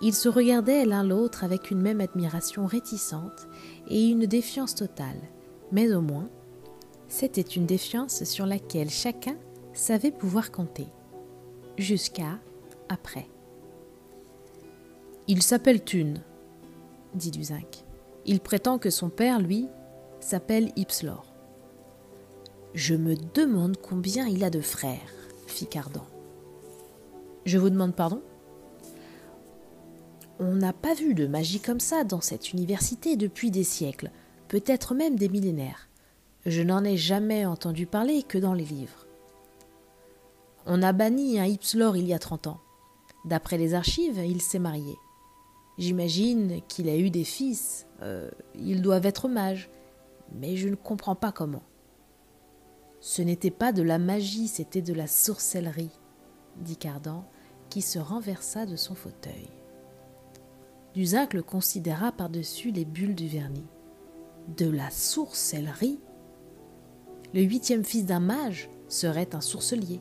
Ils 0.00 0.14
se 0.14 0.28
regardaient 0.28 0.84
l'un 0.84 1.04
l'autre 1.04 1.44
avec 1.44 1.70
une 1.70 1.80
même 1.80 2.00
admiration 2.00 2.66
réticente 2.66 3.48
et 3.88 4.08
une 4.08 4.26
défiance 4.26 4.74
totale, 4.74 5.20
mais 5.72 5.92
au 5.94 6.02
moins, 6.02 6.28
c'était 7.08 7.40
une 7.40 7.66
défiance 7.66 8.24
sur 8.24 8.46
laquelle 8.46 8.90
chacun 8.90 9.36
savait 9.72 10.10
pouvoir 10.10 10.50
compter. 10.50 10.86
Jusqu'à 11.78 12.38
après. 12.88 13.28
Il 15.28 15.42
s'appelle 15.42 15.82
Thune, 15.82 16.22
dit 17.14 17.30
Duzinc. 17.30 17.84
Il 18.24 18.40
prétend 18.40 18.78
que 18.78 18.90
son 18.90 19.08
père, 19.08 19.40
lui, 19.40 19.68
s'appelle 20.20 20.72
Ipslor. 20.76 21.32
Je 22.74 22.94
me 22.94 23.14
demande 23.34 23.76
combien 23.76 24.26
il 24.26 24.44
a 24.44 24.50
de 24.50 24.60
frères, 24.60 25.12
fit 25.46 25.66
Cardan. 25.66 26.04
Je 27.44 27.58
vous 27.58 27.70
demande 27.70 27.94
pardon? 27.94 28.22
On 30.38 30.54
n'a 30.54 30.72
pas 30.72 30.94
vu 30.94 31.14
de 31.14 31.26
magie 31.26 31.60
comme 31.60 31.80
ça 31.80 32.04
dans 32.04 32.20
cette 32.20 32.52
université 32.52 33.16
depuis 33.16 33.50
des 33.50 33.64
siècles, 33.64 34.10
peut-être 34.48 34.94
même 34.94 35.16
des 35.16 35.28
millénaires. 35.28 35.88
Je 36.46 36.62
n'en 36.62 36.84
ai 36.84 36.96
jamais 36.96 37.44
entendu 37.44 37.86
parler 37.86 38.22
que 38.22 38.38
dans 38.38 38.54
les 38.54 38.64
livres. 38.64 39.06
On 40.64 40.80
a 40.80 40.92
banni 40.92 41.40
un 41.40 41.44
Ipslor 41.44 41.96
il 41.96 42.06
y 42.06 42.14
a 42.14 42.20
trente 42.20 42.46
ans. 42.46 42.60
D'après 43.24 43.58
les 43.58 43.74
archives, 43.74 44.22
il 44.24 44.40
s'est 44.40 44.60
marié. 44.60 44.94
J'imagine 45.76 46.60
qu'il 46.68 46.88
a 46.88 46.96
eu 46.96 47.10
des 47.10 47.24
fils. 47.24 47.86
Euh, 48.00 48.30
ils 48.54 48.80
doivent 48.80 49.06
être 49.06 49.28
mages. 49.28 49.68
Mais 50.32 50.56
je 50.56 50.68
ne 50.68 50.76
comprends 50.76 51.16
pas 51.16 51.32
comment. 51.32 51.64
Ce 53.00 53.22
n'était 53.22 53.50
pas 53.50 53.72
de 53.72 53.82
la 53.82 53.98
magie, 53.98 54.46
c'était 54.46 54.82
de 54.82 54.94
la 54.94 55.08
sorcellerie, 55.08 55.90
dit 56.58 56.76
Cardan, 56.76 57.24
qui 57.70 57.82
se 57.82 57.98
renversa 57.98 58.66
de 58.66 58.76
son 58.76 58.94
fauteuil. 58.94 59.50
Duzinc 60.94 61.34
le 61.34 61.42
considéra 61.42 62.12
par-dessus 62.12 62.70
les 62.70 62.84
bulles 62.84 63.16
du 63.16 63.26
vernis. 63.26 63.66
De 64.56 64.70
la 64.70 64.90
sorcellerie? 64.90 65.98
Le 67.36 67.42
huitième 67.42 67.84
fils 67.84 68.06
d'un 68.06 68.18
mage 68.18 68.70
serait 68.88 69.34
un 69.34 69.42
sourcelier. 69.42 70.00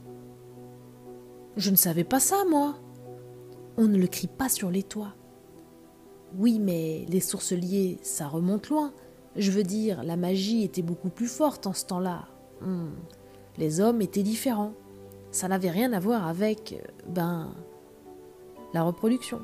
Je 1.57 1.69
ne 1.69 1.75
savais 1.75 2.05
pas 2.05 2.21
ça, 2.21 2.45
moi. 2.49 2.75
On 3.75 3.87
ne 3.89 3.97
le 3.97 4.07
crie 4.07 4.29
pas 4.29 4.47
sur 4.47 4.71
les 4.71 4.83
toits. 4.83 5.13
Oui, 6.37 6.59
mais 6.59 7.05
les 7.09 7.19
sourceliers, 7.19 7.99
ça 8.03 8.29
remonte 8.29 8.69
loin. 8.69 8.93
Je 9.35 9.51
veux 9.51 9.63
dire, 9.63 10.01
la 10.05 10.15
magie 10.15 10.63
était 10.63 10.81
beaucoup 10.81 11.09
plus 11.09 11.27
forte 11.27 11.67
en 11.67 11.73
ce 11.73 11.83
temps-là. 11.87 12.23
Hmm. 12.61 12.93
Les 13.57 13.81
hommes 13.81 14.01
étaient 14.01 14.23
différents. 14.23 14.71
Ça 15.31 15.49
n'avait 15.49 15.71
rien 15.71 15.91
à 15.91 15.99
voir 15.99 16.25
avec, 16.27 16.81
ben, 17.05 17.53
la 18.73 18.83
reproduction. 18.83 19.41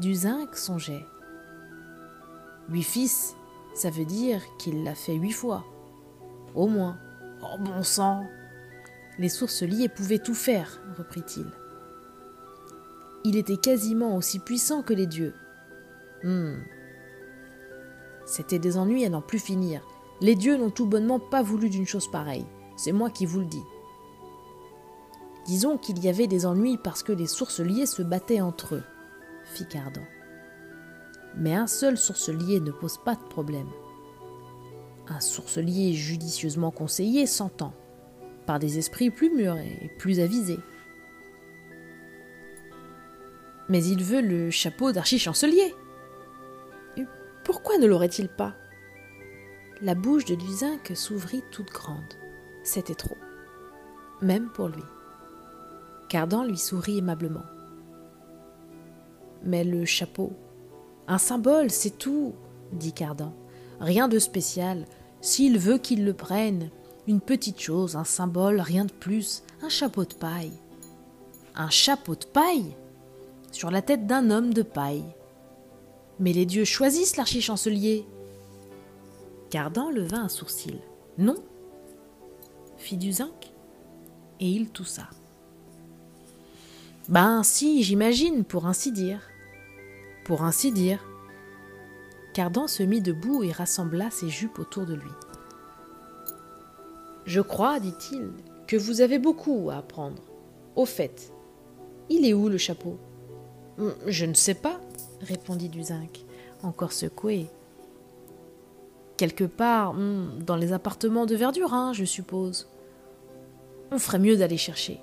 Du 0.00 0.16
zinc 0.16 0.56
songeait. 0.56 1.06
Huit 2.70 2.82
fils, 2.82 3.36
ça 3.72 3.90
veut 3.90 4.04
dire 4.04 4.42
qu'il 4.58 4.82
l'a 4.82 4.96
fait 4.96 5.14
huit 5.14 5.30
fois. 5.30 5.64
Au 6.54 6.66
moins. 6.66 6.98
Oh 7.42 7.58
bon 7.58 7.82
sang 7.82 8.24
Les 9.18 9.28
sourceliers 9.28 9.88
pouvaient 9.88 10.18
tout 10.18 10.34
faire, 10.34 10.80
reprit-il. 10.98 11.46
Il 13.24 13.36
était 13.36 13.56
quasiment 13.56 14.16
aussi 14.16 14.38
puissant 14.38 14.82
que 14.82 14.94
les 14.94 15.06
dieux. 15.06 15.34
Hmm. 16.22 16.56
C'était 18.26 18.58
des 18.58 18.76
ennuis 18.76 19.04
à 19.04 19.08
n'en 19.08 19.22
plus 19.22 19.38
finir. 19.38 19.82
Les 20.20 20.34
dieux 20.34 20.56
n'ont 20.56 20.70
tout 20.70 20.86
bonnement 20.86 21.18
pas 21.18 21.42
voulu 21.42 21.68
d'une 21.68 21.86
chose 21.86 22.10
pareille. 22.10 22.46
C'est 22.76 22.92
moi 22.92 23.10
qui 23.10 23.26
vous 23.26 23.40
le 23.40 23.46
dis. 23.46 23.64
Disons 25.46 25.78
qu'il 25.78 25.98
y 25.98 26.08
avait 26.08 26.26
des 26.26 26.46
ennuis 26.46 26.78
parce 26.78 27.02
que 27.02 27.12
les 27.12 27.26
sourceliers 27.26 27.86
se 27.86 28.02
battaient 28.02 28.40
entre 28.40 28.76
eux, 28.76 28.84
fit 29.44 29.66
Cardan. 29.66 30.04
Mais 31.36 31.54
un 31.54 31.66
seul 31.66 31.96
sourcelier 31.96 32.60
ne 32.60 32.70
pose 32.70 32.98
pas 32.98 33.14
de 33.14 33.24
problème. 33.28 33.68
Un 35.10 35.20
sourcelier 35.20 35.92
judicieusement 35.92 36.70
conseillé 36.70 37.26
s'entend, 37.26 37.74
par 38.46 38.60
des 38.60 38.78
esprits 38.78 39.10
plus 39.10 39.28
mûrs 39.28 39.58
et 39.58 39.90
plus 39.98 40.20
avisés. 40.20 40.60
Mais 43.68 43.84
il 43.84 44.02
veut 44.02 44.22
le 44.22 44.50
chapeau 44.50 44.92
d'archichancelier. 44.92 45.74
Pourquoi 47.44 47.78
ne 47.78 47.86
l'aurait-il 47.86 48.28
pas? 48.28 48.54
La 49.82 49.96
bouche 49.96 50.24
de 50.26 50.36
Duzinc 50.36 50.92
s'ouvrit 50.94 51.42
toute 51.50 51.70
grande. 51.70 52.14
C'était 52.62 52.94
trop. 52.94 53.16
Même 54.22 54.48
pour 54.50 54.68
lui. 54.68 54.82
Cardan 56.08 56.44
lui 56.44 56.58
sourit 56.58 56.98
aimablement. 56.98 57.44
Mais 59.42 59.64
le 59.64 59.84
chapeau. 59.84 60.32
Un 61.08 61.18
symbole, 61.18 61.70
c'est 61.70 61.98
tout, 61.98 62.34
dit 62.72 62.92
Cardan. 62.92 63.34
Rien 63.80 64.06
de 64.06 64.18
spécial. 64.18 64.84
S'il 65.20 65.58
veut 65.58 65.78
qu'il 65.78 66.04
le 66.04 66.14
prenne, 66.14 66.70
une 67.06 67.20
petite 67.20 67.60
chose, 67.60 67.96
un 67.96 68.04
symbole, 68.04 68.60
rien 68.60 68.84
de 68.84 68.92
plus, 68.92 69.42
un 69.62 69.68
chapeau 69.68 70.04
de 70.04 70.14
paille. 70.14 70.52
Un 71.54 71.70
chapeau 71.70 72.14
de 72.14 72.24
paille? 72.24 72.74
Sur 73.52 73.70
la 73.70 73.82
tête 73.82 74.06
d'un 74.06 74.30
homme 74.30 74.54
de 74.54 74.62
paille. 74.62 75.04
Mais 76.18 76.32
les 76.32 76.46
dieux 76.46 76.64
choisissent 76.64 77.16
l'archichancelier, 77.16 78.06
Cardan 79.50 79.90
leva 79.90 80.18
un 80.18 80.28
sourcil. 80.28 80.78
Non 81.18 81.36
fit 82.80 82.96
du 82.96 83.12
zinc, 83.12 83.52
et 84.40 84.48
il 84.48 84.70
toussa. 84.70 85.10
Ben 87.08 87.42
si, 87.42 87.82
j'imagine, 87.82 88.44
pour 88.44 88.66
ainsi 88.66 88.90
dire. 88.90 89.20
Pour 90.24 90.44
ainsi 90.44 90.72
dire. 90.72 91.04
Cardan 92.40 92.68
se 92.68 92.82
mit 92.82 93.02
debout 93.02 93.42
et 93.42 93.52
rassembla 93.52 94.10
ses 94.10 94.30
jupes 94.30 94.58
autour 94.58 94.86
de 94.86 94.94
lui. 94.94 95.10
Je 97.26 97.42
crois, 97.42 97.80
dit-il, 97.80 98.30
que 98.66 98.78
vous 98.78 99.02
avez 99.02 99.18
beaucoup 99.18 99.68
à 99.70 99.76
apprendre. 99.76 100.22
Au 100.74 100.86
fait, 100.86 101.34
il 102.08 102.24
est 102.24 102.32
où 102.32 102.48
le 102.48 102.56
chapeau? 102.56 102.96
Je 104.06 104.24
ne 104.24 104.32
sais 104.32 104.54
pas, 104.54 104.80
répondit 105.20 105.68
Duzinc, 105.68 106.24
encore 106.62 106.94
secoué 106.94 107.48
Quelque 109.18 109.44
part 109.44 109.92
hmm, 109.92 110.42
dans 110.42 110.56
les 110.56 110.72
appartements 110.72 111.26
de 111.26 111.36
Verdurin, 111.36 111.92
je 111.92 112.06
suppose. 112.06 112.70
On 113.90 113.98
ferait 113.98 114.18
mieux 114.18 114.38
d'aller 114.38 114.56
chercher. 114.56 114.98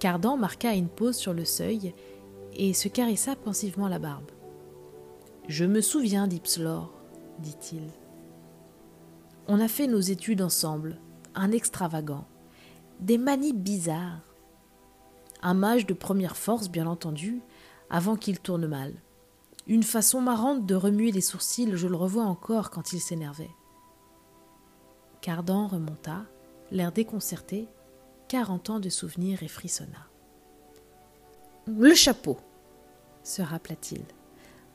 Cardan 0.00 0.36
marqua 0.36 0.74
une 0.74 0.88
pause 0.88 1.16
sur 1.16 1.32
le 1.32 1.46
seuil 1.46 1.94
et 2.52 2.74
se 2.74 2.88
caressa 2.88 3.36
pensivement 3.36 3.88
la 3.88 3.98
barbe. 3.98 4.33
Je 5.48 5.66
me 5.66 5.82
souviens 5.82 6.26
d'Ipslore, 6.26 6.90
dit-il. 7.38 7.82
On 9.46 9.60
a 9.60 9.68
fait 9.68 9.86
nos 9.86 10.00
études 10.00 10.40
ensemble, 10.40 10.98
un 11.34 11.52
extravagant, 11.52 12.26
des 13.00 13.18
manies 13.18 13.52
bizarres. 13.52 14.22
Un 15.42 15.52
mage 15.52 15.84
de 15.84 15.92
première 15.92 16.38
force, 16.38 16.70
bien 16.70 16.86
entendu, 16.86 17.42
avant 17.90 18.16
qu'il 18.16 18.40
tourne 18.40 18.66
mal. 18.66 18.94
Une 19.66 19.82
façon 19.82 20.22
marrante 20.22 20.64
de 20.64 20.74
remuer 20.74 21.12
les 21.12 21.20
sourcils, 21.20 21.76
je 21.76 21.88
le 21.88 21.96
revois 21.96 22.24
encore 22.24 22.70
quand 22.70 22.94
il 22.94 23.00
s'énervait. 23.00 23.54
Cardan 25.20 25.66
remonta, 25.66 26.24
l'air 26.70 26.90
déconcerté, 26.90 27.68
quarante 28.28 28.70
ans 28.70 28.80
de 28.80 28.88
souvenirs 28.88 29.42
et 29.42 29.48
frissonna. 29.48 30.08
Le 31.66 31.94
chapeau, 31.94 32.38
se 33.22 33.42
rappela-t-il. 33.42 34.04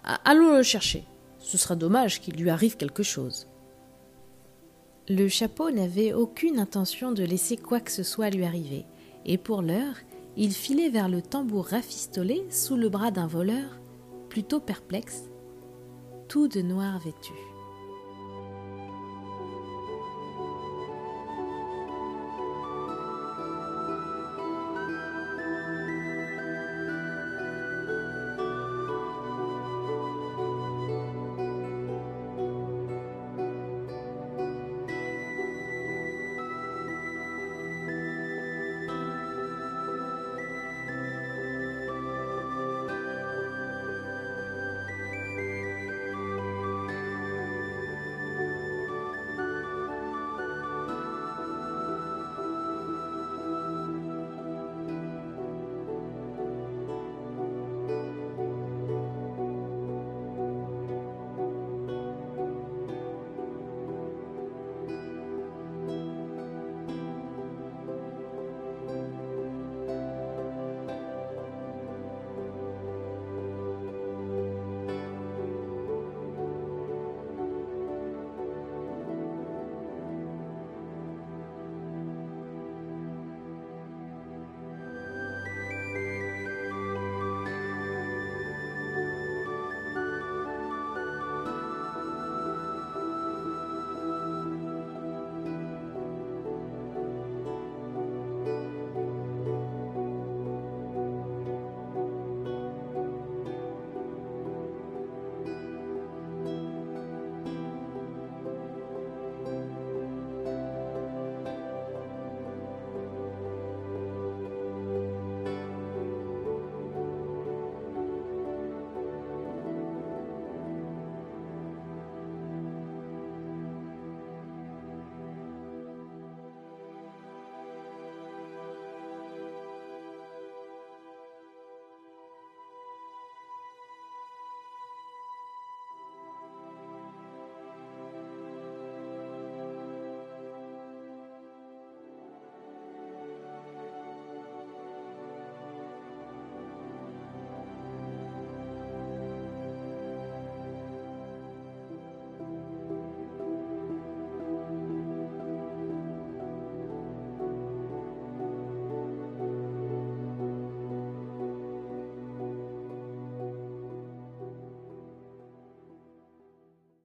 Allons 0.04 0.56
le 0.56 0.64
chercher. 0.64 1.06
Ce 1.40 1.58
sera 1.58 1.76
dommage 1.76 2.22
qu'il 2.22 2.36
lui 2.36 2.50
arrive 2.50 2.78
quelque 2.78 3.04
chose. 3.04 3.48
Le 5.08 5.28
chapeau 5.28 5.72
n'avait 5.72 6.14
aucune 6.14 6.60
intention 6.60 7.12
de 7.12 7.24
laisser 7.24 7.58
quoi 7.58 7.80
que 7.80 7.92
ce 7.92 8.04
soit 8.04 8.30
lui 8.30 8.46
arriver, 8.46 8.86
et 9.26 9.38
pour 9.38 9.62
l'heure, 9.62 9.96
il 10.38 10.54
filait 10.54 10.90
vers 10.90 11.10
le 11.10 11.22
tambour 11.22 11.68
rafistolé 11.68 12.46
sous 12.52 12.76
le 12.76 12.90
bras 12.90 13.10
d'un 13.10 13.28
voleur, 13.28 13.80
plutôt 14.30 14.60
perplexe, 14.60 15.24
tout 16.28 16.48
de 16.48 16.62
noir 16.62 17.00
vêtu. 17.00 17.34